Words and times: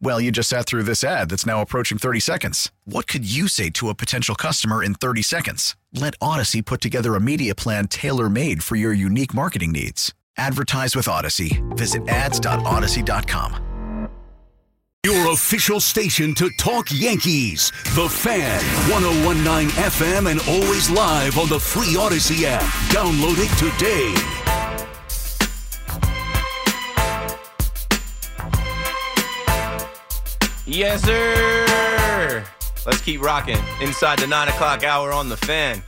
Well, 0.00 0.20
you 0.20 0.30
just 0.30 0.48
sat 0.48 0.66
through 0.66 0.84
this 0.84 1.02
ad 1.02 1.30
that's 1.30 1.46
now 1.46 1.60
approaching 1.60 1.98
30 1.98 2.20
seconds. 2.20 2.70
What 2.84 3.06
could 3.06 3.30
you 3.30 3.48
say 3.48 3.70
to 3.70 3.88
a 3.88 3.94
potential 3.94 4.34
customer 4.34 4.82
in 4.82 4.94
30 4.94 5.22
seconds? 5.22 5.76
Let 5.92 6.18
Audacy 6.18 6.64
put 6.64 6.80
together 6.80 7.14
a 7.14 7.20
media 7.20 7.54
plan 7.54 7.88
tailor 7.88 8.28
made 8.28 8.62
for 8.62 8.76
your 8.76 8.92
unique 8.92 9.34
marketing 9.34 9.72
needs. 9.72 10.12
Advertise 10.36 10.96
with 10.96 11.06
Audacy. 11.06 11.62
Visit 11.76 12.08
ads.audacy.com. 12.08 14.08
Your 15.04 15.32
official 15.32 15.80
station 15.80 16.34
to 16.36 16.48
talk 16.58 16.86
Yankees. 16.90 17.70
The 17.94 18.08
Fan, 18.08 18.62
1019 18.90 19.68
FM, 19.68 20.30
and 20.30 20.40
always 20.48 20.88
live 20.88 21.38
on 21.38 21.50
the 21.50 21.60
free 21.60 21.94
Audacy 21.94 22.44
app. 22.44 22.62
Download 22.90 23.36
it 23.36 23.50
today. 23.58 24.43
Yes, 30.66 31.02
sir. 31.02 32.42
Let's 32.86 33.02
keep 33.02 33.20
rocking 33.20 33.58
inside 33.82 34.18
the 34.18 34.26
nine 34.26 34.48
o'clock 34.48 34.82
hour 34.82 35.12
on 35.12 35.28
the 35.28 35.36
fan. 35.36 35.82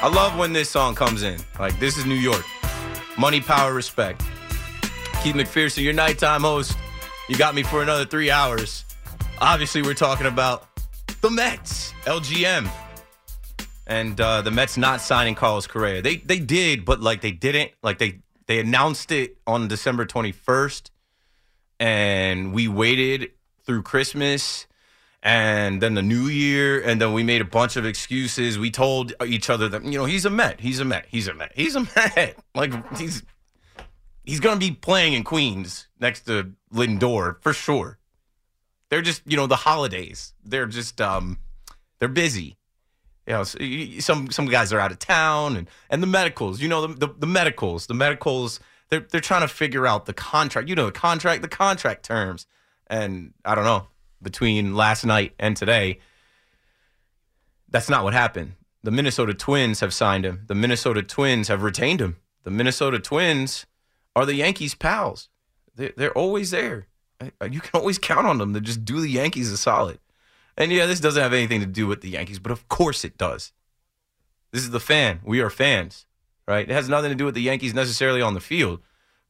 I 0.00 0.08
love 0.08 0.36
when 0.36 0.52
this 0.52 0.68
song 0.68 0.96
comes 0.96 1.22
in. 1.22 1.38
Like, 1.60 1.78
this 1.78 1.96
is 1.96 2.04
New 2.04 2.16
York. 2.16 2.44
Money, 3.16 3.40
power, 3.40 3.72
respect. 3.72 4.20
Keith 5.22 5.34
McPherson, 5.34 5.84
your 5.84 5.92
nighttime 5.92 6.42
host. 6.42 6.76
You 7.28 7.36
got 7.36 7.54
me 7.54 7.62
for 7.62 7.82
another 7.82 8.04
three 8.04 8.30
hours. 8.30 8.84
Obviously, 9.40 9.82
we're 9.82 9.94
talking 9.94 10.26
about 10.26 10.68
the 11.20 11.30
Mets, 11.30 11.92
LGM. 12.04 12.68
And 13.86 14.20
uh, 14.20 14.42
the 14.42 14.50
Mets 14.50 14.76
not 14.76 15.00
signing 15.00 15.34
Carlos 15.34 15.66
Correa. 15.66 16.02
They 16.02 16.16
they 16.16 16.38
did, 16.38 16.84
but 16.84 17.00
like 17.00 17.20
they 17.20 17.32
didn't. 17.32 17.72
Like 17.82 17.98
they 17.98 18.20
they 18.46 18.60
announced 18.60 19.12
it 19.12 19.38
on 19.46 19.66
December 19.68 20.04
21st. 20.04 20.90
And 21.80 22.52
we 22.52 22.68
waited 22.68 23.30
through 23.68 23.82
Christmas 23.82 24.66
and 25.22 25.82
then 25.82 25.92
the 25.92 26.02
new 26.02 26.26
year 26.26 26.80
and 26.80 27.00
then 27.00 27.12
we 27.12 27.22
made 27.22 27.42
a 27.42 27.44
bunch 27.44 27.76
of 27.76 27.84
excuses. 27.84 28.58
We 28.58 28.70
told 28.70 29.12
each 29.24 29.50
other 29.50 29.68
that 29.68 29.84
you 29.84 29.98
know 29.98 30.06
he's 30.06 30.24
a 30.24 30.30
met 30.30 30.60
he's 30.60 30.80
a 30.80 30.86
met 30.86 31.04
he's 31.10 31.28
a 31.28 31.34
met 31.34 31.52
he's 31.54 31.76
a 31.76 31.80
met. 31.80 32.36
Like 32.54 32.72
he's 32.96 33.22
he's 34.24 34.40
gonna 34.40 34.58
be 34.58 34.70
playing 34.70 35.12
in 35.12 35.22
queens 35.22 35.86
next 36.00 36.22
to 36.22 36.52
lindor 36.72 37.42
for 37.42 37.52
sure. 37.52 37.98
They're 38.88 39.02
just 39.02 39.20
you 39.26 39.36
know 39.36 39.46
the 39.46 39.56
holidays. 39.56 40.32
They're 40.42 40.66
just 40.66 40.98
um 41.02 41.38
they're 41.98 42.08
busy. 42.08 42.56
You 43.26 43.34
know 43.34 43.44
some 43.44 44.30
some 44.30 44.46
guys 44.46 44.72
are 44.72 44.80
out 44.80 44.92
of 44.92 44.98
town 44.98 45.56
and 45.56 45.68
and 45.90 46.02
the 46.02 46.06
medicals 46.06 46.62
you 46.62 46.68
know 46.68 46.86
the 46.86 47.06
the, 47.06 47.14
the 47.18 47.26
medicals 47.26 47.86
the 47.86 47.92
medicals 47.92 48.60
they're 48.88 49.06
they're 49.10 49.20
trying 49.20 49.42
to 49.42 49.48
figure 49.48 49.86
out 49.86 50.06
the 50.06 50.14
contract 50.14 50.70
you 50.70 50.74
know 50.74 50.86
the 50.86 50.92
contract 50.92 51.42
the 51.42 51.48
contract 51.48 52.02
terms 52.02 52.46
and 52.88 53.34
I 53.44 53.54
don't 53.54 53.64
know, 53.64 53.88
between 54.22 54.74
last 54.74 55.04
night 55.04 55.34
and 55.38 55.56
today, 55.56 56.00
that's 57.68 57.88
not 57.88 58.04
what 58.04 58.14
happened. 58.14 58.54
The 58.82 58.90
Minnesota 58.90 59.34
Twins 59.34 59.80
have 59.80 59.92
signed 59.92 60.24
him. 60.24 60.44
The 60.46 60.54
Minnesota 60.54 61.02
Twins 61.02 61.48
have 61.48 61.62
retained 61.62 62.00
him. 62.00 62.16
The 62.44 62.50
Minnesota 62.50 62.98
Twins 62.98 63.66
are 64.16 64.24
the 64.24 64.34
Yankees' 64.34 64.74
pals. 64.74 65.28
They're, 65.74 66.16
always 66.16 66.50
there. 66.50 66.86
You 67.22 67.60
can 67.60 67.78
always 67.78 67.98
count 67.98 68.26
on 68.26 68.38
them 68.38 68.54
to 68.54 68.60
just 68.60 68.84
do 68.84 69.00
the 69.00 69.10
Yankees 69.10 69.52
a 69.52 69.56
solid. 69.56 69.98
And 70.56 70.72
yeah, 70.72 70.86
this 70.86 70.98
doesn't 70.98 71.22
have 71.22 71.32
anything 71.32 71.60
to 71.60 71.66
do 71.66 71.86
with 71.86 72.00
the 72.00 72.10
Yankees, 72.10 72.38
but 72.38 72.50
of 72.50 72.68
course 72.68 73.04
it 73.04 73.16
does. 73.18 73.52
This 74.50 74.62
is 74.62 74.70
the 74.70 74.80
fan. 74.80 75.20
We 75.22 75.40
are 75.40 75.50
fans, 75.50 76.06
right? 76.48 76.68
It 76.68 76.72
has 76.72 76.88
nothing 76.88 77.10
to 77.10 77.14
do 77.14 77.26
with 77.26 77.34
the 77.34 77.42
Yankees 77.42 77.74
necessarily 77.74 78.22
on 78.22 78.34
the 78.34 78.40
field, 78.40 78.80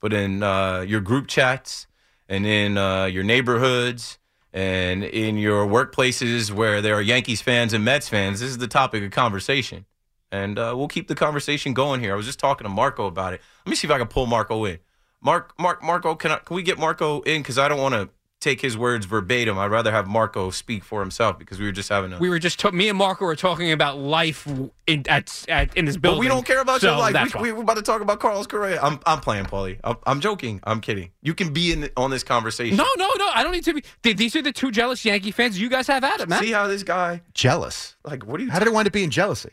but 0.01 0.13
in 0.13 0.43
uh, 0.43 0.81
your 0.81 1.01
group 1.01 1.27
chats, 1.27 1.88
and 2.29 2.47
in 2.47 2.77
uh, 2.77 3.07
your 3.07 3.25
neighborhoods 3.25 4.19
and 4.53 5.05
in 5.05 5.37
your 5.37 5.67
workplaces 5.67 6.51
where 6.51 6.81
there 6.83 6.95
are 6.95 7.03
Yankees 7.03 7.41
fans 7.41 7.73
and 7.73 7.85
Mets 7.85 8.09
fans, 8.09 8.41
this 8.41 8.51
is 8.51 8.59
the 8.59 8.69
topic 8.69 9.03
of 9.03 9.11
conversation. 9.11 9.87
And 10.31 10.59
uh, 10.59 10.75
we'll 10.77 10.89
keep 10.89 11.09
the 11.09 11.15
conversation 11.15 11.73
going 11.73 12.01
here. 12.01 12.13
I 12.13 12.17
was 12.17 12.27
just 12.27 12.39
talking 12.39 12.65
to 12.65 12.69
Marco 12.69 13.07
about 13.07 13.33
it. 13.33 13.41
Let 13.65 13.71
me 13.71 13.77
see 13.77 13.87
if 13.87 13.91
I 13.91 13.99
can 13.99 14.09
pull 14.09 14.27
Marco 14.27 14.65
in. 14.67 14.79
Mark, 15.23 15.55
Mark, 15.59 15.83
Marco, 15.83 16.15
can 16.15 16.33
I, 16.33 16.37
can 16.37 16.55
we 16.55 16.63
get 16.63 16.79
Marco 16.79 17.23
in? 17.23 17.41
Because 17.41 17.59
I 17.59 17.69
don't 17.69 17.81
want 17.81 17.95
to 17.95 18.11
take 18.41 18.61
his 18.61 18.77
words 18.77 19.07
verbatim. 19.07 19.59
I'd 19.59 19.71
rather 19.71 19.91
have 19.91 20.07
Marco 20.07 20.51
speak 20.51 20.85
for 20.85 21.01
himself 21.01 21.39
because 21.39 21.59
we 21.59 21.67
were 21.67 21.73
just 21.73 21.89
having 21.89 22.13
a. 22.13 22.19
We 22.19 22.31
were 22.31 22.39
just 22.39 22.61
to- 22.61 22.73
me 22.73 22.89
and 22.89 22.99
Marco 22.99 23.25
were 23.25 23.37
talking 23.37 23.73
about 23.73 23.99
life 23.99 24.47
in 24.87 25.05
at, 25.09 25.45
at 25.49 25.77
in 25.77 25.85
this 25.85 25.97
building. 25.97 26.19
But 26.19 26.21
we 26.21 26.29
don't 26.29 26.47
care 26.47 26.61
about 26.61 26.81
so 26.81 26.91
your 26.91 26.99
life. 26.99 27.35
We, 27.35 27.53
we, 27.53 27.59
are 27.59 27.63
about 27.63 27.77
to 27.77 27.83
talk 27.83 28.01
about 28.01 28.21
Carlos 28.21 28.47
Correa. 28.47 28.81
I'm 28.81 29.01
I'm 29.07 29.21
playing, 29.21 29.47
Paulie. 29.47 29.79
I'm, 29.85 29.97
I'm, 30.07 30.21
joking. 30.21 30.61
I'm 30.65 30.81
kidding. 30.81 31.11
You 31.23 31.35
can 31.35 31.53
be 31.53 31.73
in 31.73 31.91
on 31.97 32.11
this 32.11 32.23
conversation. 32.23 32.77
No, 32.77 32.87
no, 32.97 33.11
no. 33.19 33.31
I 33.35 33.43
don't 33.43 33.53
need 33.53 33.65
to 33.65 33.75
be. 33.75 34.13
These 34.13 34.37
are 34.37 34.43
the 34.43 34.53
two 34.53 34.71
jealous 34.71 35.05
Yankee 35.05 35.31
fans. 35.31 35.61
You 35.61 35.69
guys 35.69 35.87
have 35.89 36.05
at 36.05 36.21
it, 36.21 36.29
man. 36.29 36.43
See 36.43 36.53
how 36.53 36.67
this 36.67 36.83
guy 36.83 37.23
jealous. 37.35 37.97
Like, 38.05 38.27
what 38.27 38.41
are 38.41 38.45
you? 38.45 38.51
How 38.51 38.59
did 38.59 38.69
it 38.69 38.75
wind 38.75 38.87
up 38.87 38.93
being 38.93 39.11
jealousy? 39.11 39.51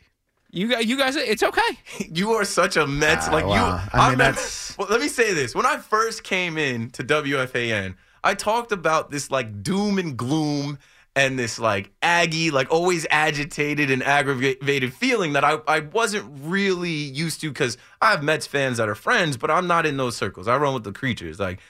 You 0.52 0.68
guys, 0.68 0.86
you 0.86 0.96
guys, 0.96 1.16
it's 1.16 1.42
okay. 1.42 1.60
you 2.14 2.32
are 2.32 2.44
such 2.44 2.76
a 2.76 2.86
Mets. 2.86 3.28
Ah, 3.28 3.32
like 3.32 3.46
wow. 3.46 3.54
you, 3.54 3.60
I 3.92 4.06
I 4.06 4.08
mean, 4.10 4.18
that's. 4.18 4.66
Well, 4.78 4.88
let 4.90 5.00
me 5.00 5.08
say 5.08 5.32
this: 5.32 5.54
when 5.54 5.64
I 5.64 5.78
first 5.78 6.22
came 6.22 6.58
in 6.58 6.90
to 6.90 7.02
WFAN, 7.02 7.94
I 8.22 8.34
talked 8.34 8.72
about 8.72 9.10
this 9.10 9.30
like 9.30 9.62
doom 9.62 9.98
and 9.98 10.16
gloom 10.16 10.78
and 11.16 11.38
this 11.38 11.58
like 11.58 11.90
aggy, 12.02 12.50
like 12.50 12.70
always 12.70 13.06
agitated 13.10 13.90
and 13.90 14.02
aggravated 14.02 14.92
feeling 14.92 15.32
that 15.32 15.44
I, 15.44 15.58
I 15.66 15.80
wasn't 15.80 16.30
really 16.42 16.90
used 16.90 17.40
to 17.40 17.48
because 17.48 17.78
I 18.02 18.10
have 18.10 18.22
Mets 18.22 18.46
fans 18.46 18.76
that 18.76 18.88
are 18.88 18.94
friends, 18.94 19.36
but 19.36 19.50
I'm 19.50 19.66
not 19.66 19.86
in 19.86 19.96
those 19.96 20.16
circles. 20.16 20.46
I 20.46 20.56
run 20.58 20.74
with 20.74 20.84
the 20.84 20.92
creatures. 20.92 21.40
Like 21.40 21.60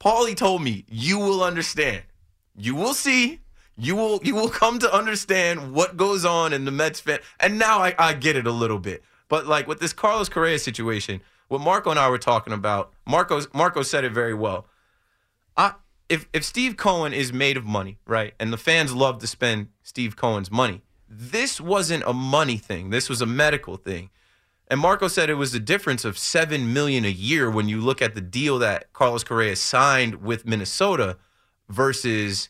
Paulie 0.00 0.36
told 0.36 0.62
me, 0.62 0.84
you 0.88 1.18
will 1.18 1.44
understand. 1.44 2.02
You 2.56 2.74
will 2.74 2.94
see. 2.94 3.40
You 3.78 3.94
will 3.94 4.20
you 4.24 4.34
will 4.34 4.48
come 4.48 4.78
to 4.80 4.92
understand 4.92 5.72
what 5.72 5.96
goes 5.96 6.24
on 6.24 6.52
in 6.52 6.64
the 6.64 6.70
Mets 6.70 6.98
fan. 6.98 7.20
And 7.38 7.58
now 7.58 7.80
I, 7.80 7.94
I 7.98 8.14
get 8.14 8.34
it 8.34 8.46
a 8.46 8.52
little 8.52 8.78
bit. 8.78 9.04
But 9.28 9.46
like 9.46 9.68
with 9.68 9.80
this 9.80 9.92
Carlos 9.92 10.28
Correa 10.28 10.58
situation, 10.58 11.20
what 11.48 11.60
Marco 11.60 11.90
and 11.90 11.98
I 11.98 12.08
were 12.08 12.18
talking 12.18 12.52
about, 12.52 12.92
Marco 13.06 13.42
Marco 13.52 13.82
said 13.82 14.04
it 14.04 14.12
very 14.12 14.34
well. 14.34 14.66
If 16.08 16.28
if 16.32 16.44
Steve 16.44 16.76
Cohen 16.76 17.12
is 17.12 17.32
made 17.32 17.56
of 17.56 17.64
money, 17.64 17.98
right, 18.06 18.34
and 18.38 18.52
the 18.52 18.58
fans 18.58 18.94
love 18.94 19.18
to 19.20 19.26
spend 19.26 19.68
Steve 19.82 20.16
Cohen's 20.16 20.50
money, 20.50 20.82
this 21.08 21.60
wasn't 21.60 22.04
a 22.06 22.12
money 22.12 22.56
thing. 22.56 22.90
This 22.90 23.08
was 23.08 23.20
a 23.20 23.26
medical 23.26 23.76
thing. 23.76 24.10
And 24.68 24.80
Marco 24.80 25.06
said 25.06 25.30
it 25.30 25.34
was 25.34 25.52
the 25.52 25.60
difference 25.60 26.04
of 26.04 26.18
seven 26.18 26.72
million 26.72 27.04
a 27.04 27.10
year 27.10 27.50
when 27.50 27.68
you 27.68 27.80
look 27.80 28.02
at 28.02 28.14
the 28.14 28.20
deal 28.20 28.58
that 28.58 28.92
Carlos 28.92 29.22
Correa 29.22 29.54
signed 29.54 30.16
with 30.16 30.44
Minnesota 30.44 31.18
versus 31.68 32.48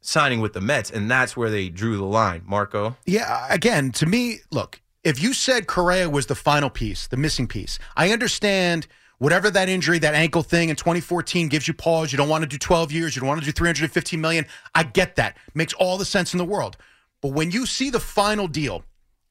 signing 0.00 0.40
with 0.40 0.52
the 0.52 0.60
Mets, 0.60 0.90
and 0.90 1.10
that's 1.10 1.36
where 1.36 1.50
they 1.50 1.68
drew 1.68 1.96
the 1.96 2.04
line. 2.04 2.42
Marco, 2.46 2.96
Yeah, 3.04 3.46
again, 3.50 3.90
to 3.92 4.06
me, 4.06 4.38
look, 4.50 4.80
if 5.02 5.20
you 5.20 5.32
said 5.32 5.66
Correa 5.66 6.08
was 6.08 6.26
the 6.26 6.34
final 6.34 6.70
piece, 6.70 7.06
the 7.06 7.16
missing 7.16 7.48
piece, 7.48 7.78
I 7.96 8.12
understand 8.12 8.86
whatever 9.18 9.50
that 9.50 9.68
injury, 9.68 9.98
that 9.98 10.14
ankle 10.14 10.42
thing 10.42 10.68
in 10.68 10.76
2014 10.76 11.48
gives 11.48 11.68
you 11.68 11.74
pause. 11.74 12.12
You 12.12 12.18
don't 12.18 12.28
want 12.28 12.42
to 12.42 12.48
do 12.48 12.58
12 12.58 12.90
years. 12.92 13.14
You 13.14 13.20
don't 13.20 13.28
want 13.28 13.40
to 13.40 13.46
do 13.46 13.52
315 13.52 14.20
million. 14.20 14.46
I 14.74 14.84
get 14.84 15.16
that. 15.16 15.36
Makes 15.54 15.74
all 15.74 15.98
the 15.98 16.04
sense 16.04 16.32
in 16.32 16.38
the 16.38 16.44
world. 16.44 16.76
But 17.20 17.32
when 17.32 17.50
you 17.50 17.66
see 17.66 17.90
the 17.90 18.00
final 18.00 18.46
deal, 18.46 18.84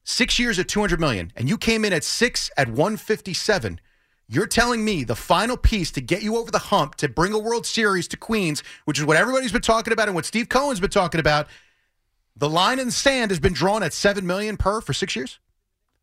six 0.04 0.40
years 0.40 0.60
at 0.60 0.68
200 0.68 1.00
million, 1.00 1.32
and 1.36 1.50
you 1.50 1.58
came 1.58 1.86
in 1.86 1.94
at 1.94 2.04
six 2.04 2.52
at 2.58 2.68
157, 2.68 3.80
you're 4.30 4.48
telling 4.48 4.84
me 4.84 5.06
the 5.06 5.16
final 5.16 5.56
piece 5.56 5.90
to 5.92 6.02
get 6.02 6.22
you 6.22 6.36
over 6.36 6.52
the 6.52 6.60
hump 6.60 6.96
to 6.96 7.08
bring 7.08 7.34
a 7.34 7.40
World 7.40 7.66
Series 7.66 8.10
to 8.10 8.18
Queens, 8.18 8.62
which 8.84 9.00
is 9.00 9.06
what 9.06 9.16
everybody's 9.16 9.54
been 9.54 9.62
talking 9.62 9.94
about 9.94 10.10
and 10.10 10.16
what 10.16 10.26
Steve 10.26 10.50
Cohen's 10.50 10.82
been 10.82 10.90
talking 10.90 11.22
about, 11.22 11.48
the 12.36 12.50
line 12.50 12.78
in 12.80 12.88
the 12.88 12.92
sand 12.92 13.32
has 13.32 13.40
been 13.40 13.54
drawn 13.54 13.84
at 13.84 13.94
seven 13.94 14.28
million 14.28 14.58
per 14.58 14.82
for 14.82 14.92
six 14.92 15.16
years. 15.16 15.40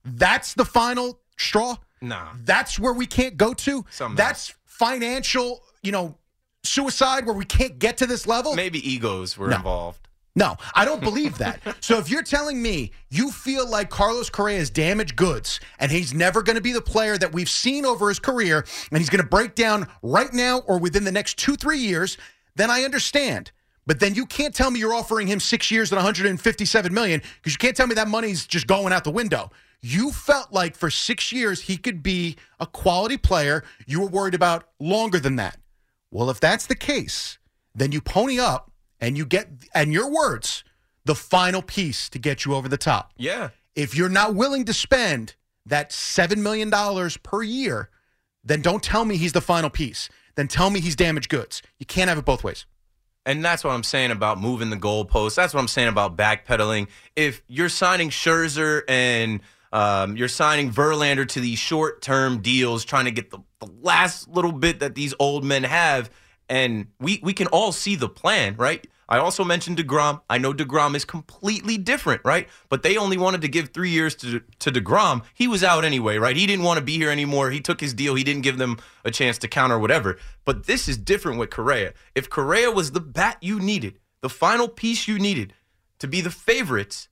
That's 0.04 0.54
the 0.54 0.64
final 0.64 1.20
straw? 1.36 1.76
Nah. 2.00 2.28
That's 2.44 2.78
where 2.78 2.92
we 2.92 3.06
can't 3.06 3.36
go 3.36 3.54
to. 3.54 3.84
Something 3.90 4.16
That's 4.16 4.54
financial, 4.64 5.62
you 5.82 5.92
know, 5.92 6.16
suicide 6.62 7.26
where 7.26 7.34
we 7.34 7.44
can't 7.44 7.78
get 7.78 7.96
to 7.98 8.06
this 8.06 8.26
level. 8.26 8.54
Maybe 8.54 8.78
egos 8.88 9.36
were 9.38 9.48
No. 9.48 9.56
involved. 9.56 10.08
No, 10.36 10.56
I 10.74 10.84
don't 10.84 11.00
believe 11.10 11.38
that. 11.38 11.60
so 11.80 11.98
if 11.98 12.10
you're 12.10 12.22
telling 12.24 12.60
me 12.60 12.90
you 13.08 13.30
feel 13.30 13.68
like 13.68 13.88
Carlos 13.88 14.28
Correa 14.30 14.58
is 14.58 14.68
damaged 14.70 15.14
goods 15.14 15.60
and 15.78 15.92
he's 15.92 16.12
never 16.12 16.42
going 16.42 16.56
to 16.56 16.62
be 16.62 16.72
the 16.72 16.80
player 16.82 17.16
that 17.18 17.32
we've 17.32 17.48
seen 17.48 17.86
over 17.86 18.08
his 18.08 18.18
career 18.18 18.66
and 18.90 18.98
he's 18.98 19.10
going 19.10 19.22
to 19.22 19.28
break 19.28 19.54
down 19.54 19.86
right 20.02 20.32
now 20.32 20.58
or 20.66 20.78
within 20.78 21.04
the 21.04 21.12
next 21.12 21.38
two, 21.38 21.54
three 21.54 21.78
years, 21.78 22.18
then 22.56 22.68
I 22.70 22.82
understand. 22.82 23.52
But 23.86 24.00
then 24.00 24.14
you 24.14 24.26
can't 24.26 24.54
tell 24.54 24.70
me 24.70 24.80
you're 24.80 24.94
offering 24.94 25.26
him 25.26 25.40
six 25.40 25.70
years 25.70 25.92
at 25.92 25.96
157 25.96 26.92
million 26.94 27.20
because 27.36 27.52
you 27.52 27.58
can't 27.58 27.76
tell 27.76 27.86
me 27.86 27.94
that 27.94 28.08
money's 28.08 28.46
just 28.46 28.66
going 28.66 28.92
out 28.92 29.04
the 29.04 29.10
window. 29.10 29.50
You 29.82 30.10
felt 30.12 30.52
like 30.52 30.76
for 30.76 30.90
six 30.90 31.30
years 31.32 31.60
he 31.60 31.76
could 31.76 32.02
be 32.02 32.36
a 32.58 32.66
quality 32.66 33.18
player. 33.18 33.64
You 33.86 34.00
were 34.00 34.08
worried 34.08 34.34
about 34.34 34.68
longer 34.80 35.18
than 35.18 35.36
that. 35.36 35.58
Well, 36.10 36.30
if 36.30 36.40
that's 36.40 36.66
the 36.66 36.74
case, 36.74 37.38
then 37.74 37.92
you 37.92 38.00
pony 38.00 38.38
up 38.38 38.70
and 39.00 39.18
you 39.18 39.26
get, 39.26 39.48
and 39.74 39.92
your 39.92 40.10
words, 40.10 40.64
the 41.04 41.14
final 41.14 41.60
piece 41.60 42.08
to 42.10 42.18
get 42.18 42.46
you 42.46 42.54
over 42.54 42.68
the 42.68 42.78
top. 42.78 43.12
Yeah. 43.18 43.50
If 43.74 43.94
you're 43.94 44.08
not 44.08 44.34
willing 44.34 44.64
to 44.64 44.72
spend 44.72 45.34
that 45.66 45.90
$7 45.90 46.38
million 46.38 46.70
per 47.22 47.42
year, 47.42 47.90
then 48.42 48.62
don't 48.62 48.82
tell 48.82 49.04
me 49.04 49.16
he's 49.16 49.32
the 49.32 49.40
final 49.40 49.70
piece. 49.70 50.08
Then 50.36 50.48
tell 50.48 50.70
me 50.70 50.80
he's 50.80 50.96
damaged 50.96 51.28
goods. 51.28 51.62
You 51.78 51.86
can't 51.86 52.08
have 52.08 52.18
it 52.18 52.24
both 52.24 52.44
ways. 52.44 52.66
And 53.26 53.44
that's 53.44 53.64
what 53.64 53.70
I'm 53.70 53.82
saying 53.82 54.10
about 54.10 54.40
moving 54.40 54.70
the 54.70 54.76
goalposts. 54.76 55.34
That's 55.34 55.54
what 55.54 55.60
I'm 55.60 55.68
saying 55.68 55.88
about 55.88 56.16
backpedaling. 56.16 56.88
If 57.16 57.42
you're 57.48 57.70
signing 57.70 58.10
Scherzer 58.10 58.82
and 58.86 59.40
um, 59.72 60.16
you're 60.16 60.28
signing 60.28 60.70
Verlander 60.70 61.26
to 61.28 61.40
these 61.40 61.58
short 61.58 62.02
term 62.02 62.42
deals, 62.42 62.84
trying 62.84 63.06
to 63.06 63.10
get 63.10 63.30
the, 63.30 63.38
the 63.60 63.68
last 63.80 64.28
little 64.28 64.52
bit 64.52 64.80
that 64.80 64.94
these 64.94 65.14
old 65.18 65.42
men 65.42 65.64
have, 65.64 66.10
and 66.48 66.88
we, 67.00 67.18
we 67.22 67.32
can 67.32 67.46
all 67.48 67.72
see 67.72 67.96
the 67.96 68.08
plan, 68.08 68.56
right? 68.56 68.86
I 69.14 69.18
also 69.18 69.44
mentioned 69.44 69.76
DeGrom. 69.76 70.22
I 70.28 70.38
know 70.38 70.52
DeGrom 70.52 70.96
is 70.96 71.04
completely 71.04 71.78
different, 71.78 72.20
right? 72.24 72.48
But 72.68 72.82
they 72.82 72.96
only 72.96 73.16
wanted 73.16 73.42
to 73.42 73.48
give 73.48 73.68
three 73.68 73.90
years 73.90 74.16
to, 74.16 74.40
to 74.58 74.72
DeGrom. 74.72 75.22
He 75.34 75.46
was 75.46 75.62
out 75.62 75.84
anyway, 75.84 76.16
right? 76.16 76.36
He 76.36 76.48
didn't 76.48 76.64
want 76.64 76.78
to 76.78 76.84
be 76.84 76.96
here 76.96 77.10
anymore. 77.10 77.52
He 77.52 77.60
took 77.60 77.80
his 77.80 77.94
deal. 77.94 78.16
He 78.16 78.24
didn't 78.24 78.42
give 78.42 78.58
them 78.58 78.76
a 79.04 79.12
chance 79.12 79.38
to 79.38 79.46
counter 79.46 79.78
whatever. 79.78 80.18
But 80.44 80.66
this 80.66 80.88
is 80.88 80.98
different 80.98 81.38
with 81.38 81.50
Correa. 81.50 81.92
If 82.16 82.28
Correa 82.28 82.72
was 82.72 82.90
the 82.90 82.98
bat 82.98 83.36
you 83.40 83.60
needed, 83.60 84.00
the 84.20 84.28
final 84.28 84.66
piece 84.66 85.06
you 85.06 85.20
needed 85.20 85.54
to 86.00 86.08
be 86.08 86.20
the 86.20 86.32
favorites 86.32 87.08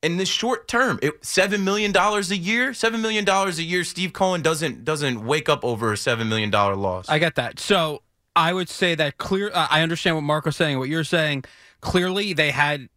in 0.00 0.18
this 0.18 0.28
short 0.28 0.68
term, 0.68 1.00
it, 1.02 1.24
seven 1.24 1.64
million 1.64 1.90
dollars 1.90 2.30
a 2.30 2.36
year, 2.36 2.72
seven 2.72 3.02
million 3.02 3.24
dollars 3.24 3.58
a 3.58 3.64
year. 3.64 3.82
Steve 3.82 4.12
Cohen 4.12 4.42
doesn't 4.42 4.84
doesn't 4.84 5.26
wake 5.26 5.48
up 5.48 5.64
over 5.64 5.92
a 5.92 5.96
seven 5.96 6.28
million 6.28 6.50
dollar 6.50 6.76
loss. 6.76 7.08
I 7.08 7.18
get 7.18 7.34
that. 7.34 7.58
So 7.58 8.02
I 8.34 8.52
would 8.52 8.68
say 8.68 8.94
that 8.94 9.18
clear. 9.18 9.50
Uh, 9.52 9.66
I 9.70 9.82
understand 9.82 10.16
what 10.16 10.22
Marco's 10.22 10.56
saying. 10.56 10.78
What 10.78 10.88
you're 10.88 11.04
saying, 11.04 11.44
clearly 11.80 12.32
they 12.32 12.50
had 12.50 12.88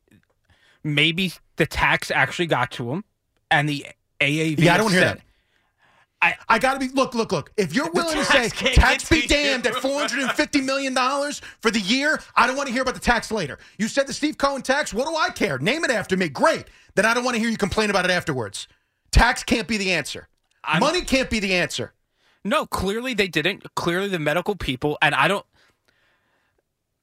maybe 0.84 1.34
the 1.58 1.66
tax 1.66 2.12
actually 2.12 2.48
got 2.48 2.72
to 2.72 2.86
them, 2.90 3.04
and 3.52 3.68
the 3.68 3.86
AAV. 4.20 4.60
Yeah, 4.60 4.76
I 4.76 4.78
don't 4.78 4.92
hear 4.92 5.02
that. 5.02 5.22
I 6.22 6.36
I 6.48 6.60
got 6.60 6.74
to 6.76 6.80
be 6.80 6.88
look, 6.90 7.14
look, 7.14 7.32
look. 7.34 7.52
If 7.58 7.76
you're 7.76 7.92
willing 7.92 8.16
to 8.18 8.24
say 8.26 8.48
tax 8.50 8.54
can't 8.62 8.76
tax 8.76 9.10
get 9.10 9.22
be 9.24 9.28
to 9.28 9.38
you. 9.38 9.44
damned 9.44 9.68
at 9.68 9.76
450 9.76 10.62
million 10.62 10.94
dollars 10.94 11.42
for 11.60 11.70
the 11.72 11.82
year, 11.82 12.22
I 12.36 12.48
don't 12.48 12.56
want 12.56 12.68
to 12.68 12.74
hear 12.74 12.82
about 12.84 12.94
the 12.94 13.02
tax 13.02 13.32
later. 13.32 13.60
You 13.78 13.88
said 13.90 14.08
the 14.08 14.14
Steve 14.14 14.38
Cohen 14.38 14.62
tax. 14.62 14.94
What 14.94 15.08
do 15.08 15.16
I 15.16 15.30
care? 15.30 15.58
Name 15.60 15.84
it 15.84 15.92
after 15.92 16.16
me. 16.16 16.30
Great. 16.30 16.66
Then 16.96 17.06
I 17.06 17.14
don't 17.14 17.26
want 17.26 17.36
to 17.36 17.42
hear 17.42 17.50
you 17.50 17.58
complain 17.58 17.90
about 17.90 18.06
it 18.06 18.12
afterwards. 18.12 18.68
Tax 19.12 19.44
can't 19.44 19.68
be 19.68 19.76
the 19.78 19.92
answer. 19.92 20.30
I'm- 20.64 20.80
Money 20.80 21.02
can't 21.02 21.30
be 21.30 21.40
the 21.42 21.54
answer. 21.56 21.94
No, 22.46 22.68
clearly 22.68 23.16
they 23.16 23.28
didn't. 23.28 23.76
Clearly 23.76 24.08
the 24.08 24.20
medical 24.20 24.56
people, 24.56 25.00
and 25.02 25.16
I 25.16 25.28
don't. 25.28 25.46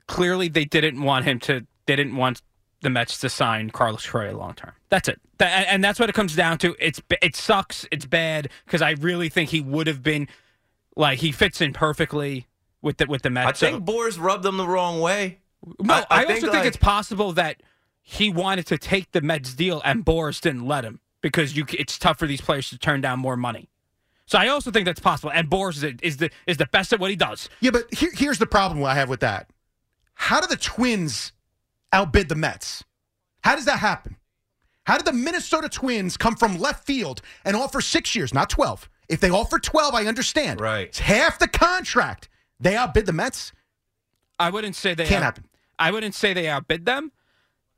Clearly 0.07 0.49
they 0.49 0.65
didn't 0.65 1.03
want 1.03 1.25
him 1.25 1.41
to. 1.41 1.67
They 1.87 1.97
didn't 1.97 2.17
want 2.17 2.41
the 2.81 2.91
Mets 2.91 3.19
to 3.19 3.29
sign 3.29 3.71
Carlos 3.71 4.07
Correa 4.07 4.37
long 4.37 4.55
term. 4.55 4.73
That's 4.89 5.09
it. 5.09 5.21
That, 5.39 5.67
and, 5.69 5.83
that's 5.83 5.99
what 5.99 6.09
it 6.09 6.15
comes 6.15 6.37
down 6.37 6.59
to. 6.59 6.77
It's 6.79 7.03
it 7.21 7.35
sucks. 7.35 7.87
It's 7.91 8.07
bad 8.07 8.51
because 8.65 8.83
I 8.83 8.93
really 8.93 9.29
think 9.29 9.51
he 9.51 9.61
would 9.61 9.89
have 9.89 10.03
been 10.03 10.29
like 10.97 11.19
he 11.19 11.33
fits 11.33 11.61
in 11.61 11.73
perfectly 11.73 12.47
with 12.81 12.99
the 12.99 13.07
with 13.07 13.23
the 13.23 13.31
Mets. 13.31 13.63
I 13.63 13.71
think 13.71 13.87
So- 13.87 13.93
Boras 13.93 14.21
rubbed 14.21 14.45
them 14.45 14.59
the 14.59 14.69
wrong 14.69 15.01
way. 15.01 15.41
no, 15.81 15.95
I, 15.95 16.07
I 16.09 16.17
also 16.23 16.29
think, 16.29 16.41
think 16.43 16.55
like- 16.55 16.67
it's 16.67 16.77
possible 16.77 17.33
that 17.33 17.63
he 18.01 18.31
wanted 18.31 18.67
to 18.69 18.79
take 18.79 19.11
the 19.11 19.21
Mets 19.21 19.55
deal 19.55 19.83
and 19.85 20.05
Boras 20.05 20.41
didn't 20.41 20.67
let 20.67 20.85
him 20.85 21.01
because 21.21 21.57
you. 21.57 21.65
It's 21.71 21.99
tough 21.99 22.21
for 22.21 22.29
these 22.29 22.41
players 22.41 22.71
to 22.71 22.79
turn 22.79 23.01
down 23.01 23.19
more 23.19 23.37
money. 23.37 23.71
So 24.33 24.39
I 24.39 24.49
also 24.49 24.71
think 24.71 24.87
that's 24.87 24.99
possible. 24.99 25.31
And 25.31 25.51
Boras 25.51 25.85
is, 25.85 25.93
is 26.03 26.17
the 26.17 26.31
is 26.47 26.57
the 26.57 26.65
best 26.65 26.95
at 26.95 26.99
what 26.99 27.11
he 27.11 27.17
does. 27.17 27.51
Yeah, 27.61 27.71
but 27.71 27.93
here, 27.93 28.09
here's 28.15 28.39
the 28.39 28.47
problem 28.47 28.83
I 28.83 28.95
have 28.95 29.11
with 29.11 29.21
that. 29.21 29.51
How 30.15 30.41
do 30.41 30.47
the 30.47 30.57
Twins 30.57 31.33
outbid 31.93 32.31
the 32.31 32.35
Mets? 32.35 32.83
How 33.45 33.57
does 33.57 33.67
that 33.67 33.81
happen? 33.81 34.17
How 34.87 34.97
did 34.97 35.05
the 35.07 35.13
Minnesota 35.13 35.69
Twins 35.69 36.17
come 36.17 36.35
from 36.35 36.59
left 36.59 36.87
field 36.87 37.21
and 37.45 37.55
offer 37.55 37.83
six 37.83 38.17
years, 38.17 38.33
not 38.33 38.49
12? 38.49 38.89
If 39.11 39.21
they 39.21 39.29
offer 39.29 39.59
12, 39.59 39.95
I 39.95 40.07
understand. 40.07 40.63
Right. 40.63 40.89
It's 40.89 41.01
half 41.01 41.39
the 41.39 41.47
contract. 41.47 42.31
They 42.59 42.75
outbid 42.75 43.05
the 43.05 43.13
Mets. 43.13 43.53
I 44.39 44.49
wouldn't 44.49 44.77
say 44.77 44.95
they 44.95 45.05
Can't 45.05 45.17
out- 45.23 45.25
happen. 45.25 45.45
I 45.79 45.91
wouldn't 45.91 46.15
say 46.15 46.33
they 46.33 46.49
outbid 46.49 46.87
them. 46.87 47.13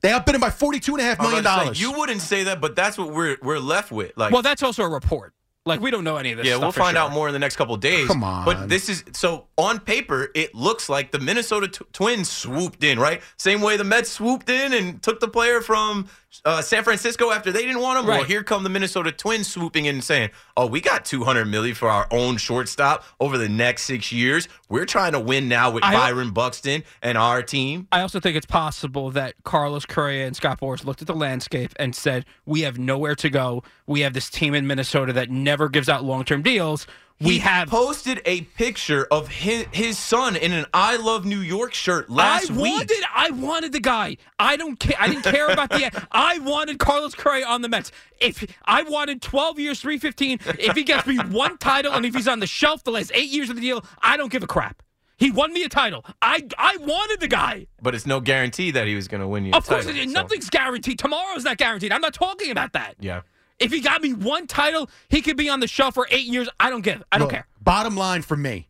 They 0.02 0.12
outbid 0.12 0.36
him 0.36 0.40
by 0.40 0.50
$42.5 0.50 0.60
I 0.60 0.68
was 0.68 1.18
million. 1.18 1.40
about 1.40 1.40
to 1.40 1.40
say, 1.40 1.64
dollars. 1.64 1.80
you 1.80 1.92
wouldn't 1.98 2.20
say 2.22 2.44
that, 2.44 2.60
but 2.60 2.76
that's 2.76 2.96
what 2.96 3.10
we're 3.12 3.38
we're 3.42 3.58
left 3.58 3.90
with. 3.90 4.12
Like, 4.16 4.32
Well, 4.32 4.42
that's 4.42 4.62
also 4.62 4.84
a 4.84 4.88
report. 4.88 5.32
Like 5.66 5.80
we 5.80 5.90
don't 5.90 6.04
know 6.04 6.16
any 6.18 6.32
of 6.32 6.36
this. 6.36 6.46
yeah, 6.46 6.52
stuff 6.54 6.62
we'll 6.62 6.72
for 6.72 6.80
find 6.80 6.96
sure. 6.96 7.06
out 7.06 7.12
more 7.12 7.26
in 7.26 7.32
the 7.32 7.38
next 7.38 7.56
couple 7.56 7.74
of 7.74 7.80
days. 7.80 8.06
Come 8.06 8.22
on. 8.22 8.44
But 8.44 8.68
this 8.68 8.90
is 8.90 9.02
so 9.12 9.46
on 9.56 9.80
paper, 9.80 10.30
it 10.34 10.54
looks 10.54 10.90
like 10.90 11.10
the 11.10 11.18
Minnesota 11.18 11.68
t- 11.68 11.84
Twins 11.94 12.30
swooped 12.30 12.84
in, 12.84 12.98
right? 12.98 13.22
Same 13.38 13.62
way 13.62 13.78
the 13.78 13.84
Mets 13.84 14.10
swooped 14.10 14.50
in 14.50 14.74
and 14.74 15.02
took 15.02 15.20
the 15.20 15.28
player 15.28 15.62
from 15.62 16.08
uh, 16.44 16.62
San 16.62 16.84
Francisco 16.84 17.30
after 17.30 17.52
they 17.52 17.62
didn't 17.62 17.80
want 17.80 17.98
him. 17.98 18.06
Well, 18.06 18.24
here 18.24 18.42
come 18.42 18.62
the 18.62 18.68
Minnesota 18.68 19.12
Twins 19.12 19.46
swooping 19.48 19.86
in 19.86 19.96
and 19.96 20.04
saying, 20.04 20.30
"Oh, 20.56 20.66
we 20.66 20.80
got 20.80 21.04
200 21.04 21.44
million 21.46 21.74
for 21.74 21.88
our 21.88 22.06
own 22.10 22.36
shortstop 22.36 23.04
over 23.20 23.38
the 23.38 23.48
next 23.48 23.82
six 23.84 24.12
years. 24.12 24.48
We're 24.68 24.86
trying 24.86 25.12
to 25.12 25.20
win 25.20 25.48
now 25.48 25.70
with 25.70 25.84
I- 25.84 25.94
Byron 25.94 26.30
Buxton 26.30 26.84
and 27.02 27.16
our 27.18 27.42
team." 27.42 27.88
I 27.92 28.00
also 28.00 28.20
think 28.20 28.36
it's 28.36 28.46
possible 28.46 29.10
that 29.12 29.34
Carlos 29.44 29.86
Correa 29.86 30.26
and 30.26 30.34
Scott 30.36 30.60
Boras 30.60 30.84
looked 30.84 31.00
at 31.00 31.06
the 31.06 31.14
landscape 31.14 31.72
and 31.76 31.94
said, 31.94 32.24
"We 32.46 32.62
have 32.62 32.78
nowhere 32.78 33.14
to 33.16 33.30
go. 33.30 33.62
We 33.86 34.00
have 34.00 34.12
this 34.14 34.30
team 34.30 34.54
in 34.54 34.66
Minnesota 34.66 35.12
that 35.12 35.30
never 35.30 35.68
gives 35.68 35.88
out 35.88 36.04
long-term 36.04 36.42
deals. 36.42 36.86
We 37.20 37.34
he 37.34 37.38
have." 37.40 37.68
posted 37.68 38.20
a 38.24 38.42
picture 38.42 39.06
of 39.10 39.28
his, 39.28 39.66
his 39.72 39.98
son 39.98 40.36
in 40.36 40.52
an 40.52 40.66
"I 40.74 40.96
Love 40.96 41.24
New 41.24 41.38
York" 41.40 41.72
shirt 41.74 42.10
last 42.10 42.50
I 42.50 42.54
week. 42.54 42.72
wanted, 42.74 43.02
I 43.14 43.30
wanted 43.30 43.72
the 43.72 43.80
guy. 43.80 44.16
I 44.38 44.56
don't 44.56 44.78
care. 44.78 44.96
I 44.98 45.08
didn't 45.08 45.24
care 45.24 45.48
about 45.48 45.70
the. 45.70 45.90
I 46.12 46.38
wanted 46.40 46.78
Carlos 46.78 47.14
Correa 47.14 47.46
on 47.46 47.62
the 47.62 47.68
Mets. 47.68 47.92
If 48.20 48.44
I 48.64 48.82
wanted 48.82 49.22
12 49.22 49.58
years, 49.60 49.80
315. 49.80 50.40
If 50.58 50.74
he 50.76 50.82
gets 50.82 51.06
me 51.06 51.16
one 51.18 51.56
title, 51.58 51.92
and 51.92 52.04
if 52.04 52.14
he's 52.14 52.28
on 52.28 52.40
the 52.40 52.46
shelf 52.46 52.82
the 52.84 52.90
last 52.90 53.12
eight 53.14 53.30
years 53.30 53.48
of 53.50 53.56
the 53.56 53.62
deal, 53.62 53.84
I 54.02 54.16
don't 54.16 54.30
give 54.32 54.42
a 54.42 54.46
crap. 54.46 54.82
He 55.16 55.30
won 55.30 55.52
me 55.52 55.62
a 55.62 55.68
title. 55.68 56.04
I 56.20 56.44
I 56.58 56.76
wanted 56.78 57.20
the 57.20 57.28
guy. 57.28 57.68
But 57.80 57.94
it's 57.94 58.04
no 58.06 58.18
guarantee 58.20 58.72
that 58.72 58.88
he 58.88 58.96
was 58.96 59.06
going 59.06 59.20
to 59.20 59.28
win 59.28 59.44
you. 59.44 59.52
a 59.52 59.56
Of 59.58 59.66
course, 59.66 59.84
title, 59.86 60.00
it- 60.00 60.06
so- 60.08 60.12
nothing's 60.20 60.50
guaranteed. 60.50 60.98
Tomorrow's 60.98 61.44
not 61.44 61.56
guaranteed. 61.56 61.92
I'm 61.92 62.00
not 62.00 62.14
talking 62.14 62.50
about 62.50 62.72
that. 62.72 62.96
Yeah. 62.98 63.20
If 63.58 63.72
he 63.72 63.80
got 63.80 64.02
me 64.02 64.12
one 64.12 64.46
title, 64.46 64.90
he 65.08 65.22
could 65.22 65.36
be 65.36 65.48
on 65.48 65.60
the 65.60 65.68
shelf 65.68 65.94
for 65.94 66.06
eight 66.10 66.26
years. 66.26 66.48
I 66.58 66.70
don't 66.70 66.82
give. 66.82 67.02
I 67.12 67.18
don't 67.18 67.26
Look, 67.26 67.32
care. 67.32 67.46
Bottom 67.60 67.96
line 67.96 68.22
for 68.22 68.36
me, 68.36 68.68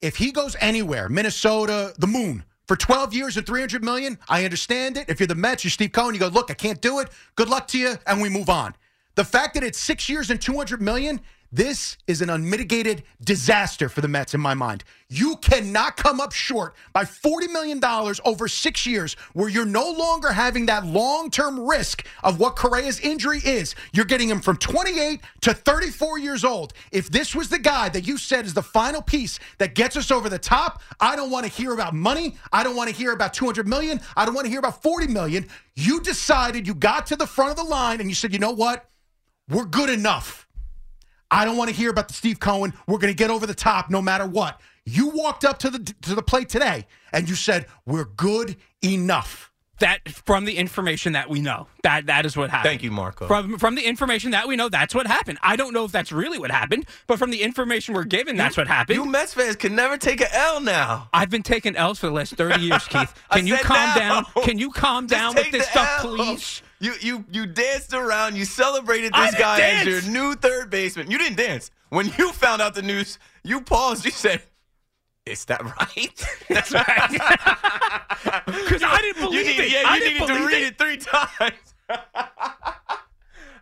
if 0.00 0.16
he 0.16 0.32
goes 0.32 0.56
anywhere, 0.60 1.08
Minnesota, 1.08 1.94
the 1.98 2.06
moon, 2.06 2.44
for 2.66 2.76
12 2.76 3.12
years 3.12 3.36
and 3.36 3.46
300 3.46 3.84
million, 3.84 4.18
I 4.28 4.44
understand 4.44 4.96
it. 4.96 5.08
If 5.08 5.20
you're 5.20 5.26
the 5.26 5.34
Mets, 5.34 5.64
you're 5.64 5.70
Steve 5.70 5.92
Cohen, 5.92 6.14
you 6.14 6.20
go, 6.20 6.28
look, 6.28 6.50
I 6.50 6.54
can't 6.54 6.80
do 6.80 7.00
it. 7.00 7.08
Good 7.36 7.48
luck 7.48 7.68
to 7.68 7.78
you, 7.78 7.96
and 8.06 8.22
we 8.22 8.28
move 8.28 8.48
on. 8.48 8.74
The 9.16 9.24
fact 9.24 9.54
that 9.54 9.62
it's 9.62 9.78
six 9.78 10.08
years 10.08 10.30
and 10.30 10.40
200 10.40 10.80
million, 10.80 11.20
this 11.54 11.98
is 12.08 12.20
an 12.20 12.30
unmitigated 12.30 13.04
disaster 13.24 13.88
for 13.88 14.00
the 14.00 14.08
Mets 14.08 14.34
in 14.34 14.40
my 14.40 14.54
mind. 14.54 14.82
You 15.08 15.36
cannot 15.36 15.96
come 15.96 16.20
up 16.20 16.32
short 16.32 16.74
by 16.92 17.04
$40 17.04 17.52
million 17.52 17.80
over 18.24 18.48
six 18.48 18.84
years 18.84 19.14
where 19.34 19.48
you're 19.48 19.64
no 19.64 19.88
longer 19.92 20.32
having 20.32 20.66
that 20.66 20.84
long 20.84 21.30
term 21.30 21.60
risk 21.60 22.04
of 22.24 22.40
what 22.40 22.56
Correa's 22.56 22.98
injury 22.98 23.38
is. 23.44 23.76
You're 23.92 24.04
getting 24.04 24.28
him 24.28 24.40
from 24.40 24.56
28 24.56 25.20
to 25.42 25.54
34 25.54 26.18
years 26.18 26.44
old. 26.44 26.72
If 26.90 27.08
this 27.08 27.36
was 27.36 27.48
the 27.50 27.60
guy 27.60 27.88
that 27.90 28.04
you 28.04 28.18
said 28.18 28.46
is 28.46 28.54
the 28.54 28.60
final 28.60 29.00
piece 29.00 29.38
that 29.58 29.76
gets 29.76 29.96
us 29.96 30.10
over 30.10 30.28
the 30.28 30.40
top, 30.40 30.82
I 30.98 31.14
don't 31.14 31.30
want 31.30 31.46
to 31.46 31.52
hear 31.52 31.72
about 31.72 31.94
money. 31.94 32.36
I 32.52 32.64
don't 32.64 32.74
want 32.74 32.90
to 32.90 32.96
hear 32.96 33.12
about 33.12 33.32
200 33.32 33.68
million. 33.68 34.00
I 34.16 34.24
don't 34.24 34.34
want 34.34 34.46
to 34.46 34.50
hear 34.50 34.58
about 34.58 34.82
40 34.82 35.06
million. 35.06 35.46
You 35.76 36.00
decided 36.00 36.66
you 36.66 36.74
got 36.74 37.06
to 37.06 37.16
the 37.16 37.28
front 37.28 37.52
of 37.52 37.56
the 37.56 37.62
line 37.62 38.00
and 38.00 38.08
you 38.08 38.16
said, 38.16 38.32
you 38.32 38.40
know 38.40 38.50
what? 38.50 38.90
We're 39.48 39.66
good 39.66 39.90
enough. 39.90 40.43
I 41.30 41.44
don't 41.44 41.56
want 41.56 41.70
to 41.70 41.76
hear 41.76 41.90
about 41.90 42.08
the 42.08 42.14
Steve 42.14 42.40
Cohen. 42.40 42.72
We're 42.86 42.98
going 42.98 43.12
to 43.12 43.16
get 43.16 43.30
over 43.30 43.46
the 43.46 43.54
top 43.54 43.90
no 43.90 44.00
matter 44.00 44.26
what. 44.26 44.60
You 44.84 45.08
walked 45.08 45.44
up 45.44 45.58
to 45.60 45.70
the 45.70 45.78
to 46.02 46.14
the 46.14 46.22
plate 46.22 46.48
today 46.48 46.86
and 47.12 47.28
you 47.28 47.34
said, 47.34 47.66
"We're 47.86 48.04
good 48.04 48.56
enough." 48.82 49.50
That 49.84 50.08
from 50.08 50.46
the 50.46 50.56
information 50.56 51.12
that 51.12 51.28
we 51.28 51.42
know, 51.42 51.66
that 51.82 52.06
that 52.06 52.24
is 52.24 52.38
what 52.38 52.48
happened. 52.48 52.70
Thank 52.70 52.82
you, 52.82 52.90
Marco. 52.90 53.26
From 53.26 53.58
from 53.58 53.74
the 53.74 53.82
information 53.82 54.30
that 54.30 54.48
we 54.48 54.56
know, 54.56 54.70
that's 54.70 54.94
what 54.94 55.06
happened. 55.06 55.38
I 55.42 55.56
don't 55.56 55.74
know 55.74 55.84
if 55.84 55.92
that's 55.92 56.10
really 56.10 56.38
what 56.38 56.50
happened, 56.50 56.86
but 57.06 57.18
from 57.18 57.30
the 57.30 57.42
information 57.42 57.94
we're 57.94 58.04
given, 58.04 58.34
that's 58.34 58.56
what 58.56 58.66
happened. 58.66 58.96
You 58.96 59.04
Mets 59.04 59.34
fans 59.34 59.56
can 59.56 59.74
never 59.76 59.98
take 59.98 60.22
an 60.22 60.28
L 60.32 60.62
now. 60.62 61.10
I've 61.12 61.28
been 61.28 61.42
taking 61.42 61.76
L's 61.76 61.98
for 61.98 62.06
the 62.06 62.14
last 62.14 62.34
thirty 62.34 62.62
years, 62.68 62.88
Keith. 62.88 63.12
Can 63.32 63.46
you 63.46 63.58
calm 63.58 63.76
now. 63.98 64.22
down? 64.22 64.24
Can 64.44 64.58
you 64.58 64.70
calm 64.70 65.06
Just 65.06 65.20
down 65.20 65.34
with 65.34 65.50
this 65.52 65.68
stuff, 65.68 66.02
L. 66.02 66.16
please? 66.16 66.62
You 66.80 66.94
you 67.02 67.24
you 67.30 67.44
danced 67.44 67.92
around. 67.92 68.36
You 68.36 68.46
celebrated 68.46 69.12
this 69.12 69.34
guy 69.34 69.60
as 69.60 69.86
your 69.86 70.00
new 70.10 70.34
third 70.34 70.70
baseman. 70.70 71.10
You 71.10 71.18
didn't 71.18 71.36
dance 71.36 71.70
when 71.90 72.10
you 72.16 72.32
found 72.32 72.62
out 72.62 72.74
the 72.74 72.80
news. 72.80 73.18
You 73.42 73.60
paused. 73.60 74.06
You 74.06 74.12
said, 74.12 74.40
"Is 75.26 75.44
that 75.46 75.62
right?" 75.64 76.26
That's 76.48 76.72
right. 76.72 77.20
Because 78.46 78.82
I 78.82 79.00
didn't 79.00 79.22
you 79.22 79.28
believe 79.28 79.46
needed, 79.46 79.64
it. 79.66 79.72
yeah, 79.72 79.82
I 79.86 79.94
you 79.96 80.00
didn't 80.00 80.14
needed 80.14 80.26
to 80.26 80.32
believe 80.34 80.48
read 80.48 80.62
it. 80.62 80.66
it 80.72 80.78
three 80.78 80.96
times. 80.96 81.74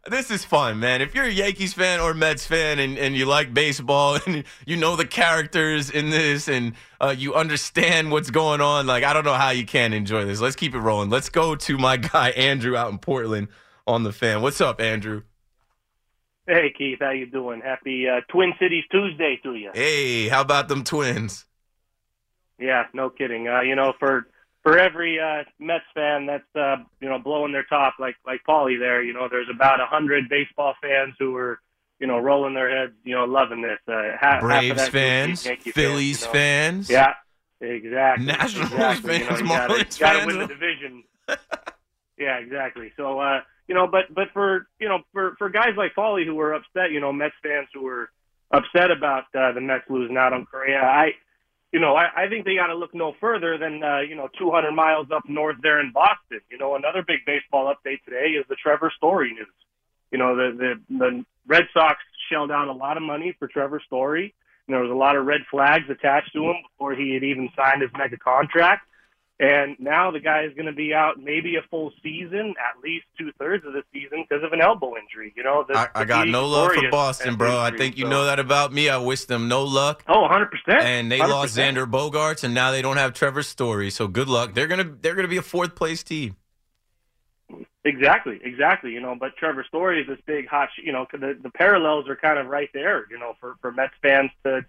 this 0.08 0.30
is 0.30 0.44
fun, 0.44 0.78
man. 0.80 1.00
If 1.02 1.14
you're 1.14 1.24
a 1.26 1.30
Yankees 1.30 1.72
fan 1.74 2.00
or 2.00 2.14
Mets 2.14 2.46
fan 2.46 2.78
and, 2.78 2.98
and 2.98 3.14
you 3.16 3.24
like 3.26 3.52
baseball 3.54 4.18
and 4.26 4.44
you 4.66 4.76
know 4.76 4.96
the 4.96 5.04
characters 5.06 5.90
in 5.90 6.10
this 6.10 6.48
and 6.48 6.74
uh, 7.00 7.14
you 7.16 7.34
understand 7.34 8.10
what's 8.10 8.30
going 8.30 8.60
on, 8.60 8.86
like 8.86 9.04
I 9.04 9.12
don't 9.12 9.24
know 9.24 9.34
how 9.34 9.50
you 9.50 9.64
can 9.66 9.92
enjoy 9.92 10.24
this. 10.24 10.40
Let's 10.40 10.56
keep 10.56 10.74
it 10.74 10.80
rolling. 10.80 11.10
Let's 11.10 11.28
go 11.28 11.54
to 11.54 11.78
my 11.78 11.96
guy 11.96 12.30
Andrew 12.30 12.76
out 12.76 12.90
in 12.90 12.98
Portland 12.98 13.48
on 13.86 14.02
the 14.04 14.12
fan. 14.12 14.42
What's 14.42 14.60
up, 14.60 14.80
Andrew? 14.80 15.22
Hey 16.46 16.72
Keith, 16.76 16.98
how 17.00 17.10
you 17.10 17.26
doing? 17.26 17.60
Happy 17.64 18.06
uh, 18.08 18.20
Twin 18.28 18.52
Cities 18.60 18.84
Tuesday 18.90 19.38
to 19.44 19.54
you. 19.54 19.70
Hey, 19.74 20.28
how 20.28 20.40
about 20.40 20.68
them 20.68 20.82
twins? 20.82 21.46
Yeah, 22.62 22.84
no 22.94 23.10
kidding. 23.10 23.48
Uh, 23.48 23.62
you 23.62 23.74
know, 23.74 23.92
for 23.98 24.26
for 24.62 24.78
every 24.78 25.18
uh, 25.18 25.42
Mets 25.58 25.84
fan 25.94 26.26
that's 26.26 26.44
uh, 26.54 26.76
you 27.00 27.08
know 27.08 27.18
blowing 27.18 27.52
their 27.52 27.64
top 27.64 27.94
like 27.98 28.14
like 28.24 28.42
Paulie 28.48 28.78
there, 28.78 29.02
you 29.02 29.12
know, 29.12 29.28
there's 29.28 29.48
about 29.52 29.80
a 29.80 29.86
hundred 29.86 30.28
baseball 30.28 30.74
fans 30.80 31.14
who 31.18 31.34
are 31.36 31.60
you 31.98 32.06
know 32.06 32.18
rolling 32.18 32.54
their 32.54 32.70
heads, 32.70 32.92
you 33.04 33.14
know, 33.14 33.24
loving 33.24 33.62
this. 33.62 33.80
Uh, 33.88 34.12
half, 34.20 34.34
half 34.34 34.40
Braves 34.42 34.76
that 34.76 34.92
fans, 34.92 35.48
Phillies 35.74 36.20
you 36.20 36.26
know. 36.26 36.32
fans. 36.32 36.88
Yeah, 36.88 37.14
exactly. 37.60 38.26
Nationals 38.26 38.72
exactly. 38.72 39.18
fans, 39.18 39.40
you 39.40 39.46
know, 39.46 39.52
you 39.54 39.68
gotta, 39.68 39.98
gotta 39.98 40.26
win 40.26 40.38
the 40.38 40.46
division. 40.46 41.04
yeah, 42.18 42.38
exactly. 42.38 42.92
So, 42.96 43.18
uh, 43.18 43.40
you 43.66 43.74
know, 43.74 43.88
but 43.88 44.14
but 44.14 44.28
for 44.32 44.68
you 44.78 44.88
know 44.88 45.00
for 45.12 45.34
for 45.38 45.48
guys 45.48 45.74
like 45.76 45.94
Paulie 45.96 46.24
who 46.24 46.36
were 46.36 46.54
upset, 46.54 46.92
you 46.92 47.00
know, 47.00 47.12
Mets 47.12 47.34
fans 47.42 47.66
who 47.74 47.82
were 47.82 48.10
upset 48.52 48.92
about 48.92 49.24
uh, 49.34 49.50
the 49.52 49.60
Mets 49.60 49.84
losing 49.88 50.16
out 50.16 50.32
on 50.32 50.46
Correa, 50.46 50.80
I. 50.80 51.12
You 51.72 51.80
know, 51.80 51.94
I, 51.96 52.24
I 52.24 52.28
think 52.28 52.44
they 52.44 52.54
got 52.54 52.66
to 52.66 52.74
look 52.74 52.94
no 52.94 53.14
further 53.18 53.56
than 53.56 53.82
uh, 53.82 54.00
you 54.00 54.14
know 54.14 54.28
200 54.38 54.72
miles 54.72 55.08
up 55.10 55.22
north 55.28 55.56
there 55.62 55.80
in 55.80 55.90
Boston. 55.92 56.40
You 56.50 56.58
know, 56.58 56.76
another 56.76 57.02
big 57.02 57.20
baseball 57.26 57.72
update 57.72 58.04
today 58.04 58.36
is 58.38 58.44
the 58.48 58.56
Trevor 58.56 58.92
Story 58.96 59.32
news. 59.32 59.48
You 60.10 60.18
know, 60.18 60.36
the 60.36 60.52
the 60.88 60.98
the 60.98 61.24
Red 61.46 61.64
Sox 61.72 61.98
shelled 62.30 62.50
out 62.50 62.68
a 62.68 62.72
lot 62.72 62.96
of 62.96 63.02
money 63.02 63.34
for 63.38 63.48
Trevor 63.48 63.80
Story. 63.86 64.34
And 64.66 64.74
there 64.74 64.82
was 64.82 64.90
a 64.90 64.94
lot 64.94 65.16
of 65.16 65.26
red 65.26 65.40
flags 65.50 65.84
attached 65.90 66.32
to 66.34 66.44
him 66.44 66.56
before 66.70 66.94
he 66.94 67.14
had 67.14 67.24
even 67.24 67.48
signed 67.56 67.82
his 67.82 67.90
mega 67.96 68.16
contract. 68.16 68.86
And 69.42 69.74
now 69.80 70.12
the 70.12 70.20
guy 70.20 70.44
is 70.44 70.54
going 70.54 70.66
to 70.66 70.72
be 70.72 70.94
out 70.94 71.18
maybe 71.20 71.56
a 71.56 71.62
full 71.68 71.90
season, 72.00 72.54
at 72.58 72.80
least 72.80 73.06
two 73.18 73.32
thirds 73.40 73.66
of 73.66 73.72
the 73.72 73.82
season, 73.92 74.24
because 74.28 74.44
of 74.44 74.52
an 74.52 74.60
elbow 74.60 74.92
injury. 74.96 75.32
You 75.36 75.42
know, 75.42 75.64
the, 75.68 75.76
I, 75.76 75.88
I 75.96 76.04
got 76.04 76.28
no 76.28 76.46
love 76.46 76.72
for 76.74 76.88
Boston, 76.90 77.34
bro. 77.34 77.58
I 77.58 77.76
think 77.76 77.96
you 77.98 78.04
so- 78.04 78.10
know 78.10 78.24
that 78.26 78.38
about 78.38 78.72
me. 78.72 78.88
I 78.88 78.98
wish 78.98 79.24
them 79.24 79.48
no 79.48 79.64
luck. 79.64 80.04
Oh, 80.06 80.20
100 80.20 80.48
percent. 80.52 80.84
and 80.84 81.10
they 81.10 81.18
lost 81.18 81.56
Xander 81.56 81.90
Bogaerts, 81.90 82.44
and 82.44 82.54
now 82.54 82.70
they 82.70 82.82
don't 82.82 82.98
have 82.98 83.14
Trevor 83.14 83.42
Story. 83.42 83.90
So 83.90 84.06
good 84.06 84.28
luck. 84.28 84.54
They're 84.54 84.68
gonna 84.68 84.84
they're 85.00 85.16
gonna 85.16 85.26
be 85.26 85.38
a 85.38 85.42
fourth 85.42 85.74
place 85.74 86.04
team. 86.04 86.36
Exactly, 87.84 88.38
exactly. 88.44 88.92
You 88.92 89.00
know, 89.00 89.16
but 89.18 89.36
Trevor 89.36 89.64
Story 89.66 90.02
is 90.02 90.06
this 90.06 90.18
big 90.24 90.46
hot. 90.46 90.68
sh- 90.76 90.82
You 90.84 90.92
know, 90.92 91.06
the 91.12 91.36
the 91.42 91.50
parallels 91.50 92.08
are 92.08 92.14
kind 92.16 92.38
of 92.38 92.46
right 92.46 92.70
there. 92.72 93.06
You 93.10 93.18
know, 93.18 93.34
for 93.40 93.56
for 93.60 93.72
Mets 93.72 93.94
fans 94.00 94.30
to 94.44 94.64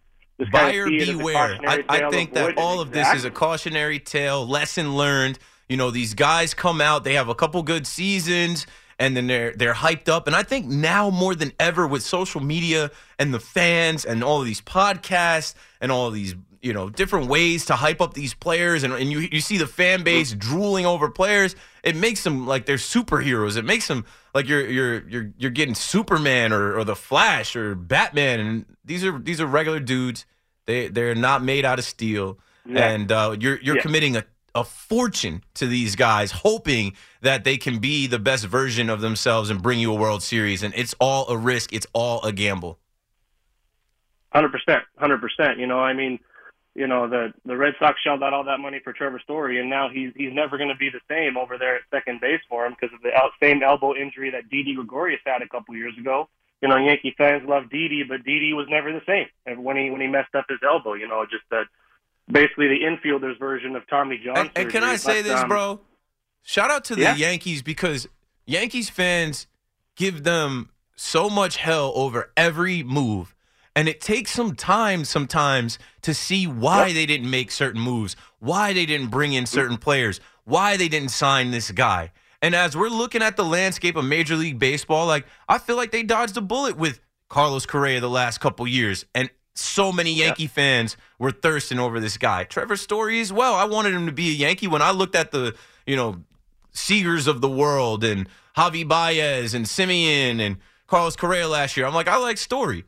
Buyer 0.52 0.84
of 0.84 0.90
see 0.90 0.98
it 0.98 1.02
as 1.04 1.10
a 1.10 1.18
beware. 1.18 1.60
I, 1.68 1.84
I 1.88 2.10
think 2.10 2.34
that 2.34 2.58
all 2.58 2.82
of 2.82 2.92
this 2.92 3.13
is 3.13 3.25
a 3.25 3.32
cautionary 3.32 4.00
tale, 4.00 4.48
lesson 4.48 4.96
learned. 4.96 5.40
You 5.70 5.78
know, 5.78 5.92
these 5.92 6.13
guys 6.13 6.54
come 6.54 6.82
out, 6.82 7.04
they 7.04 7.13
have 7.13 7.30
a 7.30 7.36
couple 7.36 7.62
good 7.63 7.88
seasons, 7.88 8.68
and 9.00 9.16
then 9.16 9.28
they're 9.28 9.54
they're 9.54 9.74
hyped 9.74 10.10
up. 10.10 10.28
And 10.28 10.36
I 10.36 10.44
think 10.44 10.66
now 10.66 11.10
more 11.10 11.36
than 11.36 11.52
ever 11.60 11.88
with 11.88 12.04
social 12.04 12.42
media 12.42 12.92
and 13.20 13.34
the 13.34 13.40
fans 13.40 14.06
and 14.06 14.24
all 14.24 14.40
of 14.40 14.46
these 14.46 14.62
podcasts 14.62 15.56
and 15.80 15.92
all 15.92 16.08
of 16.08 16.13
these 16.13 16.36
you 16.63 16.74
know 16.74 16.89
different 16.89 17.27
ways 17.27 17.65
to 17.65 17.75
hype 17.75 18.01
up 18.01 18.13
these 18.13 18.34
players 18.34 18.84
and, 18.84 18.93
and 18.93 19.12
you, 19.12 19.20
you 19.20 19.41
see 19.41 19.58
the 19.58 19.67
fan 19.67 20.03
base 20.03 20.32
drooling 20.32 20.86
over 20.86 21.10
players 21.10 21.55
it 21.84 21.96
makes 21.96 22.24
them 22.24 22.48
like 22.48 22.65
they're 22.65 22.77
superheroes 22.77 23.58
it 23.58 23.65
makes 23.65 23.88
them 23.88 24.05
like 24.34 24.48
you're 24.48 24.65
you're 24.67 25.08
you're 25.10 25.32
you're 25.38 25.51
getting 25.51 25.75
superman 25.75 26.53
or, 26.53 26.77
or 26.77 26.84
the 26.84 26.96
flash 26.96 27.55
or 27.55 27.75
batman 27.75 28.39
and 28.39 28.65
these 28.86 29.03
are 29.03 29.20
these 29.20 29.41
are 29.41 29.46
regular 29.46 29.79
dudes 29.79 30.25
they 30.65 30.88
they're 30.88 31.13
not 31.15 31.43
made 31.43 31.65
out 31.65 31.77
of 31.79 31.86
steel 31.86 32.39
Yeah. 32.65 32.89
and 32.89 33.12
uh, 33.12 33.36
you're 33.39 33.60
you're 33.62 33.75
Yeah. 33.75 33.82
committing 33.82 34.15
a 34.15 34.25
a 34.55 34.63
fortune 34.63 35.41
to 35.55 35.65
these 35.65 35.96
guys, 35.96 36.29
hoping 36.29 36.93
that 37.22 37.43
they 37.43 37.58
can 37.58 37.79
be 37.79 38.05
the 38.05 38.20
best 38.20 38.46
version 38.46 38.88
of 38.88 39.01
themselves 39.01 39.50
and 39.50 39.63
bring 39.63 39.79
you 39.79 39.91
a 39.91 39.96
World 39.96 40.22
Series. 40.22 40.62
And 40.62 40.72
it's 40.77 40.93
all 41.00 41.27
a 41.27 41.36
risk. 41.36 41.74
It's 41.74 41.88
all 41.91 42.22
a 42.24 42.32
gamble. 42.32 42.77
Hundred 44.32 44.51
percent, 44.51 44.84
hundred 45.00 45.22
percent. 45.22 45.58
You 45.58 45.65
know, 45.65 45.79
I 45.79 45.93
mean, 45.93 46.20
you 46.75 46.88
know, 46.88 47.08
the 47.08 47.34
the 47.46 47.56
Red 47.56 47.75
Sox 47.80 48.01
shelled 48.01 48.24
out 48.24 48.34
all 48.34 48.44
that 48.46 48.60
money 48.60 48.80
for 48.84 48.94
Trevor 48.94 49.20
Story, 49.20 49.60
and 49.60 49.70
now 49.70 49.89
he's 49.89 50.12
he's 50.15 50.34
never 50.34 50.58
going 50.58 50.70
to 50.70 50.75
be 50.75 50.89
the 50.89 51.01
same 51.08 51.38
over 51.38 51.58
there 51.58 51.75
at 51.75 51.82
second 51.92 52.20
base 52.20 52.42
for 52.50 52.65
him 52.65 52.75
because 52.80 52.94
of 52.94 53.01
the 53.01 53.12
same 53.42 53.62
elbow 53.62 53.96
injury 53.96 54.32
that 54.32 54.50
Didi 54.50 54.74
Gregorius 54.75 55.22
had 55.25 55.42
a 55.42 55.48
couple 55.48 55.75
years 55.75 55.98
ago. 55.98 56.30
You 56.62 56.70
know, 56.70 56.77
Yankee 56.77 57.13
fans 57.18 57.48
love 57.48 57.70
Didi, 57.70 58.03
but 58.03 58.24
Didi 58.24 58.53
was 58.53 58.68
never 58.70 58.92
the 58.94 59.01
same 59.06 59.27
And 59.46 59.63
when 59.63 59.77
he 59.77 59.89
when 59.89 60.01
he 60.01 60.08
messed 60.08 60.34
up 60.34 60.46
his 60.50 60.60
elbow. 60.63 60.94
You 60.94 61.08
know, 61.08 61.25
just 61.30 61.44
that 61.51 61.65
basically 62.32 62.70
the 62.70 62.80
infielder's 62.80 63.38
version 63.38 63.75
of 63.75 63.88
Tommy 63.88 64.20
John. 64.24 64.38
And, 64.38 64.51
and 64.56 64.70
can. 64.70 64.84
I 64.84 64.96
say 64.96 65.22
But, 65.22 65.30
this, 65.30 65.39
um, 65.42 65.50
bro? 65.50 65.80
Shout 66.42 66.72
out 66.72 66.86
to 66.86 66.96
the 66.96 67.01
Yeah. 67.01 67.15
Yankees 67.15 67.62
because 67.62 68.08
Yankees 68.46 68.89
fans 68.89 69.48
give 69.96 70.24
them 70.24 70.70
so 70.96 71.30
much 71.30 71.58
hell 71.58 71.92
over 71.96 72.32
every 72.36 72.82
move. 72.84 73.33
And 73.75 73.89
it 73.89 74.01
takes 74.01 74.32
some 74.32 74.56
time 74.56 75.03
sometimes 75.03 75.80
to 76.03 76.13
see 76.13 76.46
why 76.46 76.94
they 76.94 77.06
didn't 77.06 77.30
make 77.30 77.51
certain 77.51 77.82
moves, 77.82 78.15
why 78.39 78.72
they 78.74 78.86
didn't 78.86 79.08
bring 79.08 79.34
in 79.34 79.46
certain 79.46 79.77
players, 79.77 80.20
why 80.44 80.77
they 80.77 80.88
didn't 80.88 81.10
sign 81.10 81.51
this 81.51 81.72
guy. 81.72 82.12
And 82.42 82.53
as 82.53 82.77
we're 82.77 82.89
looking 82.89 83.24
at 83.24 83.36
the 83.36 83.46
landscape 83.46 83.96
of 83.96 84.06
Major 84.06 84.36
League 84.36 84.60
Baseball, 84.60 85.08
like 85.08 85.25
I 85.48 85.58
feel 85.58 85.75
like 85.75 85.92
they 85.92 86.03
dodged 86.03 86.38
a 86.38 86.42
bullet 86.42 86.77
with 86.77 87.00
Carlos 87.30 87.65
Correa 87.65 88.00
the 88.00 88.10
last 88.10 88.39
couple 88.39 88.68
years. 88.68 89.06
And 89.15 89.30
so 89.56 89.92
many 89.92 90.13
Yankee 90.13 90.48
fans 90.48 90.98
were 91.18 91.32
thirsting 91.32 91.80
over 91.80 92.00
this 92.00 92.18
guy. 92.18 92.44
Trevor 92.44 92.75
Story 92.75 93.22
as 93.22 93.32
well. 93.32 93.56
I 93.56 93.65
wanted 93.65 93.94
him 93.94 94.06
to 94.08 94.12
be 94.12 94.30
a 94.30 94.34
Yankee 94.34 94.68
when 94.68 94.82
I 94.82 94.92
looked 94.92 95.15
at 95.15 95.32
the, 95.32 95.56
you 95.88 95.96
know, 95.96 96.24
Seagers 96.74 97.27
of 97.27 97.42
the 97.42 97.50
world 97.50 98.03
and 98.03 98.27
Javi 98.58 98.88
Baez 98.88 99.53
and 99.53 99.65
Semien 99.65 100.39
and 100.39 100.58
Carlos 100.88 101.15
Correa 101.15 101.48
last 101.48 101.77
year. 101.77 101.86
I'm 101.86 101.94
like, 101.94 102.08
I 102.08 102.18
like 102.18 102.38
Story. 102.38 102.84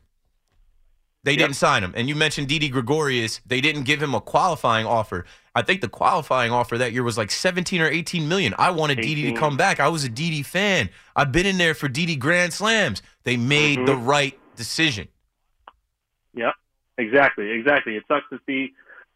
They 1.26 1.36
didn't 1.36 1.56
sign 1.56 1.82
him. 1.82 1.92
And 1.96 2.08
you 2.08 2.14
mentioned 2.14 2.48
Didi 2.48 2.68
Gregorius. 2.68 3.40
They 3.44 3.60
didn't 3.60 3.82
give 3.82 4.00
him 4.02 4.14
a 4.14 4.20
qualifying 4.20 4.86
offer. 4.86 5.24
I 5.54 5.62
think 5.62 5.80
the 5.80 5.88
qualifying 5.88 6.52
offer 6.52 6.78
that 6.78 6.92
year 6.92 7.02
was 7.02 7.18
like 7.18 7.30
17 7.30 7.80
or 7.80 7.88
18 7.88 8.28
million. 8.28 8.54
I 8.58 8.70
wanted 8.70 9.00
Didi 9.00 9.24
to 9.24 9.32
come 9.32 9.56
back. 9.56 9.80
I 9.80 9.88
was 9.88 10.04
a 10.04 10.08
Didi 10.08 10.42
fan. 10.42 10.88
I've 11.16 11.32
been 11.32 11.44
in 11.46 11.58
there 11.58 11.74
for 11.74 11.88
Didi 11.88 12.16
Grand 12.16 12.52
Slams. 12.52 13.02
They 13.24 13.36
made 13.36 13.78
Mm-hmm. 13.78 13.86
the 13.86 13.96
right 13.96 14.38
decision. 14.56 15.08
Yep, 16.34 16.54
exactly, 16.98 17.50
exactly. 17.50 17.96
It 17.96 18.04
sucks 18.08 18.26
to 18.30 18.38
see, 18.46 18.72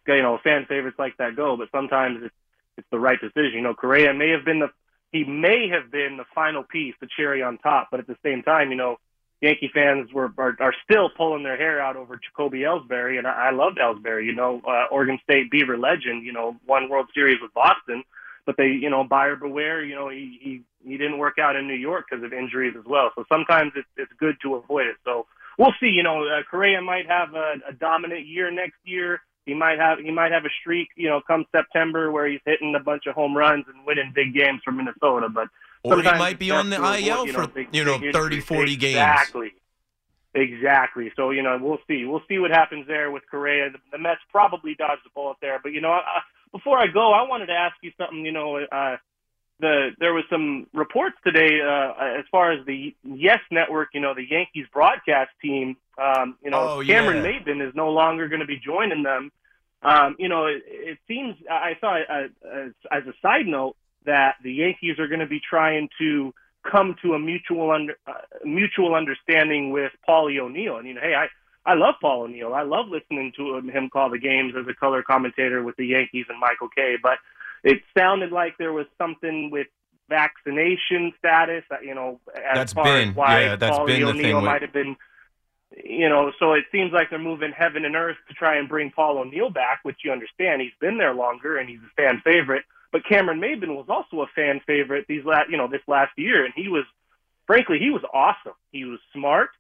you 0.08 0.22
know, 0.22 0.38
fan 0.42 0.66
favorites 0.66 0.98
like 0.98 1.16
that 1.18 1.36
go, 1.36 1.56
but 1.56 1.68
sometimes 1.72 2.24
it's 2.24 2.34
it's 2.76 2.88
the 2.90 2.98
right 2.98 3.20
decision. 3.20 3.52
You 3.54 3.60
know, 3.62 3.74
Correa 3.74 4.14
may 4.14 4.30
have 4.30 4.44
been 4.44 4.58
the 4.60 4.70
he 5.12 5.24
may 5.24 5.68
have 5.68 5.90
been 5.90 6.16
the 6.16 6.24
final 6.34 6.62
piece, 6.64 6.94
the 7.00 7.06
cherry 7.16 7.42
on 7.42 7.58
top, 7.58 7.88
but 7.90 8.00
at 8.00 8.06
the 8.06 8.16
same 8.24 8.42
time, 8.42 8.70
you 8.70 8.76
know, 8.76 8.96
Yankee 9.40 9.70
fans 9.73 10.12
were 10.12 10.30
are, 10.37 10.56
are 10.61 10.75
still 10.85 11.09
pulling 11.09 11.42
their 11.42 11.56
hair 11.56 11.80
out 11.80 11.97
over 11.97 12.16
Jacoby 12.16 12.61
Ellsbury, 12.61 13.18
and 13.18 13.26
I, 13.26 13.49
I 13.49 13.50
loved 13.50 13.78
Ellsbury. 13.78 14.26
You 14.26 14.35
know, 14.35 14.61
uh, 14.66 14.85
Oregon 14.90 15.18
State 15.25 15.50
Beaver 15.50 15.78
legend. 15.78 16.25
You 16.25 16.32
know, 16.32 16.56
won 16.66 16.88
World 16.88 17.09
Series 17.14 17.40
with 17.40 17.54
Boston, 17.54 18.04
but 18.44 18.56
they, 18.56 18.68
you 18.68 18.90
know, 18.90 19.02
buyer 19.02 19.37
beware. 19.37 19.82
You 19.82 19.94
know, 19.94 20.09
he 20.11 20.38
he 20.42 20.62
he 20.87 20.99
didn't 20.99 21.18
work 21.18 21.38
out 21.38 21.56
in 21.56 21.66
New 21.66 21.75
York 21.75 22.06
because 22.11 22.23
of 22.23 22.32
injuries 22.32 22.75
as 22.78 22.85
well. 22.85 23.12
So 23.14 23.25
sometimes 23.30 23.73
it's 23.76 23.88
it's 23.97 24.12
good 24.18 24.37
to 24.42 24.56
avoid 24.56 24.87
it. 24.87 24.97
So 25.04 25.26
we'll 25.59 25.75
see. 25.80 25.88
You 25.88 26.02
know, 26.02 26.25
uh, 26.25 26.42
Correa 26.50 26.82
might 26.82 27.06
have 27.09 27.35
a, 27.35 27.54
a 27.68 27.73
dominant 27.73 28.26
year 28.26 28.50
next 28.50 28.78
year. 28.85 29.23
He 29.47 29.54
might 29.54 29.78
have 29.78 30.00
he 30.00 30.11
might 30.11 30.32
have 30.32 30.44
a 30.44 30.50
streak. 30.61 30.88
You 30.97 31.09
know, 31.09 31.23
come 31.26 31.47
September 31.50 32.12
where 32.12 32.28
he's 32.28 32.40
hitting 32.44 32.75
a 32.75 32.80
bunch 32.80 33.06
of 33.06 33.14
home 33.14 33.35
runs 33.35 33.64
and 33.73 33.87
winning 33.87 34.12
big 34.14 34.35
games 34.35 34.61
for 34.62 34.73
Minnesota. 34.73 35.30
But 35.30 35.49
Or 35.82 35.96
he 36.02 36.02
might 36.02 36.38
be 36.38 36.50
on 36.50 36.68
the 36.70 36.76
IL 36.76 37.26
you 37.26 37.32
for, 37.32 37.46
big- 37.46 37.68
you 37.72 37.84
know, 37.84 37.99
big 37.99 38.12
30, 38.12 38.37
injuries. 38.37 38.44
40 38.44 38.76
games. 38.76 38.96
Exactly. 38.96 39.52
Exactly. 40.34 41.10
So 41.16 41.30
you 41.30 41.42
know, 41.42 41.58
we'll 41.60 41.78
see. 41.88 42.04
We'll 42.04 42.22
see 42.28 42.38
what 42.38 42.50
happens 42.50 42.87
there 42.87 43.10
with 43.10 43.25
Correa. 43.30 43.70
The, 43.70 43.78
the 43.92 43.99
Mets 43.99 44.20
probably 44.30 44.75
dodged 44.75 45.02
the 45.04 45.10
bullet 45.14 45.38
there, 45.40 45.58
but 45.62 45.72
you 45.72 45.80
know, 45.80 45.92
uh, 45.92 46.00
before 46.52 46.78
I 46.78 46.87
go, 46.87 47.12
I 47.12 47.26
wanted 47.28 47.46
to 47.46 47.52
ask 47.54 47.75
you 47.82 47.90
something. 47.99 48.25
You 48.25 48.30
know, 48.30 48.56
uh, 48.58 48.96
the 49.58 49.90
there 49.99 50.14
was 50.14 50.25
some 50.30 50.68
reports 50.72 51.16
today 51.25 51.60
uh, 51.60 52.18
as 52.18 52.25
far 52.30 52.52
as 52.52 52.64
the 52.64 52.94
Yes 53.02 53.40
Network, 53.50 53.88
you 53.92 54.00
know, 54.00 54.14
the 54.14 54.25
Yankees 54.28 54.66
broadcast 54.72 55.30
team. 55.42 55.76
Um, 56.00 56.37
you 56.44 56.50
know, 56.50 56.78
Oh, 56.78 56.84
Cameron 56.84 57.25
yeah. 57.25 57.40
Maybin 57.40 57.66
is 57.68 57.75
no 57.75 57.90
longer 57.90 58.28
going 58.28 58.40
to 58.40 58.46
be 58.46 58.58
joining 58.58 59.02
them. 59.02 59.32
Um, 59.82 60.14
you 60.18 60.28
know, 60.28 60.46
it, 60.46 60.62
it 60.66 60.99
seems 61.08 61.34
I 61.50 61.76
saw 61.80 61.96
uh, 61.99 62.28
as, 62.52 62.70
as 62.92 63.02
a 63.06 63.12
side 63.20 63.46
note 63.46 63.76
that 64.07 64.37
the 64.42 64.52
Yankees 64.52 64.99
are 64.99 65.07
going 65.09 65.21
to 65.21 65.26
be 65.26 65.40
trying 65.40 65.88
to 65.99 66.33
come 66.71 66.95
to 67.02 67.14
a 67.14 67.19
mutual 67.19 67.71
under, 67.71 67.97
uh, 68.07 68.12
mutual 68.45 68.95
understanding 68.95 69.71
with 69.71 69.92
Paulie 70.09 70.38
O'Neill. 70.38 70.76
And 70.76 70.87
you 70.88 70.95
know, 70.95 71.00
hey, 71.00 71.14
I 71.14 71.28
I 71.64 71.75
love 71.75 71.95
Paul 72.00 72.23
O'Neill. 72.23 72.54
I 72.54 72.62
love 72.62 72.88
listening 72.88 73.33
to 73.37 73.57
him, 73.57 73.69
him 73.69 73.90
call 73.90 74.11
the 74.11 74.19
games 74.19 74.54
as 74.59 74.66
a 74.66 74.75
color 74.75 75.02
commentator 75.02 75.62
with 75.62 75.76
the 75.76 75.87
Yankees 75.87 76.26
and 76.28 76.38
Michael 76.40 76.69
Kay. 76.75 76.97
But 77.02 77.19
it 77.62 77.83
sounded 77.97 78.33
like 78.33 78.57
there 78.59 78.73
was 78.73 78.87
something 78.99 79.50
with 79.50 79.66
vaccination 80.09 81.12
status. 81.19 81.64
uh, 81.71 81.76
You 81.83 81.95
know, 81.95 82.21
as 82.35 82.54
That's 82.54 82.73
far 82.73 82.85
been- 82.85 83.11
as 83.11 83.14
why 83.16 83.40
yeah, 83.40 83.57
that's 83.57 83.78
Paulie 83.78 83.87
been 83.87 84.00
the 84.02 84.09
O'Neill 84.09 84.23
thing 84.38 84.45
might 84.45 84.62
have 84.62 84.73
been. 84.73 84.97
You 85.85 86.09
know, 86.09 86.33
so 86.40 86.54
it 86.54 86.64
seems 86.73 86.92
like 86.92 87.11
they're 87.11 87.19
moving 87.21 87.52
heaven 87.57 87.85
and 87.85 87.95
earth 87.95 88.16
to 88.26 88.35
try 88.35 88.57
and 88.57 88.69
bring 88.69 88.90
Paul 88.90 89.19
O'Neill 89.19 89.50
back, 89.50 89.80
which 89.85 89.99
you 90.04 90.11
understand. 90.11 90.61
He's 90.61 90.73
been 90.80 90.99
there 90.99 91.14
longer 91.14 91.59
and 91.59 91.69
he's 91.69 91.78
a 91.78 91.95
fan 91.95 92.21
favorite. 92.25 92.64
But 92.92 93.04
Cameron 93.09 93.40
Maybin 93.40 93.76
was 93.76 93.87
also 93.88 94.23
a 94.23 94.26
fan 94.35 94.61
favorite 94.66 95.06
these 95.09 95.25
last, 95.25 95.50
you 95.50 95.56
know, 95.56 95.68
this 95.68 95.82
last 95.87 96.12
year, 96.16 96.44
and 96.44 96.52
he 96.54 96.68
was, 96.68 96.85
frankly, 97.47 97.78
he 97.78 97.90
was 97.90 98.02
awesome. 98.12 98.56
He 98.73 98.85
was 98.85 98.99
smart, 99.12 99.50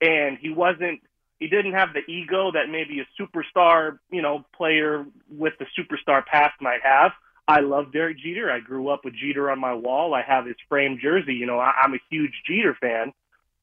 and 0.00 0.38
he 0.38 0.50
wasn't. 0.50 1.00
He 1.38 1.48
didn't 1.48 1.72
have 1.72 1.94
the 1.94 2.00
ego 2.10 2.52
that 2.52 2.68
maybe 2.68 3.00
a 3.00 3.22
superstar, 3.22 3.98
you 4.10 4.20
know, 4.20 4.44
player 4.54 5.06
with 5.30 5.54
the 5.58 5.66
superstar 5.78 6.24
past 6.26 6.60
might 6.60 6.82
have. 6.82 7.12
I 7.48 7.60
love 7.60 7.92
Derek 7.92 8.18
Jeter. 8.18 8.50
I 8.50 8.60
grew 8.60 8.90
up 8.90 9.04
with 9.04 9.14
Jeter 9.14 9.50
on 9.50 9.58
my 9.58 9.72
wall. 9.72 10.14
I 10.14 10.22
have 10.22 10.46
his 10.46 10.56
framed 10.68 11.00
jersey. 11.02 11.34
You 11.34 11.46
know, 11.46 11.58
I, 11.58 11.72
I'm 11.82 11.94
a 11.94 12.00
huge 12.10 12.32
Jeter 12.46 12.76
fan. 12.80 13.12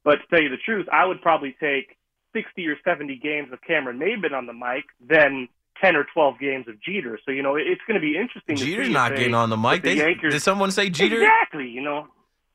But 0.04 0.16
to 0.16 0.28
tell 0.30 0.42
you 0.42 0.50
the 0.50 0.58
truth, 0.58 0.88
I 0.92 1.06
would 1.06 1.22
probably 1.22 1.56
take 1.60 1.98
60 2.34 2.68
or 2.68 2.78
70 2.84 3.18
games 3.18 3.54
of 3.54 3.62
Cameron 3.62 4.00
Maybin 4.00 4.34
on 4.34 4.46
the 4.46 4.54
mic 4.54 4.86
than 5.00 5.48
10 5.82 5.96
or 5.96 6.06
12 6.14 6.40
games 6.40 6.68
of 6.68 6.82
Jeter. 6.82 7.20
So, 7.26 7.32
you 7.32 7.42
know, 7.44 7.56
it's 7.56 7.82
going 7.88 8.00
to 8.00 8.02
be 8.02 8.18
interesting 8.18 8.56
to 8.56 8.66
Jeter's 8.66 8.90
not 8.90 9.16
getting 9.16 9.34
on 9.36 9.50
the 9.50 9.58
mic. 9.58 9.82
the 9.84 9.90
They- 9.96 9.96
Yankees- 9.98 10.34
did 10.34 10.42
someone 10.42 10.72
say 10.72 10.90
Jeter? 10.90 11.18
Exactly, 11.22 11.68
you 11.70 11.82
know. 11.82 12.08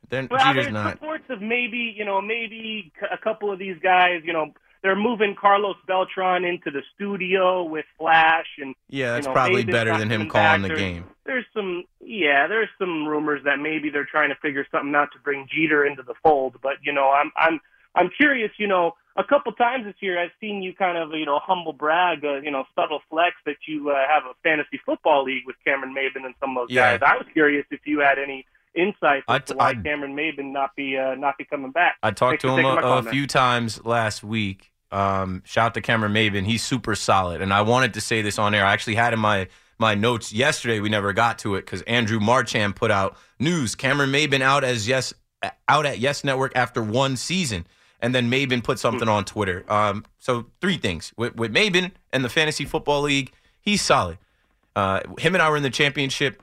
Then 0.09 0.29
Well, 0.31 0.41
Jeter's 0.45 0.64
there's 0.67 0.73
not. 0.75 0.95
reports 1.00 1.25
of 1.31 1.41
maybe, 1.41 1.95
you 1.97 2.05
know, 2.05 2.21
maybe 2.21 2.93
a 3.11 3.17
couple 3.17 3.50
of 3.50 3.59
these 3.59 3.76
guys, 3.83 4.23
you 4.25 4.33
know, 4.33 4.52
they're 4.83 4.97
moving 4.97 5.35
Carlos 5.41 5.76
Beltran 5.87 6.45
into 6.45 6.71
the 6.71 6.83
studio 6.95 7.62
with 7.62 7.85
Flash 7.99 8.49
and 8.59 8.75
Yeah, 8.88 9.12
that's 9.12 9.26
you 9.26 9.31
know, 9.31 9.35
probably 9.35 9.64
better 9.64 9.97
than 9.97 10.11
him 10.11 10.29
calling 10.29 10.62
back. 10.62 10.62
the 10.62 10.69
There's- 10.69 10.81
game. 10.81 11.05
There's 11.25 11.45
some, 11.55 11.85
yeah, 12.00 12.49
there's 12.49 12.69
some 12.79 13.07
rumors 13.07 13.43
that 13.45 13.61
maybe 13.61 13.91
they're 13.91 14.05
trying 14.05 14.31
to 14.31 14.35
figure 14.43 14.67
something 14.73 14.93
out 14.95 15.12
to 15.12 15.19
bring 15.21 15.47
Jeter 15.49 15.85
into 15.87 16.02
the 16.02 16.14
fold. 16.23 16.57
But 16.61 16.79
you 16.83 16.93
know, 16.93 17.11
I'm, 17.11 17.31
I'm, 17.37 17.61
I'm 17.95 18.11
curious. 18.11 18.50
You 18.59 18.67
know, 18.67 18.97
a 19.16 19.25
couple 19.25 19.52
times 19.52 19.85
this 19.85 19.95
year, 20.00 20.21
I've 20.23 20.31
seen 20.40 20.62
you 20.62 20.75
kind 20.75 20.97
of, 20.99 21.11
you 21.12 21.26
know, 21.26 21.38
humble 21.42 21.73
brag, 21.73 22.25
uh, 22.25 22.40
you 22.40 22.50
know, 22.50 22.64
subtle 22.75 23.00
flex 23.11 23.37
that 23.47 23.57
you 23.66 23.90
uh, 23.90 23.95
have 24.09 24.25
a 24.25 24.35
fantasy 24.42 24.81
football 24.85 25.25
league 25.25 25.42
with 25.47 25.57
Cameron 25.64 25.95
Maybin 25.95 26.25
and 26.25 26.35
some 26.40 26.57
of 26.57 26.69
those 26.69 26.75
Yeah. 26.75 26.97
guys. 26.97 27.09
I 27.12 27.16
was 27.16 27.26
curious 27.33 27.66
if 27.71 27.81
you 27.85 28.00
had 28.00 28.19
any 28.19 28.47
insights 28.75 29.25
as 29.28 29.35
I- 29.35 29.38
to 29.40 29.54
why 29.54 29.69
I- 29.71 29.75
Cameron 29.75 30.14
Maybin 30.16 30.52
not 30.52 30.75
be, 30.76 30.97
uh, 30.97 31.14
not 31.14 31.37
be 31.37 31.45
coming 31.45 31.73
back. 31.73 31.97
I 32.02 32.11
talked 32.11 32.42
Thanks 32.42 32.42
to 32.42 32.57
him 32.59 32.64
a, 32.64 32.99
a 32.99 33.02
few 33.02 33.26
times 33.26 33.85
last 33.85 34.25
week. 34.25 34.71
Um, 34.90 35.42
shout 35.45 35.66
out 35.66 35.75
to 35.75 35.81
Cameron 35.81 36.12
Maybin. 36.12 36.45
He's 36.45 36.62
super 36.62 36.95
solid, 36.95 37.40
and 37.40 37.52
I 37.52 37.62
wanted 37.62 37.95
to 37.95 38.00
say 38.00 38.21
this 38.23 38.38
on 38.38 38.54
air. 38.54 38.64
I 38.64 38.73
actually 38.73 38.95
had 38.97 39.12
in 39.12 39.21
my 39.21 39.49
my 39.78 39.95
notes 39.95 40.33
yesterday. 40.35 40.81
We 40.81 40.90
never 40.90 41.12
got 41.14 41.38
to 41.40 41.54
it 41.57 41.62
because 41.64 41.81
Andrew 41.83 42.21
Marchand 42.21 42.76
put 42.76 42.90
out 42.90 43.16
news. 43.40 43.75
Cameron 43.75 44.12
Maybin 44.12 44.42
out 44.42 44.64
as 44.64 44.87
yes 44.87 45.14
out 45.66 45.87
at 45.87 45.99
Yes 45.99 46.25
Network 46.25 46.52
after 46.54 46.83
one 46.83 47.16
season, 47.16 47.66
and 48.02 48.12
then 48.12 48.28
Maybin 48.28 48.62
put 48.62 48.80
something 48.80 49.09
on 49.09 49.25
Twitter. 49.25 49.64
Um, 49.68 50.04
so 50.18 50.47
three 50.61 50.76
things 50.76 51.12
with, 51.16 51.37
with 51.37 51.54
Maybin 51.54 51.92
and 52.12 52.25
the 52.25 52.28
fantasy 52.28 52.64
football 52.64 53.02
league. 53.02 53.32
He's 53.61 53.80
solid. 53.80 54.18
Uh, 54.74 55.00
him 55.18 55.35
and 55.35 55.42
I 55.42 55.48
were 55.48 55.57
in 55.57 55.62
the 55.62 55.70
championship. 55.70 56.42